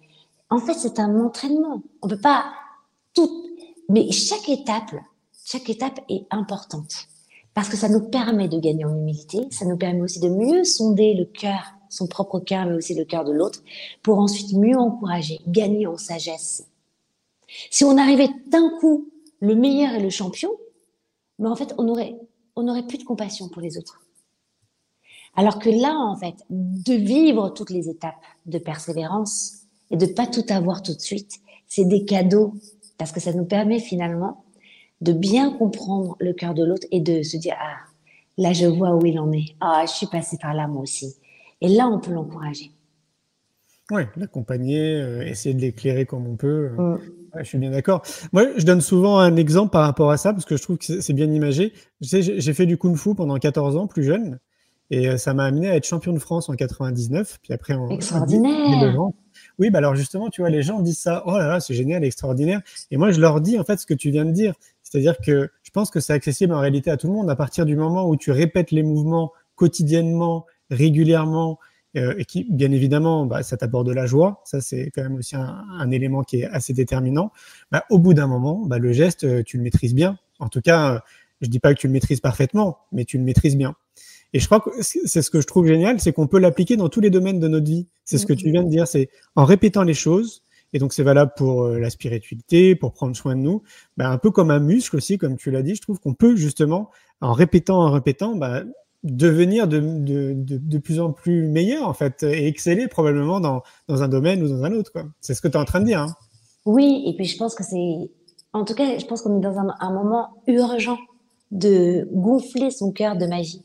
En 0.50 0.58
fait, 0.58 0.74
c'est 0.74 1.00
un 1.00 1.18
entraînement. 1.18 1.82
On 2.02 2.06
peut 2.06 2.20
pas 2.20 2.44
mais 3.88 4.10
chaque 4.12 4.48
étape, 4.48 4.94
chaque 5.44 5.68
étape 5.68 6.00
est 6.08 6.24
importante 6.30 7.08
parce 7.54 7.68
que 7.68 7.76
ça 7.76 7.88
nous 7.88 8.08
permet 8.08 8.48
de 8.48 8.58
gagner 8.58 8.84
en 8.84 8.94
humilité. 8.94 9.48
Ça 9.50 9.64
nous 9.64 9.76
permet 9.76 10.00
aussi 10.00 10.20
de 10.20 10.28
mieux 10.28 10.64
sonder 10.64 11.14
le 11.14 11.24
cœur, 11.24 11.74
son 11.88 12.06
propre 12.06 12.38
cœur, 12.38 12.66
mais 12.66 12.74
aussi 12.74 12.94
le 12.94 13.04
cœur 13.04 13.24
de 13.24 13.32
l'autre, 13.32 13.62
pour 14.02 14.18
ensuite 14.18 14.52
mieux 14.52 14.76
encourager, 14.76 15.40
gagner 15.48 15.86
en 15.86 15.96
sagesse. 15.96 16.66
Si 17.70 17.84
on 17.84 17.98
arrivait 17.98 18.30
d'un 18.46 18.70
coup 18.78 19.10
le 19.40 19.56
meilleur 19.56 19.94
et 19.94 20.00
le 20.00 20.10
champion, 20.10 20.50
mais 21.38 21.48
en 21.48 21.56
fait, 21.56 21.74
on 21.78 21.88
aurait, 21.88 22.16
on 22.54 22.68
aurait 22.68 22.86
plus 22.86 22.98
de 22.98 23.04
compassion 23.04 23.48
pour 23.48 23.62
les 23.62 23.76
autres. 23.76 24.00
Alors 25.34 25.58
que 25.58 25.70
là, 25.70 25.96
en 25.96 26.16
fait, 26.16 26.34
de 26.50 26.94
vivre 26.94 27.48
toutes 27.50 27.70
les 27.70 27.88
étapes 27.88 28.22
de 28.46 28.58
persévérance 28.58 29.62
et 29.90 29.96
de 29.96 30.06
pas 30.06 30.26
tout 30.26 30.44
avoir 30.48 30.82
tout 30.82 30.94
de 30.94 31.00
suite, 31.00 31.40
c'est 31.66 31.84
des 31.84 32.04
cadeaux 32.04 32.54
parce 33.00 33.10
que 33.10 33.18
ça 33.18 33.32
nous 33.32 33.46
permet 33.46 33.80
finalement 33.80 34.44
de 35.00 35.12
bien 35.12 35.50
comprendre 35.50 36.16
le 36.20 36.32
cœur 36.34 36.54
de 36.54 36.64
l'autre 36.64 36.86
et 36.92 37.00
de 37.00 37.22
se 37.22 37.36
dire 37.36 37.56
ah 37.58 37.78
là 38.36 38.52
je 38.52 38.66
vois 38.66 38.94
où 38.94 39.04
il 39.06 39.18
en 39.18 39.32
est 39.32 39.56
ah 39.60 39.84
je 39.86 39.92
suis 39.92 40.06
passé 40.06 40.36
par 40.40 40.54
là 40.54 40.68
moi 40.68 40.82
aussi 40.82 41.16
et 41.60 41.68
là 41.68 41.88
on 41.88 41.98
peut 41.98 42.12
l'encourager. 42.12 42.70
Oui, 43.90 44.02
l'accompagner, 44.16 45.00
euh, 45.00 45.22
essayer 45.22 45.52
de 45.52 45.60
l'éclairer 45.60 46.06
comme 46.06 46.28
on 46.28 46.36
peut. 46.36 46.70
Mm 46.78 46.98
je 47.38 47.44
suis 47.44 47.58
bien 47.58 47.70
d'accord. 47.70 48.02
Moi, 48.32 48.46
je 48.56 48.64
donne 48.64 48.80
souvent 48.80 49.18
un 49.18 49.36
exemple 49.36 49.70
par 49.70 49.82
rapport 49.82 50.10
à 50.10 50.16
ça 50.16 50.32
parce 50.32 50.44
que 50.44 50.56
je 50.56 50.62
trouve 50.62 50.78
que 50.78 51.00
c'est 51.00 51.12
bien 51.12 51.30
imagé. 51.30 51.72
J'ai 52.00 52.52
fait 52.52 52.66
du 52.66 52.76
kung-fu 52.76 53.14
pendant 53.14 53.36
14 53.36 53.76
ans, 53.76 53.86
plus 53.86 54.02
jeune, 54.02 54.38
et 54.90 55.08
euh, 55.08 55.16
ça 55.16 55.34
m'a 55.34 55.44
amené 55.44 55.68
à 55.68 55.76
être 55.76 55.86
champion 55.86 56.12
de 56.12 56.18
France 56.18 56.48
en 56.48 56.54
99. 56.54 57.38
Puis 57.42 57.52
après, 57.52 57.74
en 57.74 57.88
extraordinaire. 57.90 58.96
Oui, 59.58 59.70
bah 59.70 59.78
alors 59.78 59.94
justement, 59.94 60.28
tu 60.28 60.40
vois, 60.40 60.50
les 60.50 60.62
gens 60.62 60.80
disent 60.80 60.98
ça. 60.98 61.22
Oh 61.26 61.38
là 61.38 61.46
là, 61.46 61.60
c'est 61.60 61.74
génial, 61.74 62.04
extraordinaire. 62.04 62.60
Et 62.90 62.96
moi, 62.96 63.10
je 63.10 63.20
leur 63.20 63.40
dis 63.40 63.58
en 63.58 63.64
fait 63.64 63.78
ce 63.78 63.86
que 63.86 63.94
tu 63.94 64.10
viens 64.10 64.24
de 64.24 64.32
dire, 64.32 64.54
c'est-à-dire 64.82 65.16
que 65.18 65.50
je 65.62 65.70
pense 65.70 65.90
que 65.90 66.00
c'est 66.00 66.12
accessible 66.12 66.52
en 66.52 66.60
réalité 66.60 66.90
à 66.90 66.96
tout 66.96 67.06
le 67.06 67.12
monde 67.12 67.30
à 67.30 67.36
partir 67.36 67.66
du 67.66 67.76
moment 67.76 68.08
où 68.08 68.16
tu 68.16 68.32
répètes 68.32 68.70
les 68.70 68.82
mouvements 68.82 69.32
quotidiennement, 69.54 70.46
régulièrement, 70.70 71.58
euh, 71.96 72.14
et 72.18 72.24
qui, 72.24 72.46
bien 72.50 72.70
évidemment, 72.70 73.26
bah, 73.26 73.42
ça 73.42 73.56
t'apporte 73.56 73.86
de 73.86 73.92
la 73.92 74.06
joie. 74.06 74.42
Ça, 74.44 74.60
c'est 74.60 74.90
quand 74.94 75.02
même 75.02 75.16
aussi 75.16 75.36
un, 75.36 75.64
un, 75.78 75.90
élément 75.90 76.22
qui 76.22 76.40
est 76.40 76.46
assez 76.46 76.72
déterminant. 76.72 77.32
Bah, 77.70 77.84
au 77.90 77.98
bout 77.98 78.14
d'un 78.14 78.26
moment, 78.26 78.64
bah, 78.64 78.78
le 78.78 78.92
geste, 78.92 79.24
euh, 79.24 79.42
tu 79.44 79.56
le 79.56 79.62
maîtrises 79.62 79.94
bien. 79.94 80.18
En 80.38 80.48
tout 80.48 80.60
cas, 80.60 81.02
je 81.40 81.48
dis 81.48 81.58
pas 81.58 81.74
que 81.74 81.80
tu 81.80 81.86
le 81.88 81.92
maîtrises 81.92 82.20
parfaitement, 82.20 82.78
mais 82.92 83.04
tu 83.04 83.18
le 83.18 83.24
maîtrises 83.24 83.56
bien. 83.56 83.74
Et 84.32 84.38
je 84.38 84.46
crois 84.46 84.60
que 84.60 84.70
c'est 84.80 85.22
ce 85.22 85.30
que 85.30 85.40
je 85.40 85.46
trouve 85.46 85.66
génial, 85.66 86.00
c'est 86.00 86.12
qu'on 86.12 86.26
peut 86.28 86.38
l'appliquer 86.38 86.76
dans 86.76 86.88
tous 86.88 87.00
les 87.00 87.10
domaines 87.10 87.40
de 87.40 87.48
notre 87.48 87.66
vie. 87.66 87.88
C'est 88.04 88.18
ce 88.18 88.26
que 88.26 88.32
tu 88.32 88.50
viens 88.50 88.62
de 88.62 88.68
dire, 88.68 88.86
c'est 88.86 89.08
en 89.34 89.44
répétant 89.44 89.82
les 89.82 89.94
choses. 89.94 90.42
Et 90.72 90.78
donc, 90.78 90.92
c'est 90.92 91.02
valable 91.02 91.32
pour 91.36 91.66
la 91.66 91.90
spiritualité, 91.90 92.76
pour 92.76 92.92
prendre 92.92 93.16
soin 93.16 93.34
de 93.34 93.40
nous. 93.40 93.62
Bah, 93.96 94.08
un 94.08 94.18
peu 94.18 94.30
comme 94.30 94.52
un 94.52 94.60
muscle 94.60 94.96
aussi, 94.96 95.18
comme 95.18 95.36
tu 95.36 95.50
l'as 95.50 95.62
dit, 95.62 95.74
je 95.74 95.80
trouve 95.80 95.98
qu'on 95.98 96.14
peut 96.14 96.36
justement, 96.36 96.90
en 97.20 97.32
répétant, 97.32 97.80
en 97.80 97.90
répétant, 97.90 98.36
bah, 98.36 98.62
devenir 99.02 99.66
de, 99.66 99.80
de, 99.80 100.34
de, 100.34 100.58
de, 100.58 100.78
plus 100.78 101.00
en 101.00 101.12
plus 101.12 101.46
meilleur 101.48 101.88
en 101.88 101.94
fait 101.94 102.22
et 102.22 102.46
exceller 102.46 102.86
probablement 102.86 103.40
dans, 103.40 103.62
dans 103.88 104.02
un 104.02 104.08
domaine 104.08 104.42
ou 104.42 104.48
dans 104.48 104.62
un 104.62 104.72
autre. 104.72 104.92
C'est 105.20 105.34
ce 105.34 105.40
que 105.40 105.48
tu 105.48 105.54
es 105.54 105.60
en 105.60 105.64
train 105.64 105.80
de 105.80 105.86
dire. 105.86 106.00
Hein. 106.00 106.14
Oui, 106.66 107.04
et 107.06 107.14
puis 107.14 107.24
je 107.24 107.36
pense 107.36 107.54
que 107.54 107.64
c'est... 107.64 108.10
En 108.52 108.64
tout 108.64 108.74
cas, 108.74 108.98
je 108.98 109.06
pense 109.06 109.22
qu'on 109.22 109.38
est 109.38 109.42
dans 109.42 109.58
un, 109.58 109.74
un, 109.78 109.92
moment 109.92 110.42
urgent 110.46 110.98
de 111.50 112.08
gonfler 112.12 112.70
son 112.70 112.92
cœur 112.92 113.16
de 113.16 113.26
magie, 113.26 113.62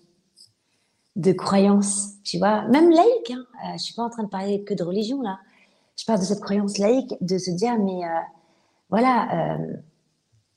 de 1.15 1.31
croyance, 1.31 2.15
tu 2.23 2.37
vois, 2.37 2.67
même 2.67 2.89
laïque. 2.91 3.31
Hein. 3.31 3.45
Euh, 3.65 3.77
je 3.77 3.83
suis 3.83 3.93
pas 3.93 4.03
en 4.03 4.09
train 4.09 4.23
de 4.23 4.29
parler 4.29 4.63
que 4.63 4.73
de 4.73 4.83
religion 4.83 5.21
là. 5.21 5.39
Je 5.97 6.05
parle 6.05 6.19
de 6.19 6.25
cette 6.25 6.41
croyance 6.41 6.77
laïque, 6.77 7.15
de 7.21 7.37
se 7.37 7.51
dire, 7.51 7.77
mais 7.79 8.03
euh, 8.03 8.19
voilà, 8.89 9.55
euh, 9.55 9.73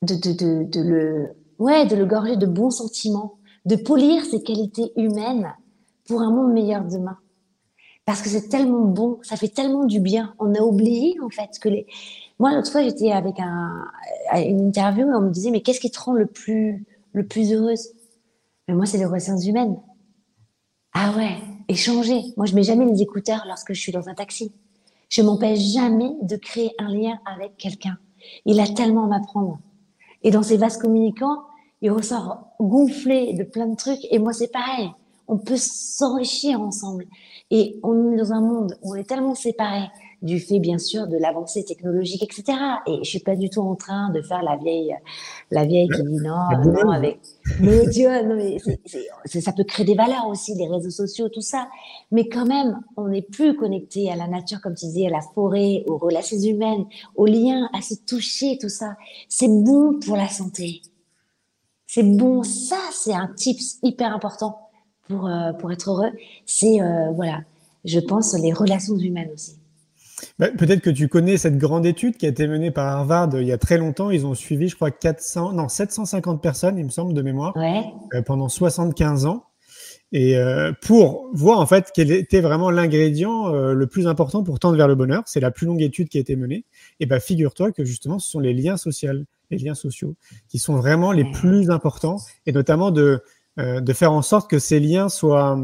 de, 0.03 0.15
de, 0.15 0.33
de, 0.33 0.65
de, 0.65 0.81
le, 0.81 1.29
ouais, 1.61 1.87
de 1.87 1.95
le 1.95 2.07
gorger 2.07 2.37
de 2.37 2.47
bons 2.47 2.71
sentiments, 2.71 3.35
de 3.65 3.77
polir 3.77 4.25
ses 4.25 4.43
qualités 4.43 4.93
humaines 4.97 5.55
pour 6.09 6.23
un 6.23 6.31
monde 6.33 6.53
meilleur 6.53 6.85
demain. 6.85 7.19
Parce 8.05 8.23
que 8.23 8.29
c'est 8.29 8.49
tellement 8.49 8.85
bon, 8.87 9.19
ça 9.23 9.37
fait 9.37 9.49
tellement 9.49 9.85
du 9.85 10.01
bien. 10.01 10.35
On 10.41 10.55
a 10.55 10.61
oublié 10.61 11.17
en 11.23 11.29
fait 11.29 11.51
que 11.61 11.69
les, 11.69 11.87
Moi, 12.39 12.55
l'autre 12.55 12.71
fois, 12.73 12.83
j'étais 12.83 13.13
avec 13.13 13.39
un, 13.41 13.85
une 14.35 14.69
interview 14.69 15.09
et 15.09 15.15
on 15.15 15.21
me 15.21 15.31
disait, 15.31 15.51
mais 15.51 15.61
qu'est-ce 15.61 15.81
qui 15.81 15.91
te 15.91 16.01
rend 16.01 16.13
le 16.13 16.27
plus, 16.27 16.87
le 17.13 17.27
plus 17.27 17.53
heureuse? 17.53 17.89
Mais 18.67 18.75
moi, 18.75 18.87
c'est 18.87 18.99
les 18.99 19.07
relations 19.07 19.37
humaines. 19.39 19.77
Ah 21.01 21.13
ouais, 21.17 21.37
échanger. 21.69 22.25
Moi, 22.37 22.47
je 22.47 22.57
mets 22.57 22.65
jamais 22.65 22.85
les 22.85 23.03
écouteurs 23.03 23.45
lorsque 23.47 23.73
je 23.73 23.81
suis 23.81 23.93
dans 23.93 24.09
un 24.09 24.15
taxi. 24.15 24.51
Je 25.09 25.23
m'empêche 25.23 25.61
jamais 25.61 26.11
de 26.23 26.35
créer 26.35 26.73
un 26.81 26.93
lien 26.93 27.21
avec 27.25 27.57
quelqu'un. 27.57 27.97
Il 28.47 28.59
a 28.59 28.67
tellement 28.67 29.05
à 29.05 29.07
m'apprendre. 29.07 29.61
Et 30.25 30.33
dans 30.33 30.43
ces 30.43 30.57
vases 30.57 30.77
communicants, 30.77 31.45
il 31.83 31.93
ressort 31.93 32.49
gonflé 32.59 33.33
de 33.35 33.45
plein 33.45 33.69
de 33.69 33.77
trucs. 33.77 34.05
Et 34.11 34.19
moi, 34.19 34.33
c'est 34.33 34.51
pareil. 34.51 34.91
On 35.29 35.39
peut 35.39 35.57
s'enrichir 35.57 36.61
ensemble. 36.61 37.07
Et 37.51 37.79
on 37.83 38.13
est 38.13 38.17
dans 38.17 38.33
un 38.33 38.41
monde 38.41 38.77
où 38.83 38.93
on 38.93 38.95
est 38.95 39.09
tellement 39.09 39.35
séparés 39.35 39.89
du 40.21 40.41
fait, 40.41 40.59
bien 40.59 40.79
sûr, 40.79 41.07
de 41.07 41.17
l'avancée 41.17 41.65
technologique, 41.65 42.23
etc. 42.23 42.59
Et 42.87 42.99
je 43.05 43.09
suis 43.09 43.21
pas 43.21 43.37
du 43.37 43.51
tout 43.51 43.61
en 43.61 43.77
train 43.77 44.11
de 44.11 44.21
faire 44.21 44.43
la 44.43 44.57
vieille, 44.57 44.95
la 45.51 45.65
vieille 45.65 45.89
qui 45.89 46.03
dit 46.03 46.17
non, 46.17 46.49
non, 46.65 46.91
avec, 46.91 47.21
mais 47.61 47.87
Dieu, 47.87 48.11
non, 48.25 48.35
mais 48.35 48.59
ça 49.41 49.53
peut 49.53 49.65
créer 49.65 49.87
des 49.87 49.95
valeurs 49.95 50.27
aussi, 50.29 50.55
les 50.55 50.67
réseaux 50.67 50.91
sociaux, 50.91 51.29
tout 51.29 51.41
ça. 51.41 51.69
Mais 52.11 52.29
quand 52.29 52.47
même, 52.47 52.81
on 52.97 53.09
n'est 53.09 53.23
plus 53.23 53.57
connecté 53.57 54.11
à 54.11 54.17
la 54.17 54.27
nature, 54.27 54.61
comme 54.61 54.75
tu 54.75 54.87
disais, 54.87 55.07
à 55.07 55.11
la 55.11 55.21
forêt, 55.21 55.85
aux 55.87 55.99
relations 55.99 56.39
humaines, 56.39 56.87
aux 57.15 57.27
liens, 57.27 57.71
à 57.73 57.81
se 57.81 57.95
toucher, 57.95 58.59
tout 58.61 58.69
ça. 58.69 58.97
C'est 59.29 59.49
bon 59.49 59.99
pour 60.05 60.17
la 60.17 60.29
santé. 60.29 60.83
C'est 61.87 62.03
bon. 62.03 62.43
Ça, 62.43 62.77
c'est 62.93 63.15
un 63.15 63.29
tips 63.29 63.79
hyper 63.83 64.15
important 64.15 64.68
pour, 65.09 65.27
euh, 65.27 65.53
pour 65.53 65.73
être 65.73 65.91
heureux. 65.91 66.11
C'est, 66.47 66.81
euh, 66.81 67.11
voilà, 67.13 67.41
je 67.85 67.99
pense, 68.01 68.35
les 68.35 68.53
relations 68.53 68.97
humaines 68.97 69.31
aussi. 69.33 69.57
Bah, 70.39 70.49
peut-être 70.57 70.81
que 70.81 70.91
tu 70.91 71.09
connais 71.09 71.37
cette 71.37 71.59
grande 71.59 71.87
étude 71.87 72.17
qui 72.17 72.27
a 72.27 72.29
été 72.29 72.47
menée 72.47 72.71
par 72.71 72.87
Harvard 72.87 73.31
il 73.35 73.47
y 73.47 73.53
a 73.53 73.59
très 73.59 73.79
longtemps. 73.79 74.11
Ils 74.11 74.27
ont 74.27 74.35
suivi, 74.35 74.69
je 74.69 74.77
crois, 74.77 74.91
400, 74.91 75.53
non, 75.53 75.69
750 75.69 76.43
personnes, 76.43 76.79
il 76.79 76.85
me 76.85 76.91
semble, 76.91 77.15
de 77.15 77.23
mémoire, 77.23 77.55
euh, 77.57 78.23
pendant 78.23 78.49
75 78.49 79.27
ans. 79.27 79.45
Et 80.11 80.39
euh, 80.39 80.73
pour 80.81 81.29
voir 81.35 81.59
en 81.61 81.67
fait 81.67 81.91
quel 81.95 82.11
était 82.11 82.41
vraiment 82.41 82.71
l'ingrédient 82.71 83.53
euh, 83.53 83.75
le 83.75 83.87
plus 83.87 84.07
important 84.07 84.43
pour 84.43 84.59
tendre 84.59 84.77
vers 84.77 84.89
le 84.89 84.95
bonheur, 84.95 85.23
c'est 85.27 85.41
la 85.41 85.51
plus 85.51 85.67
longue 85.67 85.83
étude 85.83 86.09
qui 86.09 86.17
a 86.17 86.21
été 86.21 86.35
menée. 86.35 86.65
Et 86.99 87.07
ben 87.07 87.21
figure-toi 87.21 87.73
que 87.73 87.85
justement 87.85 88.19
ce 88.19 88.31
sont 88.31 88.41
les 88.41 88.55
liens 88.55 88.79
sociaux, 88.79 89.13
les 89.51 89.59
liens 89.59 89.75
sociaux, 89.75 90.15
qui 90.49 90.59
sont 90.59 90.77
vraiment 90.77 91.13
les 91.13 91.31
plus 91.31 91.71
importants, 91.71 92.21
et 92.47 92.53
notamment 92.53 92.91
de 92.91 93.23
de 93.59 93.93
faire 93.93 94.13
en 94.13 94.23
sorte 94.23 94.49
que 94.49 94.59
ces 94.59 94.81
liens 94.81 95.09
soient, 95.09 95.59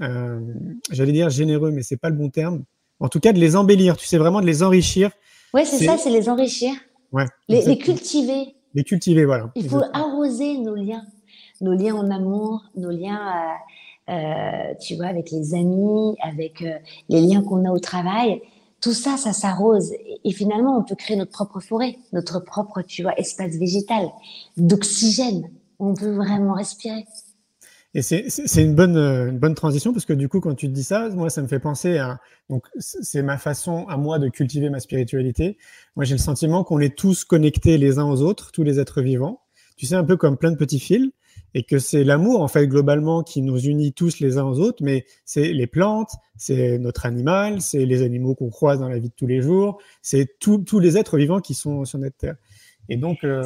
j'allais 0.00 1.12
dire 1.12 1.30
généreux, 1.30 1.70
mais 1.70 1.82
c'est 1.82 1.96
pas 1.96 2.08
le 2.08 2.16
bon 2.16 2.30
terme, 2.30 2.64
en 3.00 3.08
tout 3.08 3.20
cas, 3.20 3.32
de 3.32 3.38
les 3.38 3.56
embellir, 3.56 3.96
tu 3.96 4.06
sais, 4.06 4.18
vraiment 4.18 4.40
de 4.40 4.46
les 4.46 4.62
enrichir. 4.62 5.10
Ouais, 5.52 5.64
c'est 5.64 5.84
ça, 5.84 5.96
c'est 5.98 6.10
les 6.10 6.28
enrichir. 6.28 6.72
Ouais, 7.12 7.26
les, 7.48 7.78
cultiver. 7.78 8.54
Les 8.74 8.82
cultiver, 8.82 9.24
voilà. 9.24 9.50
Il 9.54 9.68
faut 9.68 9.82
arroser 9.92 10.58
nos 10.58 10.74
liens, 10.74 11.04
nos 11.60 11.74
liens 11.74 11.94
en 11.94 12.10
amour, 12.10 12.64
nos 12.76 12.90
liens, 12.90 13.56
euh, 14.08 14.12
euh, 14.12 14.74
tu 14.80 14.96
vois, 14.96 15.06
avec 15.06 15.30
les 15.30 15.54
amis, 15.54 16.16
avec 16.22 16.62
euh, 16.62 16.78
les 17.08 17.20
liens 17.20 17.42
qu'on 17.42 17.64
a 17.64 17.70
au 17.70 17.78
travail. 17.78 18.42
Tout 18.80 18.92
ça, 18.92 19.16
ça 19.16 19.32
s'arrose. 19.32 19.92
Et, 20.24 20.32
finalement, 20.32 20.76
on 20.76 20.82
peut 20.82 20.96
créer 20.96 21.16
notre 21.16 21.30
propre 21.30 21.60
forêt, 21.60 21.98
notre 22.12 22.40
propre, 22.40 22.82
tu 22.82 23.02
vois, 23.02 23.14
espace 23.18 23.52
végétal, 23.52 24.10
d'oxygène. 24.56 25.50
On 25.78 25.94
peut 25.94 26.14
vraiment 26.14 26.54
respirer. 26.54 27.04
Et 27.96 28.02
c'est 28.02 28.62
une 28.62 28.74
bonne, 28.74 28.96
une 28.96 29.38
bonne 29.38 29.54
transition 29.54 29.92
parce 29.92 30.04
que 30.04 30.12
du 30.12 30.28
coup, 30.28 30.40
quand 30.40 30.54
tu 30.56 30.66
te 30.66 30.72
dis 30.72 30.82
ça, 30.82 31.08
moi, 31.10 31.30
ça 31.30 31.42
me 31.42 31.46
fait 31.46 31.60
penser 31.60 31.98
à. 31.98 32.18
Donc, 32.50 32.66
c'est 32.78 33.22
ma 33.22 33.38
façon 33.38 33.86
à 33.86 33.96
moi 33.96 34.18
de 34.18 34.28
cultiver 34.28 34.68
ma 34.68 34.80
spiritualité. 34.80 35.58
Moi, 35.94 36.04
j'ai 36.04 36.14
le 36.14 36.20
sentiment 36.20 36.64
qu'on 36.64 36.80
est 36.80 36.96
tous 36.96 37.24
connectés 37.24 37.78
les 37.78 37.98
uns 38.00 38.10
aux 38.10 38.20
autres, 38.20 38.50
tous 38.50 38.64
les 38.64 38.80
êtres 38.80 39.00
vivants. 39.00 39.42
Tu 39.76 39.86
sais, 39.86 39.94
un 39.94 40.02
peu 40.02 40.16
comme 40.16 40.36
plein 40.36 40.50
de 40.50 40.56
petits 40.56 40.80
fils. 40.80 41.10
Et 41.56 41.62
que 41.62 41.78
c'est 41.78 42.02
l'amour, 42.02 42.42
en 42.42 42.48
fait, 42.48 42.66
globalement, 42.66 43.22
qui 43.22 43.40
nous 43.40 43.58
unit 43.58 43.92
tous 43.92 44.18
les 44.18 44.38
uns 44.38 44.44
aux 44.44 44.58
autres. 44.58 44.82
Mais 44.82 45.04
c'est 45.24 45.52
les 45.52 45.68
plantes, 45.68 46.10
c'est 46.36 46.78
notre 46.78 47.06
animal, 47.06 47.60
c'est 47.60 47.86
les 47.86 48.02
animaux 48.02 48.34
qu'on 48.34 48.50
croise 48.50 48.80
dans 48.80 48.88
la 48.88 48.98
vie 48.98 49.08
de 49.08 49.14
tous 49.14 49.28
les 49.28 49.40
jours, 49.40 49.78
c'est 50.02 50.38
tous 50.40 50.80
les 50.80 50.98
êtres 50.98 51.16
vivants 51.16 51.40
qui 51.40 51.54
sont 51.54 51.84
sur 51.84 52.00
notre 52.00 52.16
terre. 52.16 52.36
Et 52.88 52.96
donc, 52.96 53.24
euh, 53.24 53.42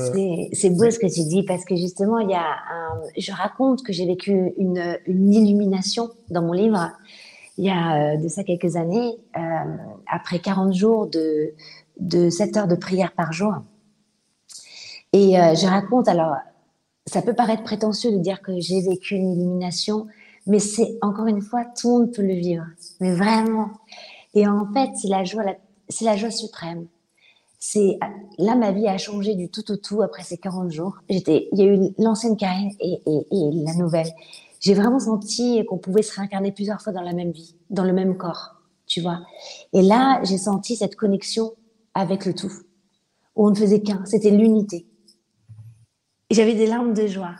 c'est 0.52 0.70
beau 0.70 0.90
ce 0.90 0.98
que 0.98 1.06
tu 1.06 1.22
dis 1.28 1.44
parce 1.44 1.64
que 1.64 1.76
justement, 1.76 2.18
il 2.18 2.30
y 2.30 2.34
a 2.34 2.42
un, 2.42 3.00
je 3.16 3.32
raconte 3.32 3.84
que 3.84 3.92
j'ai 3.92 4.04
vécu 4.04 4.52
une, 4.56 4.98
une, 5.06 5.32
illumination 5.32 6.10
dans 6.30 6.42
mon 6.42 6.52
livre 6.52 6.90
il 7.58 7.64
y 7.64 7.70
a 7.70 8.14
euh, 8.14 8.16
de 8.16 8.28
ça 8.28 8.44
quelques 8.44 8.76
années, 8.76 9.18
euh, 9.36 9.40
après 10.06 10.38
40 10.38 10.72
jours 10.72 11.08
de, 11.08 11.52
de 11.98 12.30
7 12.30 12.56
heures 12.56 12.68
de 12.68 12.76
prière 12.76 13.12
par 13.12 13.32
jour. 13.32 13.52
Et 15.12 15.38
euh, 15.38 15.54
je 15.54 15.66
raconte, 15.66 16.08
alors, 16.08 16.36
ça 17.06 17.20
peut 17.20 17.34
paraître 17.34 17.64
prétentieux 17.64 18.12
de 18.12 18.18
dire 18.18 18.42
que 18.42 18.60
j'ai 18.60 18.80
vécu 18.80 19.16
une 19.16 19.32
illumination, 19.32 20.06
mais 20.46 20.60
c'est 20.60 20.98
encore 21.02 21.26
une 21.26 21.42
fois, 21.42 21.64
tout 21.64 21.88
le 21.88 21.94
monde 22.04 22.14
peut 22.14 22.22
le 22.22 22.34
vivre, 22.34 22.64
mais 23.00 23.14
vraiment. 23.14 23.70
Et 24.34 24.46
en 24.46 24.66
fait, 24.72 24.90
c'est 24.94 25.08
la 25.08 25.24
joie, 25.24 25.44
c'est 25.88 26.04
la 26.04 26.16
joie 26.16 26.30
suprême 26.30 26.86
c'est 27.58 27.98
là 28.38 28.54
ma 28.54 28.70
vie 28.72 28.86
a 28.86 28.98
changé 28.98 29.34
du 29.34 29.48
tout 29.50 29.70
au 29.70 29.76
tout 29.76 30.02
après 30.02 30.22
ces 30.22 30.38
40 30.38 30.70
jours. 30.70 30.98
J'étais, 31.08 31.48
il 31.52 31.58
y 31.58 31.62
a 31.62 31.66
eu 31.66 31.92
l'ancienne 31.98 32.36
Karine 32.36 32.70
et, 32.80 33.00
et, 33.06 33.26
et 33.30 33.50
la 33.64 33.74
nouvelle. 33.74 34.12
J'ai 34.60 34.74
vraiment 34.74 34.98
senti 34.98 35.64
qu'on 35.66 35.78
pouvait 35.78 36.02
se 36.02 36.14
réincarner 36.14 36.52
plusieurs 36.52 36.80
fois 36.80 36.92
dans 36.92 37.02
la 37.02 37.12
même 37.12 37.32
vie, 37.32 37.56
dans 37.70 37.84
le 37.84 37.92
même 37.92 38.16
corps, 38.16 38.56
tu 38.86 39.00
vois. 39.00 39.20
Et 39.72 39.82
là, 39.82 40.20
j'ai 40.24 40.38
senti 40.38 40.76
cette 40.76 40.96
connexion 40.96 41.52
avec 41.94 42.26
le 42.26 42.34
tout, 42.34 42.52
où 43.36 43.46
on 43.46 43.50
ne 43.50 43.56
faisait 43.56 43.82
qu'un, 43.82 44.04
c'était 44.04 44.30
l'unité. 44.30 44.86
J'avais 46.30 46.54
des 46.54 46.66
larmes 46.66 46.92
de 46.92 47.06
joie. 47.06 47.36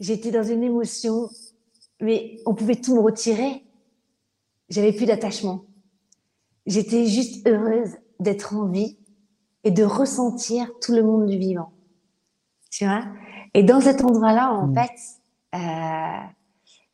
J'étais 0.00 0.30
dans 0.30 0.42
une 0.42 0.62
émotion, 0.62 1.28
mais 2.00 2.38
on 2.46 2.54
pouvait 2.54 2.76
tout 2.76 2.94
me 2.94 3.00
retirer. 3.00 3.64
J'avais 4.68 4.92
plus 4.92 5.06
d'attachement. 5.06 5.64
J'étais 6.66 7.06
juste 7.06 7.46
heureuse 7.46 7.96
d'être 8.20 8.54
en 8.54 8.66
vie 8.66 8.98
et 9.64 9.70
de 9.70 9.84
ressentir 9.84 10.70
tout 10.80 10.92
le 10.92 11.02
monde 11.02 11.26
du 11.26 11.38
vivant. 11.38 11.70
Tu 12.70 12.84
vois? 12.84 13.04
Et 13.54 13.62
dans 13.62 13.80
cet 13.80 14.02
endroit-là, 14.02 14.52
en 14.52 14.68
mm. 14.68 14.74
fait, 14.74 15.56
euh, 15.56 16.26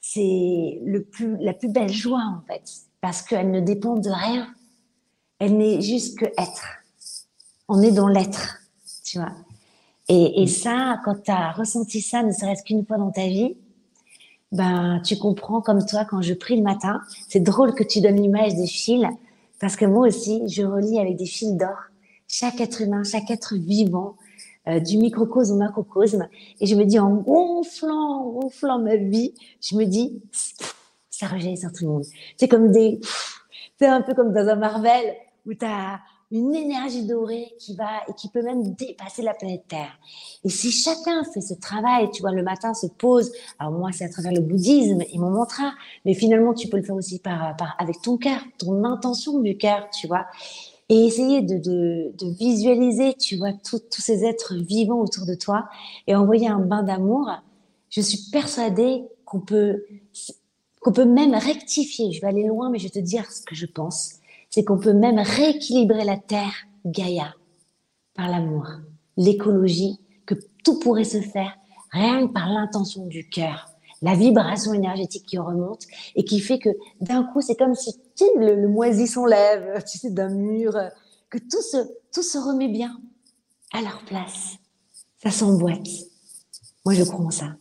c'est 0.00 0.80
le 0.84 1.02
plus, 1.02 1.36
la 1.38 1.54
plus 1.54 1.68
belle 1.68 1.92
joie, 1.92 2.22
en 2.22 2.42
fait, 2.46 2.62
parce 3.00 3.22
qu'elle 3.22 3.50
ne 3.50 3.60
dépend 3.60 3.96
de 3.96 4.10
rien. 4.10 4.48
Elle 5.38 5.56
n'est 5.56 5.80
juste 5.80 6.18
que 6.18 6.24
être. 6.24 6.82
On 7.68 7.80
est 7.82 7.92
dans 7.92 8.08
l'être, 8.08 8.58
tu 9.04 9.18
vois. 9.18 9.32
Et, 10.08 10.42
et 10.42 10.44
mm. 10.44 10.48
ça, 10.48 11.00
quand 11.04 11.22
tu 11.22 11.30
as 11.30 11.52
ressenti 11.52 12.00
ça, 12.00 12.22
ne 12.22 12.32
serait-ce 12.32 12.64
qu'une 12.64 12.84
fois 12.84 12.98
dans 12.98 13.10
ta 13.10 13.26
vie, 13.26 13.56
ben, 14.50 15.00
tu 15.04 15.16
comprends 15.18 15.60
comme 15.60 15.84
toi 15.84 16.04
quand 16.04 16.22
je 16.22 16.34
prie 16.34 16.56
le 16.56 16.62
matin. 16.62 17.00
C'est 17.28 17.40
drôle 17.40 17.74
que 17.74 17.84
tu 17.84 18.00
donnes 18.00 18.20
l'image 18.20 18.54
des 18.54 18.66
fils, 18.66 19.06
parce 19.60 19.76
que 19.76 19.84
moi 19.84 20.06
aussi, 20.06 20.42
je 20.48 20.62
relis 20.62 20.98
avec 20.98 21.16
des 21.16 21.26
fils 21.26 21.54
d'or 21.54 21.76
chaque 22.28 22.60
être 22.60 22.82
humain, 22.82 23.02
chaque 23.02 23.30
être 23.30 23.56
vivant, 23.56 24.16
euh, 24.68 24.80
du 24.80 24.98
microcosme 24.98 25.54
au 25.54 25.56
macrocosme. 25.56 26.28
Et 26.60 26.66
je 26.66 26.74
me 26.74 26.84
dis, 26.84 26.98
en 26.98 27.14
gonflant, 27.14 28.20
en 28.20 28.30
gonflant 28.30 28.78
ma 28.78 28.96
vie, 28.96 29.34
je 29.62 29.76
me 29.76 29.84
dis, 29.84 30.20
ça 31.10 31.26
rejaillit 31.26 31.56
sur 31.56 31.72
tout 31.72 31.84
le 31.84 31.90
monde. 31.90 32.04
C'est 32.36 32.48
comme 32.48 32.70
des, 32.70 33.00
c'est 33.78 33.86
un 33.86 34.02
peu 34.02 34.14
comme 34.14 34.32
dans 34.32 34.46
un 34.46 34.56
Marvel 34.56 35.14
où 35.46 35.54
tu 35.54 35.64
as 35.64 36.00
une 36.30 36.54
énergie 36.54 37.06
dorée 37.06 37.54
qui 37.58 37.74
va 37.74 38.02
et 38.08 38.12
qui 38.12 38.28
peut 38.28 38.42
même 38.42 38.74
dépasser 38.74 39.22
la 39.22 39.32
planète 39.32 39.64
Terre. 39.66 39.98
Et 40.44 40.50
si 40.50 40.70
chacun 40.70 41.24
fait 41.24 41.40
ce 41.40 41.54
travail, 41.54 42.10
tu 42.10 42.20
vois, 42.20 42.32
le 42.32 42.42
matin 42.42 42.74
se 42.74 42.86
pose, 42.86 43.32
alors 43.58 43.72
moi 43.72 43.90
c'est 43.92 44.04
à 44.04 44.10
travers 44.10 44.32
le 44.32 44.40
bouddhisme 44.40 45.00
et 45.00 45.18
mon 45.18 45.30
mantra, 45.30 45.72
mais 46.04 46.12
finalement 46.12 46.52
tu 46.52 46.68
peux 46.68 46.76
le 46.76 46.82
faire 46.82 46.96
aussi 46.96 47.18
par, 47.18 47.56
par 47.56 47.74
avec 47.78 48.02
ton 48.02 48.18
cœur, 48.18 48.40
ton 48.58 48.84
intention 48.84 49.38
du 49.38 49.56
cœur, 49.56 49.88
tu 49.90 50.06
vois 50.06 50.26
et 50.88 51.06
essayer 51.06 51.42
de, 51.42 51.58
de, 51.58 52.12
de 52.16 52.32
visualiser, 52.34 53.14
tu 53.14 53.36
vois, 53.36 53.52
tous 53.52 54.00
ces 54.00 54.24
êtres 54.24 54.54
vivants 54.54 55.00
autour 55.00 55.26
de 55.26 55.34
toi 55.34 55.68
et 56.06 56.14
envoyer 56.14 56.48
un 56.48 56.60
bain 56.60 56.82
d'amour, 56.82 57.30
je 57.90 58.00
suis 58.00 58.30
persuadée 58.30 59.04
qu'on 59.24 59.40
peut, 59.40 59.84
qu'on 60.80 60.92
peut 60.92 61.04
même 61.04 61.34
rectifier. 61.34 62.12
Je 62.12 62.20
vais 62.20 62.28
aller 62.28 62.46
loin, 62.46 62.70
mais 62.70 62.78
je 62.78 62.84
vais 62.84 62.90
te 62.90 62.98
dire 62.98 63.30
ce 63.30 63.42
que 63.42 63.54
je 63.54 63.66
pense. 63.66 64.14
C'est 64.48 64.64
qu'on 64.64 64.78
peut 64.78 64.94
même 64.94 65.18
rééquilibrer 65.18 66.04
la 66.04 66.16
Terre, 66.16 66.54
Gaïa, 66.86 67.34
par 68.14 68.28
l'amour, 68.28 68.66
l'écologie, 69.18 69.98
que 70.24 70.34
tout 70.64 70.78
pourrait 70.78 71.04
se 71.04 71.20
faire 71.20 71.54
rien 71.90 72.26
que 72.26 72.32
par 72.32 72.48
l'intention 72.48 73.06
du 73.06 73.28
cœur 73.28 73.68
la 74.02 74.14
vibration 74.14 74.74
énergétique 74.74 75.26
qui 75.26 75.38
remonte 75.38 75.84
et 76.14 76.24
qui 76.24 76.40
fait 76.40 76.58
que 76.58 76.70
d'un 77.00 77.24
coup, 77.24 77.40
c'est 77.40 77.56
comme 77.56 77.74
si 77.74 77.94
le, 78.36 78.54
le 78.54 78.68
moisi 78.68 79.06
s'enlève, 79.06 79.82
tu 79.84 79.98
sais, 79.98 80.10
d'un 80.10 80.28
mur, 80.28 80.74
que 81.30 81.38
tout 81.38 81.62
se, 81.62 81.76
tout 82.12 82.22
se 82.22 82.38
remet 82.38 82.68
bien 82.68 83.00
à 83.72 83.80
leur 83.82 84.04
place. 84.04 84.56
Ça 85.22 85.30
s'emboîte. 85.30 85.86
Moi, 86.84 86.94
je 86.94 87.02
crois 87.04 87.26
en 87.26 87.30
ça. 87.30 87.56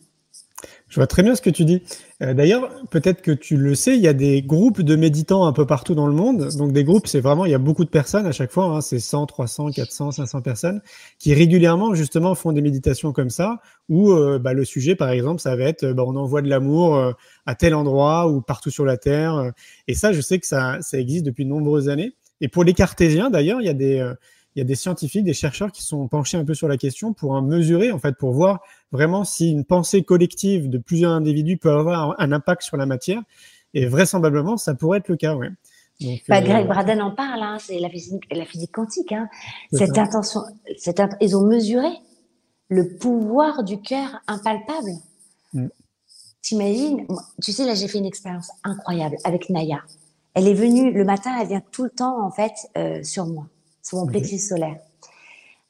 Vois 0.98 1.06
très 1.06 1.22
bien 1.22 1.36
ce 1.36 1.42
que 1.42 1.50
tu 1.50 1.64
dis. 1.64 1.80
Euh, 2.22 2.34
d'ailleurs, 2.34 2.72
peut-être 2.90 3.22
que 3.22 3.30
tu 3.30 3.56
le 3.56 3.76
sais, 3.76 3.94
il 3.94 4.02
y 4.02 4.08
a 4.08 4.12
des 4.12 4.42
groupes 4.42 4.82
de 4.82 4.96
méditants 4.96 5.46
un 5.46 5.52
peu 5.52 5.64
partout 5.64 5.94
dans 5.94 6.08
le 6.08 6.12
monde. 6.12 6.48
Donc 6.56 6.72
des 6.72 6.82
groupes, 6.82 7.06
c'est 7.06 7.20
vraiment, 7.20 7.44
il 7.44 7.52
y 7.52 7.54
a 7.54 7.58
beaucoup 7.58 7.84
de 7.84 7.88
personnes 7.88 8.26
à 8.26 8.32
chaque 8.32 8.50
fois, 8.50 8.64
hein, 8.64 8.80
c'est 8.80 8.98
100, 8.98 9.26
300, 9.26 9.70
400, 9.70 10.10
500 10.10 10.42
personnes 10.42 10.82
qui 11.20 11.34
régulièrement 11.34 11.94
justement 11.94 12.34
font 12.34 12.50
des 12.50 12.62
méditations 12.62 13.12
comme 13.12 13.30
ça, 13.30 13.60
où 13.88 14.10
euh, 14.10 14.40
bah, 14.40 14.54
le 14.54 14.64
sujet, 14.64 14.96
par 14.96 15.10
exemple, 15.10 15.40
ça 15.40 15.54
va 15.54 15.66
être, 15.66 15.86
bah, 15.92 16.02
on 16.04 16.16
envoie 16.16 16.42
de 16.42 16.48
l'amour 16.48 16.96
euh, 16.96 17.12
à 17.46 17.54
tel 17.54 17.76
endroit 17.76 18.26
ou 18.26 18.40
partout 18.40 18.70
sur 18.70 18.84
la 18.84 18.96
Terre. 18.96 19.52
Et 19.86 19.94
ça, 19.94 20.12
je 20.12 20.20
sais 20.20 20.40
que 20.40 20.48
ça, 20.48 20.78
ça 20.80 20.98
existe 20.98 21.24
depuis 21.24 21.44
de 21.44 21.50
nombreuses 21.50 21.88
années. 21.88 22.14
Et 22.40 22.48
pour 22.48 22.64
les 22.64 22.74
cartésiens, 22.74 23.30
d'ailleurs, 23.30 23.60
il 23.60 23.66
y 23.66 23.70
a 23.70 23.74
des 23.74 24.04
il 24.54 24.60
y 24.60 24.62
a 24.62 24.64
des 24.64 24.74
scientifiques, 24.74 25.24
des 25.24 25.34
chercheurs 25.34 25.70
qui 25.70 25.82
sont 25.82 26.08
penchés 26.08 26.36
un 26.36 26.44
peu 26.44 26.54
sur 26.54 26.68
la 26.68 26.76
question 26.76 27.12
pour 27.12 27.40
mesurer, 27.42 27.92
en 27.92 27.98
fait, 27.98 28.16
pour 28.16 28.32
voir 28.32 28.60
vraiment 28.90 29.24
si 29.24 29.50
une 29.50 29.64
pensée 29.64 30.02
collective 30.02 30.68
de 30.68 30.78
plusieurs 30.78 31.12
individus 31.12 31.58
peut 31.58 31.70
avoir 31.70 32.14
un 32.18 32.32
impact 32.32 32.62
sur 32.62 32.76
la 32.76 32.86
matière. 32.86 33.22
Et 33.74 33.86
vraisemblablement, 33.86 34.56
ça 34.56 34.74
pourrait 34.74 34.98
être 34.98 35.08
le 35.08 35.16
cas, 35.16 35.34
oui. 35.36 35.48
Bah, 36.28 36.40
Greg 36.40 36.64
euh, 36.64 36.68
Braden 36.68 37.02
en 37.02 37.10
parle, 37.10 37.42
hein, 37.42 37.58
c'est 37.60 37.78
la 37.78 37.88
physique, 37.88 38.22
la 38.30 38.44
physique 38.44 38.72
quantique. 38.72 39.12
Hein. 39.12 39.28
Cette 39.72 39.98
intention, 39.98 40.42
cette, 40.76 41.02
ils 41.20 41.36
ont 41.36 41.44
mesuré 41.44 41.88
le 42.68 42.96
pouvoir 42.96 43.64
du 43.64 43.80
cœur 43.80 44.20
impalpable. 44.28 44.90
Mm. 45.52 45.66
T'imagines 46.40 47.06
Tu 47.42 47.52
sais, 47.52 47.64
là, 47.64 47.74
j'ai 47.74 47.88
fait 47.88 47.98
une 47.98 48.06
expérience 48.06 48.50
incroyable 48.62 49.16
avec 49.24 49.50
Naya. 49.50 49.82
Elle 50.34 50.46
est 50.46 50.54
venue 50.54 50.92
le 50.92 51.04
matin, 51.04 51.36
elle 51.40 51.48
vient 51.48 51.62
tout 51.72 51.84
le 51.84 51.90
temps, 51.90 52.24
en 52.24 52.30
fait, 52.30 52.52
euh, 52.76 53.02
sur 53.02 53.26
moi 53.26 53.46
sur 53.88 53.98
mon 53.98 54.06
plexus 54.06 54.38
solaire. 54.38 54.78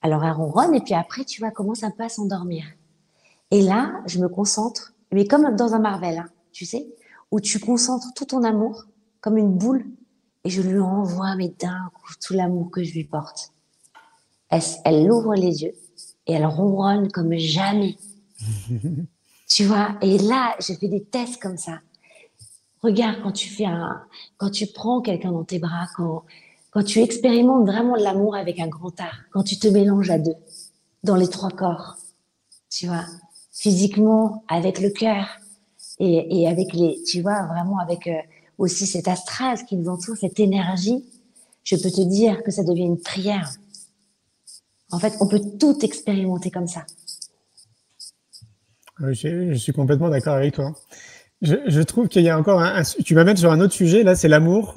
Alors 0.03 0.25
elle 0.25 0.33
ronronne 0.33 0.75
et 0.75 0.81
puis 0.81 0.95
après 0.95 1.25
tu 1.25 1.41
vois 1.41 1.51
commence 1.51 1.85
un 1.85 1.91
peu 1.91 2.03
à 2.03 2.09
s'endormir. 2.09 2.64
Et 3.51 3.62
là, 3.62 4.03
je 4.07 4.19
me 4.19 4.29
concentre, 4.29 4.93
mais 5.12 5.27
comme 5.27 5.57
dans 5.57 5.75
un 5.75 5.79
Marvel, 5.79 6.19
hein, 6.19 6.29
tu 6.53 6.66
sais, 6.66 6.87
où 7.31 7.41
tu 7.41 7.61
concentres 7.61 8.12
tout 8.14 8.27
ton 8.27 8.43
amour 8.43 8.85
comme 9.21 9.39
une 9.39 9.57
boule 9.57 9.87
et 10.45 10.51
je 10.51 10.62
lui 10.62 10.81
envoie 10.81 11.37
mais 11.37 11.49
d'un 11.61 11.91
coup 11.95 12.12
tout 12.21 12.35
l'amour 12.35 12.71
que 12.71 12.83
je 12.83 12.93
lui 12.93 13.05
porte. 13.05 13.53
Elle, 14.51 14.62
elle 14.85 15.11
ouvre 15.11 15.35
les 15.35 15.62
yeux 15.62 15.75
et 16.27 16.33
elle 16.33 16.47
ronronne 16.47 17.11
comme 17.11 17.37
jamais. 17.37 17.97
tu 19.49 19.64
vois, 19.64 19.97
et 20.03 20.19
là, 20.19 20.57
je 20.61 20.73
fais 20.75 20.89
des 20.89 21.05
tests 21.05 21.41
comme 21.41 21.57
ça. 21.57 21.81
Regarde 22.83 23.23
quand 23.23 23.33
tu 23.33 23.49
fais 23.49 23.64
un, 23.64 24.03
quand 24.37 24.51
tu 24.51 24.66
prends 24.66 25.01
quelqu'un 25.01 25.33
dans 25.33 25.45
tes 25.45 25.59
bras, 25.59 25.87
quand 25.97 26.25
quand 26.71 26.83
tu 26.83 27.01
expérimentes 27.01 27.66
vraiment 27.66 27.97
l'amour 27.97 28.37
avec 28.37 28.61
un 28.61 28.69
grand 28.69 28.99
art, 29.01 29.21
quand 29.33 29.43
tu 29.43 29.59
te 29.59 29.69
mélanges 29.69 30.11
à 30.11 30.19
deux, 30.19 30.35
dans 31.05 31.16
les 31.16 31.29
trois 31.29 31.51
corps, 31.51 31.97
tu 32.71 32.87
vois, 32.87 33.05
physiquement, 33.53 34.45
avec 34.49 34.81
le 34.81 34.91
cœur 34.91 35.27
et, 35.99 36.47
avec 36.47 36.73
les, 36.75 37.03
tu 37.05 37.23
vois, 37.23 37.47
vraiment 37.47 37.79
avec 37.79 38.07
euh, 38.07 38.21
aussi 38.59 38.87
cet 38.87 39.09
astral 39.09 39.64
qui 39.64 39.77
nous 39.77 39.89
entoure, 39.89 40.16
cette 40.16 40.39
énergie, 40.39 41.05
je 41.64 41.77
peux 41.77 41.91
te 41.91 42.03
dire 42.03 42.43
que 42.45 42.51
ça 42.51 42.62
devient 42.62 42.85
une 42.85 43.01
prière. 43.01 43.51
En 44.91 44.99
fait, 44.99 45.14
on 45.21 45.27
peut 45.27 45.41
tout 45.59 45.85
expérimenter 45.85 46.51
comme 46.51 46.69
ça. 46.69 46.87
Je, 49.01 49.53
je 49.53 49.55
suis 49.55 49.73
complètement 49.73 50.09
d'accord 50.09 50.35
avec 50.35 50.55
toi. 50.55 50.75
Je, 51.41 51.83
trouve 51.83 52.09
qu'il 52.09 52.23
y 52.23 52.29
a 52.29 52.37
encore 52.37 52.61
un, 52.61 52.83
tu 52.83 53.14
m'amènes 53.14 53.37
sur 53.37 53.53
un 53.53 53.61
autre 53.61 53.73
sujet, 53.73 54.03
là, 54.03 54.16
c'est 54.16 54.27
l'amour. 54.27 54.75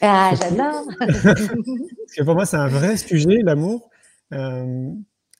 Ah, 0.00 0.32
j'adore. 0.38 0.86
Parce 0.98 2.14
que 2.16 2.22
pour 2.22 2.34
moi, 2.34 2.46
c'est 2.46 2.56
un 2.56 2.68
vrai 2.68 2.96
sujet, 2.96 3.38
l'amour. 3.42 3.90
Euh, 4.32 4.90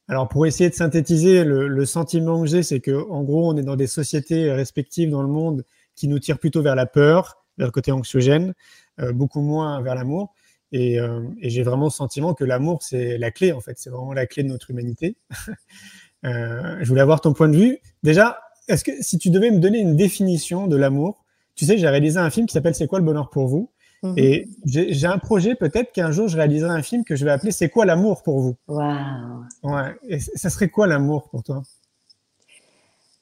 alors, 0.08 0.28
pour 0.28 0.46
essayer 0.46 0.70
de 0.70 0.74
synthétiser, 0.74 1.44
le, 1.44 1.84
sentiment 1.84 2.40
que 2.42 2.46
j'ai, 2.46 2.62
c'est 2.62 2.80
que, 2.80 3.08
en 3.10 3.22
gros, 3.22 3.50
on 3.52 3.56
est 3.56 3.62
dans 3.62 3.76
des 3.76 3.86
sociétés 3.86 4.50
respectives 4.52 5.10
dans 5.10 5.22
le 5.22 5.28
monde 5.28 5.64
qui 5.94 6.08
nous 6.08 6.18
tirent 6.18 6.38
plutôt 6.38 6.62
vers 6.62 6.74
la 6.74 6.86
peur, 6.86 7.44
vers 7.58 7.66
le 7.66 7.72
côté 7.72 7.92
anxiogène, 7.92 8.54
euh, 9.00 9.12
beaucoup 9.12 9.40
moins 9.40 9.80
vers 9.82 9.94
l'amour. 9.94 10.34
Et, 10.72 11.00
euh, 11.00 11.22
et 11.40 11.50
j'ai 11.50 11.62
vraiment 11.62 11.86
le 11.86 11.90
sentiment 11.90 12.34
que 12.34 12.44
l'amour, 12.44 12.82
c'est 12.82 13.18
la 13.18 13.30
clé, 13.30 13.52
en 13.52 13.60
fait. 13.60 13.78
C'est 13.78 13.90
vraiment 13.90 14.12
la 14.12 14.26
clé 14.26 14.42
de 14.42 14.48
notre 14.48 14.70
humanité. 14.70 15.16
je 16.22 16.84
voulais 16.84 17.00
avoir 17.00 17.20
ton 17.20 17.32
point 17.32 17.48
de 17.48 17.56
vue. 17.56 17.78
Déjà, 18.02 18.38
est-ce 18.68 18.82
que 18.84 18.90
si 19.00 19.18
tu 19.18 19.30
devais 19.30 19.50
me 19.50 19.58
donner 19.58 19.78
une 19.78 19.96
définition 19.96 20.66
de 20.66 20.76
l'amour, 20.76 21.24
tu 21.54 21.64
sais, 21.64 21.78
j'ai 21.78 21.88
réalisé 21.88 22.18
un 22.18 22.30
film 22.30 22.46
qui 22.46 22.52
s'appelle 22.52 22.74
C'est 22.74 22.86
quoi 22.86 22.98
le 22.98 23.04
bonheur 23.04 23.30
pour 23.30 23.46
vous? 23.46 23.70
Mhm. 24.02 24.14
Et 24.18 24.48
j'ai 24.64 25.06
un 25.06 25.18
projet, 25.18 25.54
peut-être 25.54 25.92
qu'un 25.92 26.10
jour 26.10 26.28
je 26.28 26.36
réaliserai 26.36 26.70
un 26.70 26.82
film 26.82 27.04
que 27.04 27.16
je 27.16 27.24
vais 27.24 27.30
appeler 27.30 27.50
C'est 27.50 27.68
quoi 27.68 27.84
l'amour 27.86 28.22
pour 28.22 28.40
vous? 28.40 28.56
Waouh 28.68 29.44
Ouais. 29.62 29.96
Et 30.08 30.20
ça 30.20 30.50
serait 30.50 30.68
quoi 30.68 30.86
l'amour 30.86 31.28
pour 31.30 31.42
toi? 31.42 31.62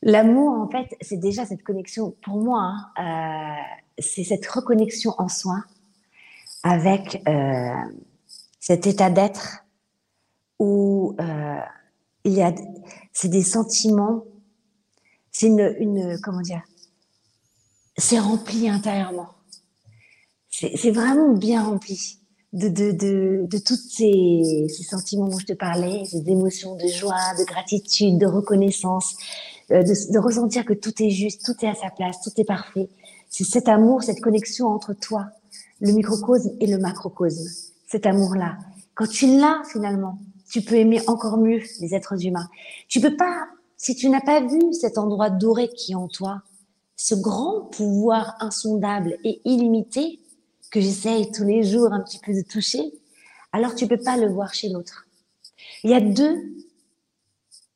L'amour, 0.03 0.53
en 0.53 0.69
fait, 0.69 0.95
c'est 1.01 1.17
déjà 1.17 1.47
cette 1.47 1.63
connexion, 1.63 2.15
pour 2.23 2.37
moi, 2.37 2.75
hein, 2.97 3.57
euh, 3.59 3.77
c'est 3.99 4.23
cette 4.25 4.47
reconnexion 4.47 5.15
en 5.17 5.29
soi 5.29 5.65
avec 6.63 7.23
euh, 7.27 7.73
cet 8.61 8.87
état 8.87 9.09
d'être 9.09 9.65
où 10.59 11.17
euh, 11.21 11.59
il 12.25 12.35
y 12.35 12.43
a, 12.43 12.53
c'est 13.15 13.29
des 13.29 13.43
sentiments, 13.43 14.25
c'est 15.31 15.47
une, 15.47 15.75
une, 15.79 16.19
comment 16.23 16.43
dire, 16.43 16.63
c'est 17.97 18.19
rempli 18.19 18.69
intérieurement 18.69 19.34
c'est 20.57 20.91
vraiment 20.91 21.33
bien 21.33 21.65
rempli 21.65 22.19
de, 22.53 22.69
de, 22.69 22.93
de, 22.93 23.47
de 23.47 23.59
tous 23.59 23.77
ces, 23.77 24.67
ces, 24.69 24.85
sentiments 24.85 25.27
dont 25.27 25.39
je 25.39 25.47
te 25.47 25.53
parlais, 25.53 26.05
ces 26.05 26.23
émotions 26.29 26.77
de 26.77 26.87
joie, 26.87 27.35
de 27.37 27.45
gratitude, 27.45 28.19
de 28.19 28.27
reconnaissance, 28.27 29.17
euh, 29.73 29.83
de, 29.83 30.13
de, 30.13 30.19
ressentir 30.19 30.65
que 30.65 30.73
tout 30.73 31.03
est 31.03 31.11
juste, 31.11 31.45
tout 31.45 31.65
est 31.65 31.69
à 31.69 31.75
sa 31.75 31.91
place, 31.91 32.21
tout 32.23 32.31
est 32.37 32.45
parfait. 32.45 32.89
C'est 33.29 33.43
cet 33.43 33.69
amour, 33.69 34.05
cette 34.05 34.21
connexion 34.21 34.69
entre 34.69 34.93
toi, 34.95 35.27
le 35.81 35.93
microcosme 35.93 36.51
et 36.61 36.69
le 36.69 36.79
macrocosme. 36.79 37.49
Cet 37.89 38.07
amour-là. 38.07 38.57
Quand 38.95 39.09
tu 39.09 39.27
l'as 39.27 39.61
finalement, 39.73 40.19
tu 40.49 40.63
peux 40.63 40.77
aimer 40.77 41.01
encore 41.09 41.39
mieux 41.39 41.61
les 41.81 41.95
êtres 41.95 42.25
humains. 42.25 42.49
Tu 42.87 43.01
peux 43.01 43.17
pas, 43.17 43.49
si 43.77 43.97
tu 43.97 44.09
n'as 44.09 44.21
pas 44.21 44.41
vu 44.41 44.73
cet 44.73 44.99
endroit 44.99 45.31
doré 45.31 45.69
qui 45.69 45.93
est 45.93 45.97
en 45.97 46.07
toi, 46.07 46.43
ce 46.97 47.17
grand 47.17 47.63
pouvoir 47.73 48.37
insondable 48.39 49.19
et 49.25 49.41
illimité, 49.45 50.21
que 50.75 50.81
j'essaye 50.81 51.31
tous 51.31 51.45
les 51.45 51.63
jours 51.63 51.93
un 51.93 52.01
petit 52.01 52.19
peu 52.19 52.35
de 52.35 52.43
toucher, 52.43 52.93
alors 53.53 53.77
tu 53.77 53.87
peux 53.87 53.97
pas 53.97 54.17
le 54.17 54.29
voir 54.29 54.53
chez 54.53 54.69
l'autre. 54.69 55.07
Il 55.85 55.91
y 55.91 55.95
a 55.95 56.01
deux, 56.01 56.53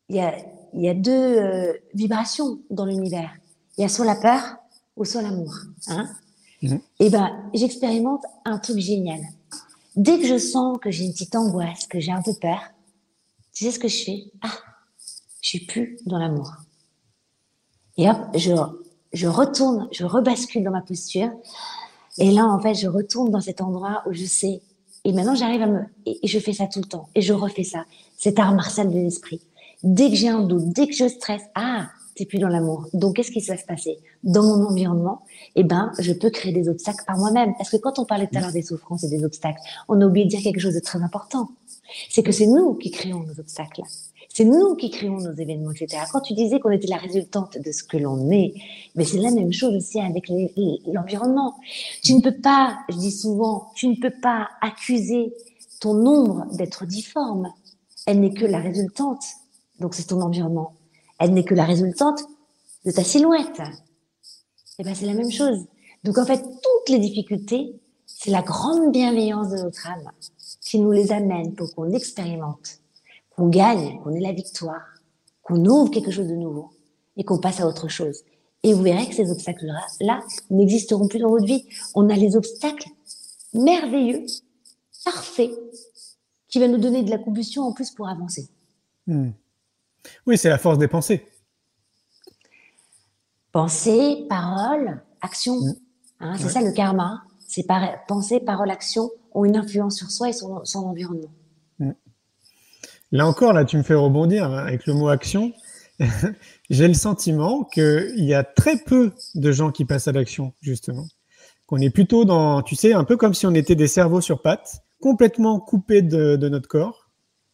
il 0.08 0.16
y 0.16 0.20
a, 0.20 0.34
il 0.74 0.82
y 0.82 0.88
a 0.88 0.94
deux 0.94 1.12
euh, 1.12 1.72
vibrations 1.94 2.58
dans 2.70 2.86
l'univers. 2.86 3.30
Il 3.76 3.82
y 3.82 3.84
a 3.84 3.88
soit 3.88 4.04
la 4.04 4.16
peur 4.16 4.56
ou 4.96 5.04
soit 5.04 5.22
l'amour. 5.22 5.54
Hein 5.86 6.08
mhm. 6.60 6.80
Et 6.98 7.06
eh 7.06 7.10
ben, 7.10 7.48
j'expérimente 7.54 8.24
un 8.44 8.58
truc 8.58 8.78
génial. 8.80 9.20
Dès 9.94 10.18
que 10.18 10.26
je 10.26 10.36
sens 10.36 10.76
que 10.82 10.90
j'ai 10.90 11.04
une 11.04 11.12
petite 11.12 11.36
angoisse, 11.36 11.86
que 11.86 12.00
j'ai 12.00 12.10
un 12.10 12.22
peu 12.22 12.34
peur, 12.34 12.62
tu 13.52 13.64
sais 13.64 13.70
ce 13.70 13.78
que 13.78 13.86
je 13.86 14.02
fais? 14.02 14.24
Ah, 14.42 14.58
je 15.40 15.50
suis 15.50 15.66
plus 15.66 16.00
dans 16.04 16.18
l'amour. 16.18 16.52
Et 17.96 18.10
hop, 18.10 18.18
je, 18.34 18.54
je 19.12 19.28
retourne, 19.28 19.86
je 19.92 20.04
rebascule 20.04 20.64
dans 20.64 20.72
ma 20.72 20.82
posture. 20.82 21.30
Et 22.18 22.30
là, 22.30 22.46
en 22.46 22.60
fait, 22.60 22.74
je 22.74 22.88
retourne 22.88 23.30
dans 23.30 23.40
cet 23.40 23.60
endroit 23.60 24.02
où 24.06 24.12
je 24.12 24.24
sais. 24.24 24.60
Et 25.04 25.12
maintenant, 25.12 25.34
j'arrive 25.34 25.62
à 25.62 25.66
me. 25.66 25.80
Et 26.06 26.26
je 26.26 26.38
fais 26.38 26.52
ça 26.52 26.66
tout 26.66 26.80
le 26.80 26.86
temps. 26.86 27.08
Et 27.14 27.22
je 27.22 27.32
refais 27.32 27.64
ça. 27.64 27.84
C'est 28.16 28.38
art 28.38 28.54
martial 28.54 28.90
de 28.90 28.98
l'esprit. 28.98 29.40
Dès 29.82 30.10
que 30.10 30.16
j'ai 30.16 30.28
un 30.28 30.42
doute, 30.42 30.68
dès 30.70 30.88
que 30.88 30.94
je 30.94 31.06
stresse, 31.06 31.42
ah, 31.54 31.86
t'es 32.16 32.24
plus 32.24 32.40
dans 32.40 32.48
l'amour. 32.48 32.86
Donc, 32.92 33.16
qu'est-ce 33.16 33.30
qui 33.30 33.40
va 33.40 33.56
se 33.56 33.64
passer? 33.64 33.98
Dans 34.24 34.42
mon 34.42 34.66
environnement, 34.66 35.22
eh 35.54 35.62
ben, 35.62 35.92
je 36.00 36.12
peux 36.12 36.30
créer 36.30 36.52
des 36.52 36.68
obstacles 36.68 37.04
par 37.06 37.16
moi-même. 37.16 37.54
Parce 37.56 37.70
que 37.70 37.76
quand 37.76 38.00
on 38.00 38.04
parlait 38.04 38.26
tout 38.26 38.36
à 38.36 38.40
l'heure 38.40 38.52
des 38.52 38.62
souffrances 38.62 39.04
et 39.04 39.08
des 39.08 39.24
obstacles, 39.24 39.60
on 39.88 40.00
a 40.00 40.06
oublié 40.06 40.26
de 40.26 40.30
dire 40.30 40.42
quelque 40.42 40.60
chose 40.60 40.74
de 40.74 40.80
très 40.80 41.00
important. 41.00 41.48
C'est 42.10 42.24
que 42.24 42.32
c'est 42.32 42.46
nous 42.46 42.74
qui 42.74 42.90
créons 42.90 43.20
nos 43.20 43.38
obstacles. 43.38 43.82
C'est 44.38 44.44
nous 44.44 44.76
qui 44.76 44.88
créons 44.88 45.18
nos 45.18 45.34
événements, 45.34 45.72
etc. 45.72 46.04
Quand 46.12 46.20
tu 46.20 46.32
disais 46.32 46.60
qu'on 46.60 46.70
était 46.70 46.86
la 46.86 46.98
résultante 46.98 47.58
de 47.58 47.72
ce 47.72 47.82
que 47.82 47.96
l'on 47.96 48.30
est, 48.30 48.54
mais 48.94 49.04
c'est 49.04 49.18
la 49.18 49.32
même 49.32 49.52
chose 49.52 49.74
aussi 49.74 50.00
avec 50.00 50.28
l'environnement. 50.86 51.56
Tu 52.04 52.14
ne 52.14 52.20
peux 52.20 52.40
pas, 52.40 52.78
je 52.88 52.98
dis 52.98 53.10
souvent, 53.10 53.72
tu 53.74 53.88
ne 53.88 53.96
peux 53.96 54.12
pas 54.22 54.48
accuser 54.60 55.34
ton 55.80 56.06
ombre 56.06 56.46
d'être 56.52 56.86
difforme. 56.86 57.52
Elle 58.06 58.20
n'est 58.20 58.32
que 58.32 58.44
la 58.44 58.60
résultante. 58.60 59.24
Donc 59.80 59.96
c'est 59.96 60.06
ton 60.06 60.20
environnement. 60.20 60.76
Elle 61.18 61.34
n'est 61.34 61.42
que 61.42 61.56
la 61.56 61.64
résultante 61.64 62.20
de 62.84 62.92
ta 62.92 63.02
silhouette. 63.02 63.58
Et 63.58 63.62
eh 64.78 64.84
ben 64.84 64.94
c'est 64.94 65.06
la 65.06 65.14
même 65.14 65.32
chose. 65.32 65.66
Donc 66.04 66.16
en 66.16 66.24
fait, 66.24 66.40
toutes 66.40 66.90
les 66.90 67.00
difficultés, 67.00 67.74
c'est 68.06 68.30
la 68.30 68.42
grande 68.42 68.92
bienveillance 68.92 69.48
de 69.48 69.56
notre 69.56 69.84
âme 69.88 70.12
qui 70.60 70.78
nous 70.78 70.92
les 70.92 71.10
amène 71.10 71.56
pour 71.56 71.74
qu'on 71.74 71.90
expérimente 71.90 72.78
qu'on 73.38 73.48
gagne, 73.48 74.00
qu'on 74.02 74.12
ait 74.14 74.20
la 74.20 74.32
victoire, 74.32 74.82
qu'on 75.44 75.64
ouvre 75.64 75.92
quelque 75.92 76.10
chose 76.10 76.26
de 76.26 76.34
nouveau 76.34 76.70
et 77.16 77.22
qu'on 77.22 77.38
passe 77.38 77.60
à 77.60 77.68
autre 77.68 77.86
chose. 77.86 78.22
Et 78.64 78.74
vous 78.74 78.82
verrez 78.82 79.08
que 79.08 79.14
ces 79.14 79.30
obstacles-là 79.30 80.20
n'existeront 80.50 81.06
plus 81.06 81.20
dans 81.20 81.28
votre 81.30 81.46
vie. 81.46 81.64
On 81.94 82.10
a 82.10 82.16
les 82.16 82.34
obstacles 82.34 82.88
merveilleux, 83.54 84.26
parfaits, 85.04 85.52
qui 86.48 86.58
vont 86.58 86.66
nous 86.66 86.78
donner 86.78 87.04
de 87.04 87.10
la 87.10 87.18
combustion 87.18 87.62
en 87.62 87.72
plus 87.72 87.92
pour 87.92 88.08
avancer. 88.08 88.48
Hmm. 89.06 89.30
Oui, 90.26 90.36
c'est 90.36 90.48
la 90.48 90.58
force 90.58 90.78
des 90.78 90.88
pensées. 90.88 91.24
Pensée, 93.52 94.26
parole, 94.28 95.00
action. 95.20 95.60
Mm. 95.60 95.74
Hein, 96.20 96.34
c'est 96.38 96.44
Ouais. 96.44 96.50
ça 96.50 96.60
le 96.60 96.72
karma. 96.72 97.22
C'est 97.46 97.62
par- 97.62 98.04
pensée, 98.06 98.40
parole, 98.40 98.70
action 98.70 99.10
ont 99.32 99.44
une 99.44 99.56
influence 99.56 99.96
sur 99.96 100.10
soi 100.10 100.28
et 100.30 100.32
son, 100.32 100.64
son 100.64 100.80
environnement. 100.80 101.30
Là 103.12 103.26
encore, 103.26 103.52
là, 103.52 103.64
tu 103.64 103.76
me 103.76 103.82
fais 103.82 103.94
rebondir 103.94 104.44
hein, 104.44 104.58
avec 104.58 104.86
le 104.86 104.94
mot 104.94 105.08
action. 105.08 105.52
J'ai 106.70 106.88
le 106.88 106.94
sentiment 106.94 107.64
qu'il 107.64 108.24
y 108.24 108.34
a 108.34 108.44
très 108.44 108.76
peu 108.76 109.12
de 109.34 109.52
gens 109.52 109.70
qui 109.70 109.84
passent 109.84 110.08
à 110.08 110.12
l'action, 110.12 110.52
justement. 110.60 111.06
Qu'on 111.66 111.78
est 111.78 111.90
plutôt 111.90 112.24
dans, 112.24 112.62
tu 112.62 112.76
sais, 112.76 112.92
un 112.92 113.04
peu 113.04 113.16
comme 113.16 113.34
si 113.34 113.46
on 113.46 113.54
était 113.54 113.74
des 113.74 113.88
cerveaux 113.88 114.20
sur 114.20 114.42
pattes, 114.42 114.82
complètement 115.00 115.60
coupés 115.60 116.02
de, 116.02 116.36
de 116.36 116.48
notre 116.48 116.68
corps. 116.68 117.08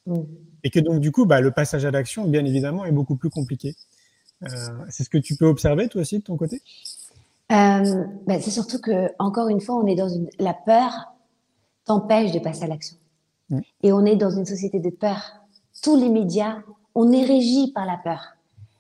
Mm. 0.07 0.23
Et 0.65 0.71
que 0.71 0.81
donc, 0.81 1.01
du 1.01 1.13
coup, 1.13 1.27
bah, 1.27 1.41
le 1.41 1.51
passage 1.51 1.85
à 1.85 1.91
l'action, 1.91 2.27
bien 2.27 2.45
évidemment, 2.45 2.85
est 2.85 2.93
beaucoup 2.93 3.17
plus 3.17 3.31
compliqué. 3.31 3.75
Euh, 4.43 4.49
c'est 4.89 5.05
ce 5.05 5.11
que 5.11 5.19
tu 5.19 5.37
peux 5.37 5.47
observer, 5.47 5.89
toi 5.89 6.01
aussi, 6.01 6.19
de 6.19 6.25
ton 6.25 6.37
côté? 6.37 6.63
Euh, 7.53 8.05
ben, 8.27 8.41
c'est 8.41 8.51
surtout 8.51 8.81
que, 8.81 9.11
encore 9.19 9.49
une 9.49 9.61
fois, 9.61 9.77
on 9.77 9.87
est 9.87 9.95
dans 9.95 10.09
une, 10.09 10.29
la 10.39 10.55
peur 10.55 11.15
t'empêche 11.85 12.33
de 12.33 12.39
passer 12.39 12.65
à 12.65 12.67
l'action. 12.67 12.97
Mm. 13.51 13.61
Et 13.83 13.93
on 13.93 14.05
est 14.05 14.17
dans 14.17 14.31
une 14.31 14.47
société 14.47 14.81
de 14.81 14.91
peur. 14.91 15.44
Tous 15.85 15.97
les 15.97 16.09
médias, 16.09 16.63
on 16.95 17.13
est 17.13 17.27
régi 17.27 17.71
par 17.71 17.85
la 17.85 17.99
peur. 17.99 18.39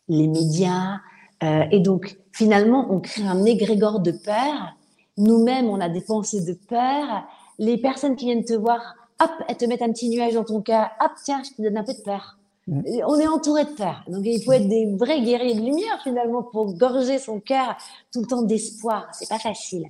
Les 0.09 0.27
médias, 0.27 1.01
euh, 1.43 1.65
et 1.71 1.81
donc 1.81 2.17
finalement, 2.33 2.87
on 2.89 2.99
crée 2.99 3.27
un 3.27 3.45
égrégore 3.45 4.01
de 4.01 4.11
peur. 4.11 4.75
Nous-mêmes, 5.19 5.69
on 5.69 5.81
a 5.81 5.91
des 5.91 6.01
pensées 6.01 6.41
de 6.41 6.55
peur. 6.55 7.27
Les 7.59 7.77
personnes 7.77 8.17
qui 8.17 8.25
viennent 8.25 8.47
te 8.47 8.55
voir, 8.55 8.95
hop, 9.21 9.31
elles 9.47 9.59
te 9.59 9.67
mettent 9.67 9.83
un 9.83 9.93
petit 9.93 10.09
nuage 10.09 10.33
dans 10.33 10.45
ton 10.45 10.63
cœur. 10.63 10.89
Hop, 10.99 11.11
tiens, 11.23 11.43
je 11.45 11.51
te 11.51 11.61
donne 11.61 11.77
un 11.77 11.85
peu 11.85 11.93
de 11.93 12.01
peur. 12.01 12.39
Mm. 12.69 12.81
On 13.07 13.19
est 13.19 13.27
entouré 13.27 13.67
de 13.67 13.73
peur. 13.73 14.03
Donc 14.09 14.23
il 14.25 14.43
faut 14.43 14.53
être 14.53 14.67
des 14.67 14.87
vrais 14.97 15.21
guerriers 15.21 15.57
de 15.57 15.61
lumière 15.61 16.01
finalement 16.03 16.43
pour 16.43 16.73
gorger 16.73 17.19
son 17.19 17.39
cœur 17.39 17.77
tout 18.15 18.23
le 18.23 18.27
temps 18.27 18.43
d'espoir. 18.43 19.09
C'est 19.13 19.29
pas 19.29 19.39
facile. 19.39 19.89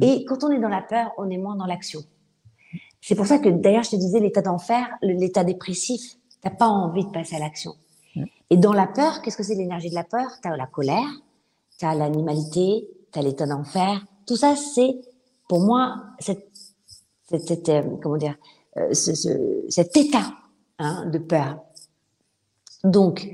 Et 0.00 0.24
quand 0.26 0.44
on 0.44 0.50
est 0.50 0.60
dans 0.60 0.68
la 0.68 0.82
peur, 0.82 1.10
on 1.18 1.28
est 1.28 1.38
moins 1.38 1.56
dans 1.56 1.66
l'action. 1.66 2.02
C'est 3.00 3.16
pour 3.16 3.26
ça 3.26 3.40
que 3.40 3.48
d'ailleurs 3.48 3.82
je 3.82 3.90
te 3.90 3.96
disais 3.96 4.20
l'état 4.20 4.42
d'enfer, 4.42 4.86
l'état 5.02 5.42
dépressif, 5.42 6.18
t'as 6.42 6.50
pas 6.50 6.66
envie 6.66 7.04
de 7.04 7.10
passer 7.10 7.36
à 7.36 7.38
l'action. 7.38 7.74
Mm. 8.14 8.24
Et 8.50 8.56
dans 8.56 8.72
la 8.72 8.86
peur, 8.86 9.22
qu'est-ce 9.22 9.36
que 9.36 9.42
c'est 9.42 9.54
l'énergie 9.54 9.90
de 9.90 9.94
la 9.94 10.04
peur? 10.04 10.28
T'as 10.42 10.56
la 10.56 10.66
colère, 10.66 11.08
t'as 11.78 11.94
l'animalité, 11.94 12.86
t'as 13.10 13.22
l'état 13.22 13.46
d'enfer. 13.46 14.04
Tout 14.26 14.36
ça, 14.36 14.54
c'est 14.56 15.00
pour 15.48 15.60
moi 15.60 16.04
cette, 16.18 16.48
cette, 17.28 17.46
cette, 17.46 17.68
euh, 17.68 17.82
comment 18.02 18.16
dire, 18.16 18.36
euh, 18.76 18.92
ce, 18.92 19.14
ce- 19.14 19.64
cet 19.68 19.96
état 19.96 20.34
hein, 20.78 21.06
de 21.06 21.18
peur. 21.18 21.60
Donc, 22.84 23.28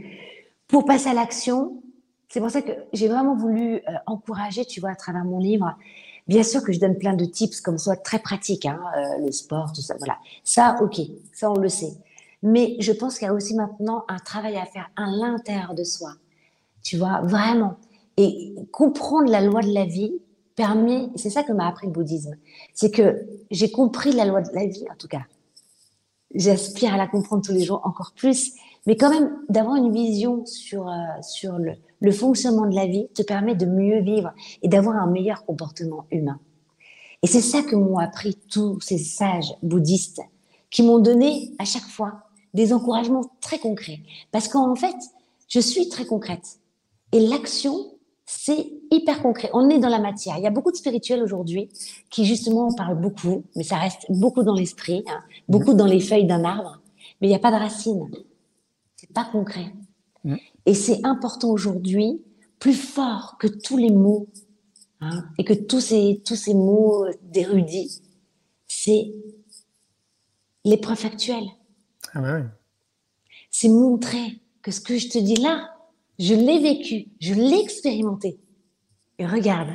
pour 0.66 0.84
passer 0.84 1.08
à 1.08 1.14
l'action, 1.14 1.82
c'est 2.28 2.40
pour 2.40 2.50
ça 2.50 2.60
que 2.60 2.72
j'ai 2.92 3.08
vraiment 3.08 3.34
voulu 3.34 3.76
euh, 3.76 3.80
encourager, 4.06 4.64
tu 4.66 4.80
vois, 4.80 4.90
à 4.90 4.94
travers 4.96 5.24
mon 5.24 5.38
livre. 5.38 5.74
Bien 6.26 6.42
sûr 6.42 6.62
que 6.62 6.72
je 6.72 6.78
donne 6.80 6.98
plein 6.98 7.14
de 7.14 7.24
tips 7.24 7.62
comme 7.62 7.78
ça, 7.78 7.96
très 7.96 8.18
pratiques, 8.18 8.66
hein, 8.66 8.78
le 9.24 9.32
sport, 9.32 9.72
tout 9.72 9.80
ça, 9.80 9.94
voilà. 9.96 10.18
Ça, 10.44 10.76
ok, 10.82 11.00
ça 11.32 11.50
on 11.50 11.56
le 11.58 11.70
sait. 11.70 11.94
Mais 12.42 12.76
je 12.78 12.92
pense 12.92 13.18
qu'il 13.18 13.26
y 13.26 13.30
a 13.30 13.34
aussi 13.34 13.54
maintenant 13.54 14.04
un 14.08 14.18
travail 14.18 14.56
à 14.56 14.64
faire 14.64 14.90
à 14.96 15.06
l'intérieur 15.06 15.74
de 15.74 15.84
soi. 15.84 16.12
Tu 16.82 16.96
vois, 16.96 17.20
vraiment. 17.22 17.76
Et 18.16 18.54
comprendre 18.72 19.30
la 19.30 19.40
loi 19.40 19.60
de 19.60 19.72
la 19.72 19.84
vie 19.84 20.12
permet, 20.54 21.08
c'est 21.14 21.30
ça 21.30 21.42
que 21.42 21.52
m'a 21.52 21.68
appris 21.68 21.86
le 21.86 21.92
bouddhisme, 21.92 22.34
c'est 22.74 22.90
que 22.90 23.26
j'ai 23.50 23.70
compris 23.70 24.12
la 24.12 24.24
loi 24.24 24.42
de 24.42 24.52
la 24.52 24.66
vie, 24.66 24.84
en 24.90 24.96
tout 24.96 25.06
cas. 25.06 25.22
J'aspire 26.34 26.94
à 26.94 26.96
la 26.96 27.06
comprendre 27.06 27.44
tous 27.44 27.52
les 27.52 27.64
jours 27.64 27.80
encore 27.84 28.12
plus, 28.14 28.52
mais 28.86 28.96
quand 28.96 29.10
même 29.10 29.30
d'avoir 29.48 29.76
une 29.76 29.92
vision 29.92 30.44
sur, 30.46 30.88
euh, 30.88 30.92
sur 31.22 31.58
le, 31.58 31.72
le 32.00 32.12
fonctionnement 32.12 32.66
de 32.66 32.74
la 32.74 32.86
vie 32.86 33.08
te 33.14 33.22
permet 33.22 33.54
de 33.54 33.66
mieux 33.66 34.00
vivre 34.00 34.32
et 34.62 34.68
d'avoir 34.68 34.96
un 34.96 35.06
meilleur 35.06 35.44
comportement 35.44 36.06
humain. 36.10 36.40
Et 37.22 37.26
c'est 37.26 37.40
ça 37.40 37.62
que 37.62 37.76
m'ont 37.76 37.98
appris 37.98 38.36
tous 38.50 38.80
ces 38.80 38.98
sages 38.98 39.54
bouddhistes 39.62 40.22
qui 40.70 40.82
m'ont 40.82 40.98
donné 40.98 41.52
à 41.58 41.64
chaque 41.64 41.88
fois 41.88 42.27
des 42.54 42.72
encouragements 42.72 43.30
très 43.40 43.58
concrets. 43.58 44.00
Parce 44.32 44.48
qu'en 44.48 44.74
fait, 44.74 44.96
je 45.48 45.60
suis 45.60 45.88
très 45.88 46.06
concrète. 46.06 46.58
Et 47.12 47.20
l'action, 47.20 47.92
c'est 48.26 48.70
hyper 48.90 49.22
concret. 49.22 49.48
On 49.54 49.70
est 49.70 49.78
dans 49.78 49.88
la 49.88 49.98
matière. 49.98 50.36
Il 50.36 50.42
y 50.42 50.46
a 50.46 50.50
beaucoup 50.50 50.70
de 50.70 50.76
spirituels 50.76 51.22
aujourd'hui 51.22 51.70
qui 52.10 52.26
justement 52.26 52.72
parlent 52.74 53.00
beaucoup, 53.00 53.44
mais 53.56 53.62
ça 53.62 53.76
reste 53.76 54.04
beaucoup 54.10 54.42
dans 54.42 54.54
l'esprit, 54.54 55.02
hein, 55.08 55.22
beaucoup 55.48 55.72
dans 55.72 55.86
les 55.86 56.00
feuilles 56.00 56.26
d'un 56.26 56.44
arbre, 56.44 56.80
mais 57.20 57.26
il 57.26 57.30
n'y 57.30 57.36
a 57.36 57.40
pas 57.40 57.50
de 57.50 57.56
racines. 57.56 58.06
C'est 58.96 59.12
pas 59.12 59.24
concret. 59.24 59.72
Mm. 60.24 60.36
Et 60.66 60.74
c'est 60.74 61.04
important 61.06 61.48
aujourd'hui, 61.48 62.20
plus 62.58 62.74
fort 62.74 63.36
que 63.38 63.46
tous 63.46 63.78
les 63.78 63.90
mots 63.90 64.28
hein, 65.00 65.24
et 65.38 65.44
que 65.44 65.54
tous 65.54 65.80
ces 65.80 66.20
tous 66.24 66.36
ces 66.36 66.52
mots 66.52 67.06
d'érudits, 67.22 68.02
c'est 68.66 69.10
l'épreuve 70.64 71.06
actuelle. 71.06 71.46
Ah 72.14 72.20
bah. 72.20 72.42
C'est 73.50 73.68
montrer 73.68 74.40
que 74.62 74.70
ce 74.70 74.80
que 74.80 74.98
je 74.98 75.08
te 75.08 75.18
dis 75.18 75.36
là, 75.36 75.70
je 76.18 76.34
l'ai 76.34 76.58
vécu, 76.58 77.06
je 77.20 77.34
l'ai 77.34 77.58
expérimenté. 77.60 78.38
Et 79.18 79.26
regarde, 79.26 79.70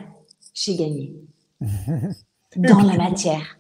j'ai 0.54 0.76
gagné. 0.76 1.14
Dans 2.56 2.82
la 2.82 2.96
matière. 2.98 3.58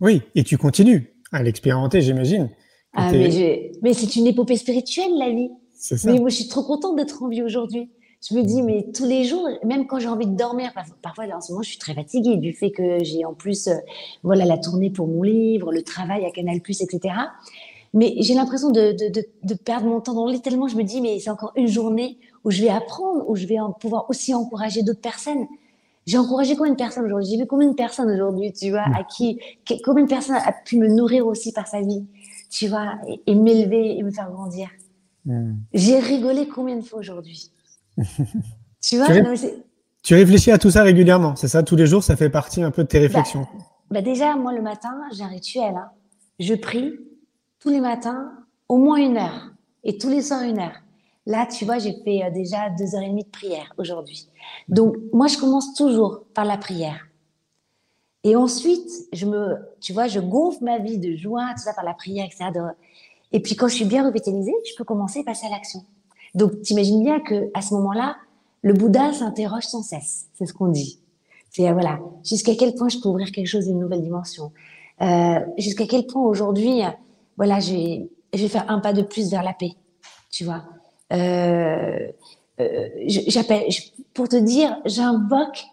Oui, 0.00 0.22
et 0.34 0.44
tu 0.44 0.56
continues 0.56 1.12
à 1.32 1.42
l'expérimenter, 1.42 2.00
j'imagine. 2.00 2.48
Ah, 2.94 3.12
mais 3.12 3.30
je- 3.30 3.78
mais 3.82 3.92
c'est 3.92 4.16
une 4.16 4.26
épopée 4.26 4.56
spirituelle, 4.56 5.12
la 5.18 5.30
vie. 5.30 5.50
C'est 5.74 5.96
ça. 5.96 6.10
Mais 6.12 6.18
moi, 6.18 6.28
je 6.30 6.36
suis 6.36 6.48
trop 6.48 6.62
contente 6.62 6.96
d'être 6.96 7.22
en 7.22 7.28
vie 7.28 7.42
aujourd'hui. 7.42 7.90
Je 8.28 8.34
me 8.34 8.42
dis, 8.42 8.62
mais 8.62 8.86
tous 8.94 9.06
les 9.06 9.24
jours, 9.24 9.48
même 9.64 9.86
quand 9.86 9.98
j'ai 9.98 10.08
envie 10.08 10.26
de 10.26 10.36
dormir, 10.36 10.72
parfois, 11.02 11.24
en 11.34 11.40
ce 11.40 11.52
moment, 11.52 11.62
je 11.62 11.70
suis 11.70 11.78
très 11.78 11.94
fatiguée 11.94 12.36
du 12.36 12.52
fait 12.52 12.70
que 12.70 13.02
j'ai 13.02 13.24
en 13.24 13.32
plus, 13.34 13.68
euh, 13.68 13.74
voilà, 14.22 14.44
la 14.44 14.58
tournée 14.58 14.90
pour 14.90 15.06
mon 15.06 15.22
livre, 15.22 15.72
le 15.72 15.82
travail 15.82 16.24
à 16.26 16.30
Canal+, 16.30 16.56
etc. 16.56 16.98
Mais 17.92 18.14
j'ai 18.20 18.34
l'impression 18.34 18.70
de, 18.70 18.92
de, 18.92 19.08
de, 19.12 19.24
de 19.42 19.54
perdre 19.54 19.86
mon 19.86 20.00
temps 20.00 20.14
dans 20.14 20.26
le 20.26 20.32
lit 20.32 20.40
tellement 20.40 20.68
je 20.68 20.76
me 20.76 20.84
dis, 20.84 21.00
mais 21.00 21.18
c'est 21.18 21.30
encore 21.30 21.52
une 21.56 21.66
journée 21.66 22.18
où 22.44 22.50
je 22.50 22.62
vais 22.62 22.68
apprendre, 22.68 23.28
où 23.28 23.34
je 23.36 23.46
vais 23.46 23.56
pouvoir 23.80 24.08
aussi 24.08 24.32
encourager 24.34 24.82
d'autres 24.82 25.00
personnes. 25.00 25.46
J'ai 26.06 26.16
encouragé 26.18 26.56
combien 26.56 26.72
de 26.72 26.78
personnes 26.78 27.04
aujourd'hui? 27.04 27.30
J'ai 27.30 27.36
vu 27.38 27.46
combien 27.46 27.68
de 27.68 27.74
personnes 27.74 28.10
aujourd'hui, 28.10 28.52
tu 28.52 28.70
vois, 28.70 28.84
à 28.94 29.04
qui, 29.04 29.38
combien 29.84 30.04
de 30.04 30.08
personnes 30.08 30.36
a 30.36 30.52
pu 30.64 30.78
me 30.78 30.88
nourrir 30.88 31.26
aussi 31.26 31.52
par 31.52 31.66
sa 31.66 31.82
vie, 31.82 32.06
tu 32.50 32.68
vois, 32.68 32.94
et, 33.08 33.20
et 33.26 33.34
m'élever 33.34 33.98
et 33.98 34.02
me 34.02 34.10
faire 34.10 34.30
grandir. 34.30 34.68
Hmm. 35.26 35.54
J'ai 35.74 35.98
rigolé 35.98 36.48
combien 36.48 36.76
de 36.76 36.82
fois 36.82 37.00
aujourd'hui? 37.00 37.50
Tu 38.80 38.96
vois? 38.96 39.08
Tu 40.02 40.14
non, 40.14 40.20
réfléchis 40.20 40.50
à 40.50 40.56
tout 40.58 40.70
ça 40.70 40.82
régulièrement, 40.82 41.36
c'est 41.36 41.48
ça? 41.48 41.62
Tous 41.62 41.76
les 41.76 41.86
jours, 41.86 42.02
ça 42.02 42.16
fait 42.16 42.30
partie 42.30 42.62
un 42.62 42.70
peu 42.70 42.82
de 42.84 42.88
tes 42.88 42.98
réflexions? 42.98 43.46
bah 43.90 44.00
Déjà, 44.00 44.34
moi, 44.36 44.54
le 44.54 44.62
matin, 44.62 44.96
j'ai 45.12 45.22
un 45.22 45.28
rituel. 45.28 45.74
hein. 45.76 45.90
Je 46.38 46.54
prie 46.54 46.94
tous 47.60 47.68
les 47.68 47.80
matins 47.80 48.32
au 48.68 48.76
moins 48.76 48.96
une 48.96 49.18
heure 49.18 49.52
et 49.84 49.98
tous 49.98 50.08
les 50.08 50.22
soirs 50.22 50.42
une 50.42 50.58
heure. 50.58 50.80
Là, 51.26 51.46
tu 51.46 51.64
vois, 51.64 51.78
j'ai 51.78 51.92
fait 52.02 52.24
euh, 52.24 52.30
déjà 52.30 52.70
deux 52.70 52.94
heures 52.94 53.02
et 53.02 53.08
demie 53.08 53.24
de 53.24 53.28
prière 53.28 53.72
aujourd'hui. 53.78 54.26
Donc, 54.68 54.96
moi, 55.12 55.26
je 55.26 55.36
commence 55.38 55.74
toujours 55.74 56.24
par 56.34 56.44
la 56.44 56.56
prière. 56.56 57.06
Et 58.24 58.36
ensuite, 58.36 58.88
je 59.12 59.26
me, 59.26 59.56
tu 59.80 59.92
vois, 59.92 60.08
je 60.08 60.20
gonfle 60.20 60.64
ma 60.64 60.78
vie 60.78 60.98
de 60.98 61.14
joie, 61.16 61.52
tout 61.54 61.62
ça 61.62 61.74
par 61.74 61.84
la 61.84 61.94
prière, 61.94 62.26
etc. 62.26 62.50
Et 63.32 63.40
puis, 63.40 63.54
quand 63.54 63.68
je 63.68 63.74
suis 63.74 63.84
bien 63.84 64.04
revitalisée, 64.06 64.54
je 64.68 64.74
peux 64.76 64.84
commencer 64.84 65.20
à 65.20 65.24
passer 65.24 65.46
à 65.46 65.50
l'action. 65.50 65.84
Donc, 66.34 66.62
t'imagines 66.62 67.02
bien 67.02 67.20
que 67.20 67.50
à 67.54 67.62
ce 67.62 67.74
moment-là, 67.74 68.16
le 68.62 68.72
Bouddha 68.74 69.12
s'interroge 69.12 69.64
sans 69.64 69.82
cesse. 69.82 70.26
C'est 70.34 70.46
ce 70.46 70.52
qu'on 70.52 70.68
dit. 70.68 71.00
C'est 71.50 71.68
euh, 71.68 71.72
voilà, 71.72 72.00
jusqu'à 72.24 72.54
quel 72.54 72.74
point 72.74 72.88
je 72.88 72.98
peux 72.98 73.08
ouvrir 73.08 73.30
quelque 73.30 73.46
chose 73.46 73.66
d'une 73.66 73.78
nouvelle 73.78 74.02
dimension. 74.02 74.52
Euh, 75.02 75.40
jusqu'à 75.58 75.86
quel 75.86 76.06
point 76.06 76.22
aujourd'hui, 76.22 76.82
voilà, 77.40 77.58
je 77.58 77.72
vais, 77.72 78.10
je 78.34 78.42
vais 78.42 78.48
faire 78.48 78.70
un 78.70 78.80
pas 78.80 78.92
de 78.92 79.00
plus 79.00 79.30
vers 79.30 79.42
la 79.42 79.54
paix. 79.54 79.72
Tu 80.30 80.44
vois. 80.44 80.62
Euh, 81.10 82.06
euh, 82.60 82.88
j'appelle, 83.06 83.62
pour 84.12 84.28
te 84.28 84.36
dire, 84.36 84.76
j'invoque, 84.84 85.64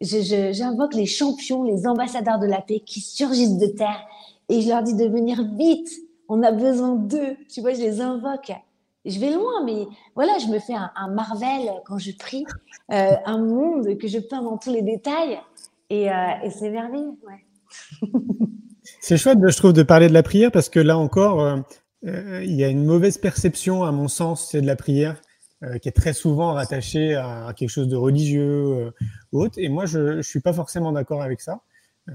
j'invoque 0.00 0.94
les 0.94 1.06
champions, 1.06 1.64
les 1.64 1.88
ambassadeurs 1.88 2.38
de 2.38 2.46
la 2.46 2.60
paix 2.60 2.78
qui 2.78 3.00
surgissent 3.00 3.58
de 3.58 3.66
terre 3.66 4.06
et 4.48 4.60
je 4.60 4.68
leur 4.68 4.84
dis 4.84 4.94
de 4.94 5.04
venir 5.04 5.42
vite. 5.56 5.88
On 6.28 6.44
a 6.44 6.52
besoin 6.52 6.94
d'eux. 6.94 7.36
Tu 7.52 7.60
vois, 7.60 7.74
je 7.74 7.80
les 7.80 8.00
invoque. 8.00 8.52
Je 9.04 9.18
vais 9.18 9.32
loin, 9.32 9.64
mais 9.64 9.88
voilà, 10.14 10.38
je 10.38 10.46
me 10.46 10.60
fais 10.60 10.74
un, 10.74 11.08
Marvel 11.08 11.72
quand 11.86 11.98
je 11.98 12.12
prie, 12.12 12.44
euh, 12.92 13.16
un 13.24 13.38
monde 13.38 13.98
que 13.98 14.06
je 14.06 14.20
peins 14.20 14.42
dans 14.42 14.58
tous 14.58 14.70
les 14.70 14.82
détails 14.82 15.40
et, 15.90 16.04
et 16.04 16.50
c'est 16.50 16.70
merveilleux. 16.70 17.18
Ouais. 17.26 18.10
C'est 19.08 19.18
chouette, 19.18 19.38
je 19.40 19.56
trouve, 19.56 19.72
de 19.72 19.84
parler 19.84 20.08
de 20.08 20.12
la 20.12 20.24
prière 20.24 20.50
parce 20.50 20.68
que 20.68 20.80
là 20.80 20.98
encore, 20.98 21.40
euh, 21.40 21.58
euh, 22.06 22.42
il 22.42 22.56
y 22.56 22.64
a 22.64 22.68
une 22.68 22.84
mauvaise 22.84 23.18
perception, 23.18 23.84
à 23.84 23.92
mon 23.92 24.08
sens, 24.08 24.48
c'est 24.50 24.60
de 24.60 24.66
la 24.66 24.74
prière 24.74 25.22
euh, 25.62 25.78
qui 25.78 25.88
est 25.88 25.92
très 25.92 26.12
souvent 26.12 26.54
rattachée 26.54 27.14
à 27.14 27.52
quelque 27.56 27.68
chose 27.68 27.86
de 27.86 27.94
religieux 27.94 28.92
ou 29.30 29.42
autre. 29.44 29.58
Et 29.58 29.68
moi, 29.68 29.86
je 29.86 30.16
ne 30.16 30.22
suis 30.22 30.40
pas 30.40 30.52
forcément 30.52 30.90
d'accord 30.90 31.22
avec 31.22 31.40
ça. 31.40 31.60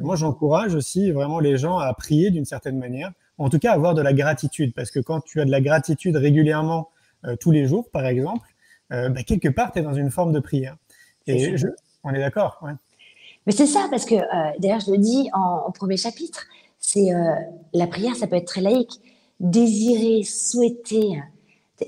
Moi, 0.01 0.17
j'encourage 0.17 0.75
aussi 0.75 1.11
vraiment 1.11 1.39
les 1.39 1.57
gens 1.57 1.77
à 1.77 1.93
prier 1.93 2.29
d'une 2.29 2.43
certaine 2.43 2.77
manière, 2.77 3.13
en 3.37 3.49
tout 3.49 3.59
cas 3.59 3.71
avoir 3.71 3.93
de 3.93 4.01
la 4.01 4.11
gratitude, 4.11 4.73
parce 4.73 4.91
que 4.91 4.99
quand 4.99 5.21
tu 5.21 5.39
as 5.39 5.45
de 5.45 5.51
la 5.51 5.61
gratitude 5.61 6.17
régulièrement, 6.17 6.89
tous 7.39 7.51
les 7.51 7.67
jours, 7.67 7.89
par 7.89 8.05
exemple, 8.05 8.49
bah, 8.89 9.23
quelque 9.25 9.47
part, 9.47 9.71
tu 9.71 9.79
es 9.79 9.81
dans 9.81 9.93
une 9.93 10.11
forme 10.11 10.33
de 10.33 10.41
prière. 10.41 10.75
Et 11.25 11.55
je, 11.55 11.67
on 12.03 12.13
est 12.13 12.19
d'accord. 12.19 12.59
Ouais. 12.61 12.73
Mais 13.47 13.53
c'est 13.53 13.65
ça, 13.65 13.87
parce 13.89 14.05
que 14.05 14.15
euh, 14.15 14.51
d'ailleurs, 14.59 14.81
je 14.81 14.91
le 14.91 14.97
dis 14.97 15.29
en, 15.33 15.63
en 15.67 15.71
premier 15.71 15.97
chapitre, 15.97 16.45
c'est 16.81 17.13
euh, 17.13 17.35
la 17.73 17.87
prière, 17.87 18.15
ça 18.15 18.27
peut 18.27 18.35
être 18.35 18.47
très 18.47 18.61
laïque. 18.61 18.99
Désirer, 19.39 20.23
souhaiter. 20.23 21.21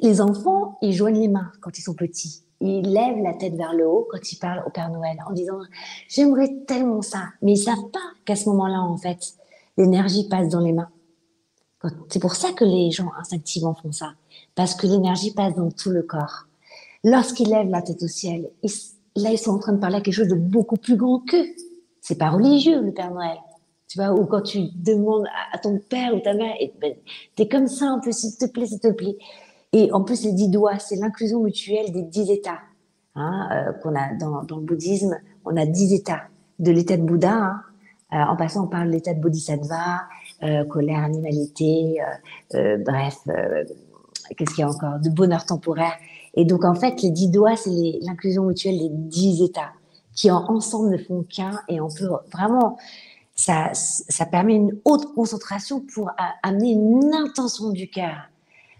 Les 0.02 0.22
enfants, 0.22 0.78
ils 0.82 0.94
joignent 0.94 1.20
les 1.20 1.28
mains 1.28 1.52
quand 1.60 1.78
ils 1.78 1.82
sont 1.82 1.94
petits. 1.94 2.44
Ils 2.62 2.94
lèvent 2.94 3.22
la 3.22 3.34
tête 3.34 3.56
vers 3.56 3.74
le 3.74 3.86
haut 3.86 4.08
quand 4.10 4.32
ils 4.32 4.38
parlent 4.38 4.64
au 4.66 4.70
Père 4.70 4.89
Noël 4.89 5.18
en 5.28 5.34
disant 5.34 5.60
J'aimerais 6.08 6.56
tellement 6.68 7.02
ça. 7.02 7.26
Mais 7.41 7.54
ils 7.54 7.58
savent 7.58 7.89
pas 7.91 8.00
qu'à 8.24 8.36
ce 8.36 8.48
moment-là, 8.50 8.80
en 8.80 8.96
fait, 8.96 9.34
l'énergie 9.78 10.30
passe 10.30 10.48
dans 10.50 10.62
les 10.62 10.72
mains. 10.72 10.89
C'est 12.08 12.22
pour 12.22 12.36
ça 12.36 12.54
que 12.54 12.64
les 12.64 12.91
gens 12.91 13.12
instinctivement 13.20 13.74
font 13.74 13.91
ça. 13.91 14.14
Parce 14.56 14.74
que 14.76 14.88
l'énergie 14.88 15.34
passe 15.34 15.56
dans 15.56 15.70
tout 15.70 15.89
le 15.89 16.04
corps. 16.04 16.46
Lorsqu'ils 17.04 17.50
lèvent 17.50 17.70
la 17.70 17.82
tête 17.82 18.02
au 18.02 18.08
ciel, 18.08 18.50
là, 19.16 19.32
ils 19.32 19.38
sont 19.38 19.52
en 19.52 19.60
train 19.60 19.74
de 19.74 19.80
parler 19.80 19.98
à 19.98 20.02
quelque 20.02 20.14
chose 20.14 20.30
de 20.30 20.36
beaucoup 20.36 20.78
plus 20.78 20.96
grand 20.96 21.20
qu'eux. 21.20 21.48
C'est 22.00 22.18
pas 22.18 22.30
religieux, 22.30 22.82
le 22.82 22.94
Père 22.94 23.12
Noël. 23.12 23.38
Tu 23.94 24.00
vois, 24.00 24.12
ou 24.12 24.26
quand 24.26 24.41
tu 24.41 24.70
demandes 24.74 25.28
à 25.52 25.60
ton 25.60 25.78
père 25.78 26.16
ou 26.16 26.20
ta 26.20 26.34
mère, 26.34 26.56
ben, 26.82 26.96
t'es 27.36 27.48
comme 27.48 27.68
ça 27.68 27.86
un 27.86 28.00
peu, 28.00 28.12
s'il 28.12 28.36
te 28.36 28.46
plaît, 28.46 28.66
s'il 28.66 28.80
te 28.80 28.91
plaît. 28.91 29.18
Et 29.72 29.91
en 29.91 30.04
plus, 30.04 30.24
les 30.24 30.32
dix 30.32 30.50
doigts, 30.50 30.80
c'est 30.80 30.96
l'inclusion 30.96 31.44
mutuelle 31.44 31.91
des 31.91 32.02
dix 32.02 32.32
états. 32.32 32.58
Hein, 33.14 33.50
euh, 33.52 33.72
qu'on 33.74 33.94
a 33.96 34.16
dans, 34.20 34.41
dans, 34.46 34.58
le 34.58 34.64
bouddhisme, 34.64 35.16
on 35.46 35.56
a 35.58 35.68
dix 35.68 35.94
états. 35.94 36.24
De 36.58 36.72
l'état 36.72 36.98
de 36.98 37.04
Bouddha, 37.04 37.36
hein, 37.36 37.62
euh, 38.14 38.32
en 38.32 38.36
passant 38.36 38.66
par 38.66 38.84
l'état 38.84 39.14
de 39.14 39.22
Bodhisattva, 39.22 40.02
euh, 40.41 40.66
colère, 40.66 41.04
animalité, 41.04 42.02
bref, 42.52 43.20
qu'est-ce 44.36 44.56
qu'il 44.56 44.62
y 44.62 44.64
a 44.64 44.70
encore 44.70 45.00
De 45.00 45.10
bonheur 45.12 45.46
temporaire. 45.46 45.94
Et 46.34 46.46
donc, 46.46 46.66
en 46.66 46.74
fait, 46.74 47.00
les 47.04 47.12
dix 47.12 47.30
doigts, 47.30 47.56
c'est 47.56 48.00
l'inclusion 48.02 48.46
mutuelle 48.46 48.80
des 48.80 48.89
dix 48.89 49.44
états 49.44 49.74
qui 50.16 50.32
en, 50.32 50.44
ensemble 50.50 50.89
ne 50.89 50.98
font 50.98 51.24
qu'un 51.30 51.60
et 51.68 51.80
on 51.80 51.89
peut 51.89 52.10
vraiment 52.32 52.78
ça, 53.44 53.72
ça 53.74 54.26
permet 54.26 54.56
une 54.56 54.80
haute 54.86 55.14
concentration 55.14 55.82
pour 55.82 56.12
amener 56.44 56.72
une 56.72 57.14
intention 57.14 57.72
du 57.72 57.89
cœur. 57.89 58.16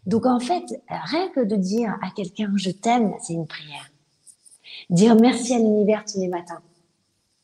Donc 0.05 0.26
en 0.26 0.39
fait, 0.39 0.64
rien 0.88 1.28
que 1.30 1.41
de 1.41 1.57
dire 1.57 1.97
à 2.01 2.11
quelqu'un 2.11 2.53
je 2.55 2.72
t'aime, 2.72 3.14
c'est 3.22 3.34
une 3.34 3.45
prière. 3.45 3.91
Dire 4.89 5.18
merci 5.20 5.53
à 5.53 5.57
l'univers 5.57 6.05
tous 6.05 6.18
les 6.20 6.30
matins 6.30 6.61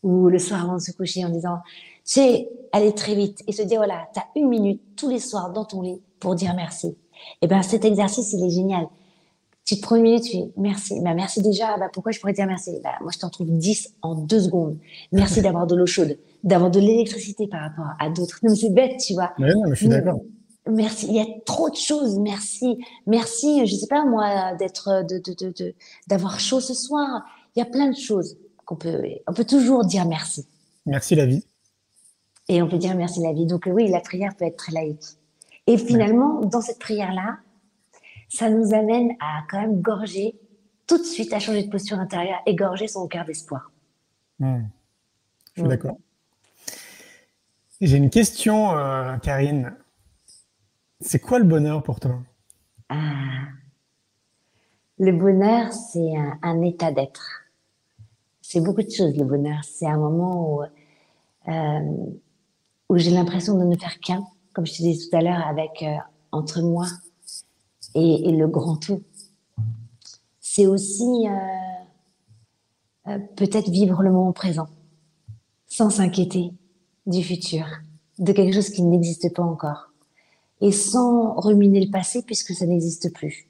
ou 0.02 0.30
le 0.30 0.40
soir 0.40 0.64
avant 0.64 0.76
de 0.76 0.82
se 0.82 0.94
coucher 0.94 1.26
en 1.26 1.30
disant, 1.30 1.60
c'est 2.06 2.50
aller 2.72 2.96
très 2.96 3.16
vite 3.16 3.44
et 3.48 3.52
se 3.52 3.64
dire 3.64 3.80
voilà, 3.80 4.08
tu 4.14 4.20
as 4.22 4.28
une 4.38 4.48
minute 4.48 4.82
tous 4.96 5.10
les 5.10 5.20
soirs 5.20 5.52
dans 5.52 5.66
ton 5.66 5.82
lit 5.82 6.02
pour 6.22 6.36
dire 6.36 6.54
merci. 6.56 6.88
Et 6.88 6.96
eh 7.42 7.48
ben 7.48 7.62
cet 7.64 7.84
exercice 7.84 8.32
il 8.32 8.46
est 8.46 8.50
génial. 8.50 8.88
Tu 9.70 9.76
te 9.76 9.82
prends 9.82 9.98
une 9.98 10.02
minute, 10.02 10.24
tu 10.24 10.38
dis 10.38 10.52
merci. 10.58 11.00
Ben, 11.00 11.14
merci 11.14 11.44
déjà. 11.44 11.78
Ben, 11.78 11.92
pourquoi 11.94 12.12
je 12.12 12.20
pourrais 12.20 12.34
dire 12.34 12.48
merci? 12.48 12.80
Ben, 12.84 12.90
Moi, 13.02 13.12
je 13.14 13.20
t'en 13.20 13.30
trouve 13.30 13.52
10 13.52 13.98
en 14.02 14.16
deux 14.16 14.40
secondes. 14.40 14.80
Merci 15.12 15.44
d'avoir 15.44 15.68
de 15.68 15.76
l'eau 15.76 15.86
chaude 15.86 16.18
d'avoir 16.44 16.72
de 16.72 16.80
l'électricité 16.80 17.46
par 17.46 17.62
rapport 17.62 17.86
à 18.00 18.10
d'autres. 18.10 18.40
Non, 18.42 18.56
c'est 18.56 18.72
bête, 18.72 19.00
tu 19.00 19.14
vois. 19.14 19.32
Mais 19.38 19.54
non, 19.54 19.62
mais 19.66 19.76
je 19.76 19.82
suis 19.82 19.88
d'accord. 19.88 20.22
Merci. 20.68 21.06
Il 21.10 21.14
y 21.18 21.20
a 21.20 21.26
trop 21.46 21.70
de 21.70 21.76
choses. 21.76 22.18
Merci. 22.18 22.80
Merci. 23.06 23.68
Je 23.68 23.76
sais 23.76 23.86
pas 23.86 24.04
moi 24.06 24.56
d'être, 24.56 25.06
de, 25.08 25.20
de, 25.20 25.52
de, 25.52 25.76
d'avoir 26.08 26.40
chaud 26.40 26.62
ce 26.62 26.74
soir. 26.74 27.22
Il 27.56 27.60
y 27.60 27.62
a 27.62 27.66
plein 27.66 27.92
de 27.92 27.96
choses 27.96 28.38
qu'on 28.66 28.76
peut. 28.76 29.00
On 29.28 29.34
peut 29.34 29.46
toujours 29.46 29.86
dire 29.86 30.08
merci. 30.08 30.48
Merci 30.88 31.14
la 31.14 31.28
vie. 31.28 31.44
Et 32.48 32.64
on 32.64 32.68
peut 32.68 32.80
dire 32.80 32.96
merci 32.96 33.20
la 33.22 33.34
vie. 33.34 33.46
Donc 33.46 33.70
oui, 33.72 33.88
la 33.88 34.00
prière 34.00 34.36
peut 34.36 34.46
être 34.46 34.58
très 34.58 34.72
laïque. 34.72 35.06
Et 35.68 35.78
finalement, 35.78 36.42
dans 36.42 36.62
cette 36.62 36.80
prière-là, 36.80 37.38
ça 38.30 38.50
nous 38.50 38.74
amène 38.74 39.12
à 39.20 39.44
quand 39.50 39.60
même 39.60 39.82
gorger 39.82 40.36
tout 40.88 40.98
de 40.98 41.04
suite, 41.04 41.34
à 41.34 41.40
changer 41.40 41.64
de 41.64 41.70
posture 41.70 42.00
intérieure 42.00 42.40
et 42.46 42.56
gorger 42.56 42.88
son 42.88 43.08
cœur 43.08 43.26
d'espoir. 43.26 43.72
Hmm. 44.40 44.64
Je 45.56 45.62
suis 45.62 45.64
hmm. 45.64 45.68
d'accord. 45.68 45.98
J'ai 47.82 47.98
une 47.98 48.10
question, 48.10 48.78
euh, 48.78 49.18
Karine. 49.18 49.76
C'est 51.00 51.20
quoi 51.20 51.40
le 51.40 51.46
bonheur 51.46 51.82
pour 51.82 52.00
toi? 52.00 52.20
Ah. 52.90 53.46
Le 54.98 55.14
bonheur, 55.14 55.72
c'est 55.72 56.14
un, 56.42 56.62
état 56.62 56.92
d'être. 56.92 57.44
C'est 58.42 58.60
beaucoup 58.60 58.82
de 58.82 58.90
choses, 58.90 59.16
le 59.16 59.24
bonheur. 59.24 59.64
C'est 59.64 59.88
un 59.88 59.98
moment 59.98 60.56
où, 60.56 60.64
euh, 61.48 61.80
où 62.90 62.98
j'ai 62.98 63.12
l'impression 63.12 63.58
de 63.58 63.64
ne 63.64 63.78
faire 63.78 63.98
qu'un, 64.02 64.26
comme 64.54 64.66
je 64.66 64.74
te 64.74 64.78
disais 64.82 65.08
tout 65.10 65.16
à 65.16 65.22
l'heure, 65.22 65.48
avec 65.48 65.84
euh, 65.84 65.96
entre 66.34 66.62
moi 66.62 66.86
et, 68.00 68.32
le 68.32 68.48
grand 68.48 68.78
tout. 68.78 69.02
C'est 70.40 70.66
aussi 70.66 71.28
peut-être 73.36 73.70
vivre 73.70 74.02
le 74.04 74.12
moment 74.12 74.34
présent, 74.34 74.68
sans 75.68 75.90
s'inquiéter, 75.90 76.52
du 77.06 77.24
futur, 77.24 77.66
de 78.18 78.32
quelque 78.32 78.54
chose 78.54 78.70
qui 78.70 78.84
n'existe 78.84 79.34
pas 79.34 79.44
encore, 79.44 79.92
et 80.62 80.72
sans 80.72 81.40
ruminer 81.40 81.86
le 81.86 81.92
passé 81.92 82.24
puisque 82.24 82.54
ça 82.54 82.66
n'existe 82.66 83.14
plus. 83.14 83.48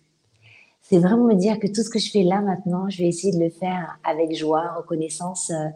C'est 0.82 1.00
vraiment 1.00 1.26
me 1.26 1.36
dire 1.36 1.60
que 1.60 1.68
tout 1.68 1.84
ce 1.84 1.90
que 1.90 2.00
je 2.00 2.10
fais 2.10 2.24
là 2.24 2.42
maintenant, 2.42 2.90
je 2.90 3.00
vais 3.00 3.08
essayer 3.08 3.32
de 3.32 3.44
le 3.44 3.50
faire 3.50 4.00
avec 4.04 4.36
joie, 4.36 4.74
reconnaissance. 4.76 5.52
Euh, 5.52 5.68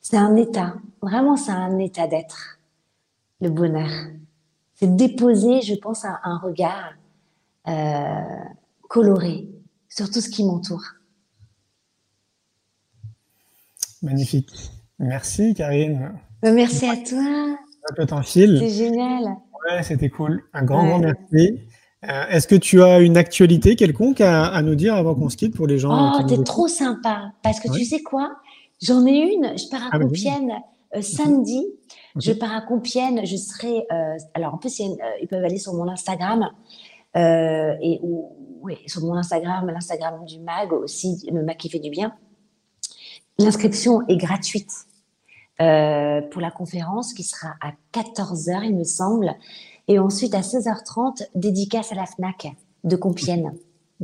c'est 0.00 0.16
un 0.16 0.36
état, 0.36 0.74
vraiment 1.02 1.36
c'est 1.36 1.50
un 1.50 1.78
état 1.78 2.06
d'être, 2.06 2.60
le 3.40 3.50
bonheur. 3.50 3.90
C'est 4.74 4.94
déposer, 4.94 5.62
je 5.62 5.74
pense, 5.74 6.04
un 6.04 6.38
regard 6.38 6.92
euh, 7.68 8.20
coloré 8.88 9.48
sur 9.88 10.10
tout 10.10 10.20
ce 10.20 10.28
qui 10.28 10.44
m'entoure. 10.44 10.84
Magnifique. 14.02 14.70
Merci 14.98 15.54
Karine. 15.54 16.12
Bah, 16.42 16.52
merci 16.52 16.86
à 16.86 16.96
toi. 16.96 17.56
C'est 18.24 18.70
génial. 18.70 19.24
Ouais, 19.24 19.82
c'était 19.82 20.08
cool. 20.08 20.44
Un 20.52 20.64
grand, 20.64 20.86
grand 20.86 20.98
merci. 20.98 21.60
Euh, 22.08 22.26
est-ce 22.28 22.46
que 22.46 22.54
tu 22.54 22.82
as 22.82 23.00
une 23.00 23.16
actualité 23.16 23.76
quelconque 23.76 24.20
à, 24.20 24.60
nous 24.62 24.74
dire 24.74 24.94
avant 24.94 25.14
qu'on 25.14 25.30
se 25.30 25.36
quitte 25.36 25.54
pour 25.54 25.66
les 25.66 25.78
gens 25.78 26.12
Oh, 26.18 26.22
t'es 26.26 26.42
trop 26.42 26.68
sympa. 26.68 27.32
Parce 27.42 27.60
que 27.60 27.72
tu 27.72 27.84
sais 27.84 28.02
quoi? 28.02 28.36
J'en 28.82 29.06
ai 29.06 29.32
une. 29.34 29.56
Je 29.56 29.68
pars 29.70 29.82
à 29.84 29.90
ah, 29.92 29.98
Compiègne 29.98 30.54
euh, 30.96 31.00
samedi. 31.00 31.64
Je 32.16 32.32
pars 32.32 32.52
à 32.52 32.60
Compiègne. 32.60 33.24
Je 33.24 33.36
serai. 33.36 33.86
Euh, 33.90 34.16
alors, 34.34 34.54
en 34.54 34.58
plus, 34.58 34.78
ils 34.78 35.28
peuvent 35.28 35.44
aller 35.44 35.58
sur 35.58 35.72
mon 35.72 35.88
Instagram. 35.88 36.50
Et 37.14 38.00
oui, 38.64 38.78
sur 38.86 39.02
mon 39.02 39.14
Instagram, 39.14 39.66
l'Instagram 39.66 40.24
du 40.24 40.40
MAG 40.40 40.72
aussi, 40.72 41.28
le 41.30 41.42
MAG 41.42 41.56
qui 41.58 41.68
fait 41.68 41.78
du 41.78 41.90
bien. 41.90 42.14
L'inscription 43.38 44.00
est 44.08 44.16
gratuite. 44.16 44.72
Euh, 45.60 46.20
pour 46.32 46.40
la 46.40 46.50
conférence 46.50 47.14
qui 47.14 47.22
sera 47.22 47.54
à 47.60 47.72
14h, 47.92 48.64
il 48.64 48.74
me 48.74 48.84
semble. 48.84 49.34
Et 49.86 49.98
ensuite, 49.98 50.34
à 50.34 50.40
16h30, 50.40 51.28
dédicace 51.34 51.92
à 51.92 51.94
la 51.94 52.06
FNAC 52.06 52.48
de 52.82 52.96
Compiègne. 52.96 53.52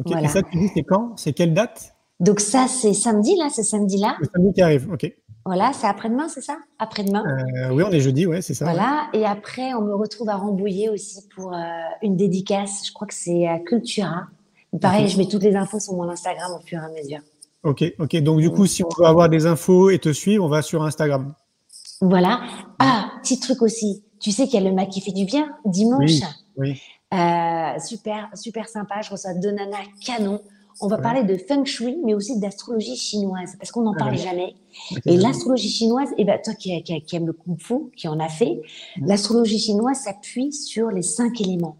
Et 0.06 0.28
ça, 0.28 0.42
tu 0.42 0.58
dis, 0.58 0.68
c'est 0.72 0.84
quand? 0.84 1.16
C'est 1.16 1.32
quelle 1.32 1.54
date? 1.54 1.96
Donc 2.20 2.38
ça, 2.38 2.66
c'est 2.68 2.94
samedi, 2.94 3.34
là, 3.36 3.48
c'est 3.50 3.64
samedi-là. 3.64 4.16
Le 4.20 4.28
samedi 4.32 4.52
qui 4.52 4.62
arrive, 4.62 4.90
ok. 4.92 5.12
Voilà, 5.46 5.72
c'est 5.72 5.86
après-demain, 5.86 6.28
c'est 6.28 6.42
ça? 6.42 6.58
Après-demain 6.78 7.24
euh, 7.26 7.70
Oui, 7.70 7.82
on 7.86 7.90
est 7.90 8.00
jeudi, 8.00 8.26
ouais, 8.26 8.42
c'est 8.42 8.54
ça. 8.54 8.66
Voilà, 8.66 9.08
et 9.12 9.24
après, 9.24 9.74
on 9.74 9.80
me 9.80 9.94
retrouve 9.94 10.28
à 10.28 10.36
Rambouillet 10.36 10.88
aussi 10.90 11.26
pour 11.34 11.54
euh, 11.54 11.58
une 12.02 12.16
dédicace. 12.16 12.86
Je 12.86 12.92
crois 12.92 13.06
que 13.06 13.14
c'est 13.14 13.46
à 13.46 13.58
Cultura. 13.58 14.26
Pareil, 14.80 15.08
je 15.08 15.18
mets 15.18 15.26
toutes 15.26 15.42
les 15.42 15.56
infos 15.56 15.80
sur 15.80 15.94
mon 15.94 16.08
Instagram 16.08 16.52
au 16.56 16.64
fur 16.64 16.78
et 16.78 16.84
à 16.84 16.88
mesure. 16.88 17.20
Ok, 17.62 17.84
ok. 17.98 18.16
Donc 18.22 18.40
du 18.40 18.50
coup, 18.50 18.66
si 18.66 18.84
on 18.84 18.88
veut 18.98 19.06
avoir 19.06 19.28
des 19.28 19.46
infos 19.46 19.90
et 19.90 19.98
te 19.98 20.12
suivre, 20.12 20.44
on 20.44 20.48
va 20.48 20.62
sur 20.62 20.82
Instagram. 20.82 21.34
Voilà. 22.00 22.42
Ah, 22.78 23.10
petit 23.22 23.40
truc 23.40 23.62
aussi. 23.62 24.04
Tu 24.20 24.30
sais 24.30 24.46
qu'il 24.46 24.62
y 24.62 24.66
a 24.66 24.68
le 24.68 24.74
Mac 24.74 24.88
qui 24.90 25.00
fait 25.00 25.12
du 25.12 25.24
bien 25.24 25.48
dimanche? 25.64 26.20
Oui. 26.56 26.80
Euh, 27.12 27.78
super, 27.78 28.28
super 28.34 28.68
sympa. 28.68 29.00
Je 29.02 29.10
reçois 29.10 29.34
deux 29.34 29.50
nanas 29.50 29.78
canon. 30.04 30.40
On 30.82 30.88
va 30.88 30.98
parler 30.98 31.24
de 31.24 31.36
feng 31.36 31.64
shui, 31.64 31.98
mais 32.04 32.14
aussi 32.14 32.38
d'astrologie 32.38 32.96
chinoise, 32.96 33.56
parce 33.58 33.70
qu'on 33.70 33.82
n'en 33.82 33.94
parle 33.94 34.16
jamais. 34.16 34.54
Et 35.04 35.16
l'astrologie 35.16 35.68
chinoise, 35.68 36.08
et 36.12 36.22
eh 36.22 36.24
ben, 36.24 36.40
toi 36.42 36.54
qui, 36.54 36.82
qui, 36.82 37.00
qui 37.02 37.16
aime 37.16 37.26
le 37.26 37.32
kung 37.32 37.58
fu, 37.60 37.90
qui 37.96 38.08
en 38.08 38.18
a 38.18 38.28
fait, 38.28 38.62
l'astrologie 39.02 39.58
chinoise 39.58 39.98
s'appuie 39.98 40.52
sur 40.52 40.88
les 40.88 41.02
cinq 41.02 41.40
éléments. 41.40 41.76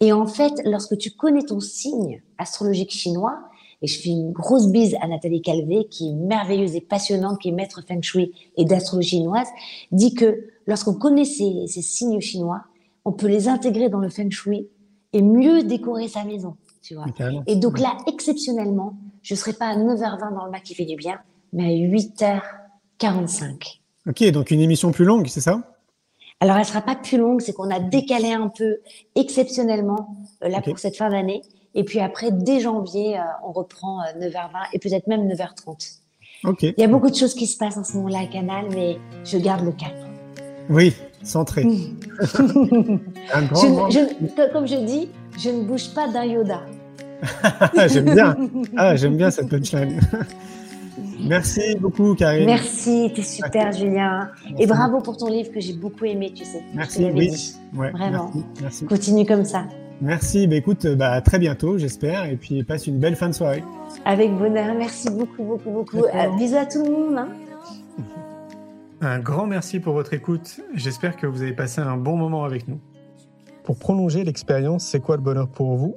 Et 0.00 0.12
en 0.12 0.26
fait, 0.26 0.52
lorsque 0.64 0.96
tu 0.96 1.10
connais 1.10 1.42
ton 1.42 1.60
signe 1.60 2.22
astrologique 2.38 2.92
chinois, 2.92 3.38
et 3.82 3.86
je 3.86 4.00
fais 4.00 4.10
une 4.10 4.32
grosse 4.32 4.68
bise 4.68 4.96
à 5.00 5.08
Nathalie 5.08 5.42
Calvé, 5.42 5.86
qui 5.90 6.10
est 6.10 6.14
merveilleuse 6.14 6.74
et 6.76 6.80
passionnante, 6.80 7.40
qui 7.40 7.48
est 7.48 7.52
maître 7.52 7.82
feng 7.86 8.00
shui 8.00 8.32
et 8.56 8.64
d'astrologie 8.64 9.18
chinoise, 9.18 9.48
dit 9.92 10.14
que 10.14 10.48
lorsqu'on 10.66 10.94
connaît 10.94 11.24
ces, 11.24 11.66
ces, 11.66 11.82
signes 11.82 12.20
chinois, 12.20 12.62
on 13.04 13.12
peut 13.12 13.28
les 13.28 13.48
intégrer 13.48 13.88
dans 13.88 13.98
le 13.98 14.08
feng 14.08 14.30
shui 14.30 14.68
et 15.12 15.22
mieux 15.22 15.62
décorer 15.62 16.08
sa 16.08 16.24
maison. 16.24 16.56
Tu 16.86 16.94
vois. 16.94 17.06
Et 17.48 17.56
donc 17.56 17.80
là, 17.80 17.96
exceptionnellement, 18.06 18.94
je 19.22 19.34
ne 19.34 19.38
serai 19.38 19.52
pas 19.54 19.66
à 19.66 19.76
9h20 19.76 20.34
dans 20.34 20.44
le 20.44 20.52
mat 20.52 20.60
qui 20.60 20.74
fait 20.74 20.84
du 20.84 20.94
bien, 20.94 21.18
mais 21.52 21.64
à 21.64 21.88
8h45. 23.02 23.80
Ok, 24.08 24.22
donc 24.30 24.50
une 24.52 24.60
émission 24.60 24.92
plus 24.92 25.04
longue, 25.04 25.26
c'est 25.26 25.40
ça? 25.40 25.62
Alors, 26.38 26.56
elle 26.58 26.64
sera 26.64 26.82
pas 26.82 26.94
plus 26.94 27.18
longue, 27.18 27.40
c'est 27.40 27.52
qu'on 27.52 27.70
a 27.70 27.80
décalé 27.80 28.32
un 28.32 28.48
peu 28.48 28.76
exceptionnellement 29.14 30.14
euh, 30.44 30.48
là 30.48 30.60
pour 30.60 30.78
cette 30.78 30.96
fin 30.96 31.08
d'année. 31.10 31.42
Et 31.74 31.82
puis 31.82 31.98
après, 31.98 32.30
dès 32.30 32.60
janvier, 32.60 33.18
euh, 33.18 33.22
on 33.44 33.52
reprend 33.52 34.02
9h20 34.18 34.34
euh, 34.34 34.58
et 34.72 34.78
peut-être 34.78 35.06
même 35.08 35.26
9h30. 35.26 35.98
Ok. 36.44 36.62
Il 36.62 36.74
y 36.78 36.84
a 36.84 36.88
beaucoup 36.88 37.10
de 37.10 37.16
choses 37.16 37.34
qui 37.34 37.46
se 37.46 37.56
passent 37.56 37.78
en 37.78 37.84
ce 37.84 37.96
moment-là 37.96 38.20
à 38.20 38.26
Canal, 38.26 38.66
mais 38.70 38.98
je 39.24 39.38
garde 39.38 39.64
le 39.64 39.72
cap. 39.72 39.92
Oui, 40.68 40.94
centré. 41.22 41.62
Un 43.32 43.42
grand, 43.42 43.90
Je- 43.90 44.52
comme 44.52 44.66
je 44.66 44.76
dis, 44.76 45.08
je 45.38 45.50
ne 45.50 45.62
bouge 45.62 45.92
pas 45.94 46.06
d'un 46.08 46.24
Yoda. 46.24 46.60
J'aime 47.88 48.14
bien. 48.14 48.36
Ah, 48.76 48.96
j'aime 48.96 49.16
bien 49.16 49.30
cette 49.30 49.48
punchline. 49.48 50.00
Merci 51.20 51.76
beaucoup, 51.80 52.14
Karine. 52.14 52.46
Merci, 52.46 53.12
t'es 53.14 53.22
super, 53.22 53.72
Julien. 53.72 54.30
Et 54.58 54.66
bravo 54.66 55.00
pour 55.00 55.16
ton 55.16 55.28
livre 55.28 55.50
que 55.52 55.60
j'ai 55.60 55.72
beaucoup 55.74 56.04
aimé, 56.04 56.32
tu 56.34 56.44
sais. 56.44 56.62
Je 56.68 56.72
te 56.72 56.76
Merci, 56.76 57.04
oui. 57.12 57.28
dit. 57.30 57.54
Ouais, 57.74 57.90
Vraiment. 57.90 58.30
Merci. 58.34 58.44
Merci. 58.62 58.84
Continue 58.86 59.26
comme 59.26 59.44
ça. 59.44 59.64
Merci. 60.00 60.46
Bah, 60.46 60.56
écoute, 60.56 60.86
bah, 60.86 61.12
à 61.12 61.20
très 61.22 61.38
bientôt, 61.38 61.78
j'espère. 61.78 62.26
Et 62.26 62.36
puis, 62.36 62.62
passe 62.64 62.86
une 62.86 62.98
belle 62.98 63.16
fin 63.16 63.28
de 63.28 63.34
soirée. 63.34 63.64
Avec 64.04 64.30
bonheur. 64.36 64.74
Merci 64.76 65.10
beaucoup, 65.10 65.42
beaucoup, 65.44 65.70
beaucoup. 65.70 66.04
Euh, 66.04 66.36
bisous 66.38 66.56
à 66.56 66.66
tout 66.66 66.84
le 66.84 66.90
monde. 66.90 67.18
hein. 67.18 67.28
Un 69.02 69.18
grand 69.18 69.46
merci 69.46 69.78
pour 69.80 69.92
votre 69.94 70.14
écoute. 70.14 70.60
J'espère 70.74 71.16
que 71.16 71.26
vous 71.26 71.42
avez 71.42 71.52
passé 71.52 71.80
un 71.82 71.96
bon 71.98 72.16
moment 72.16 72.44
avec 72.44 72.66
nous. 72.68 72.78
Pour 73.62 73.78
prolonger 73.78 74.24
l'expérience 74.24 74.84
C'est 74.86 75.00
quoi 75.00 75.16
le 75.16 75.22
bonheur 75.22 75.48
pour 75.48 75.76
vous? 75.76 75.96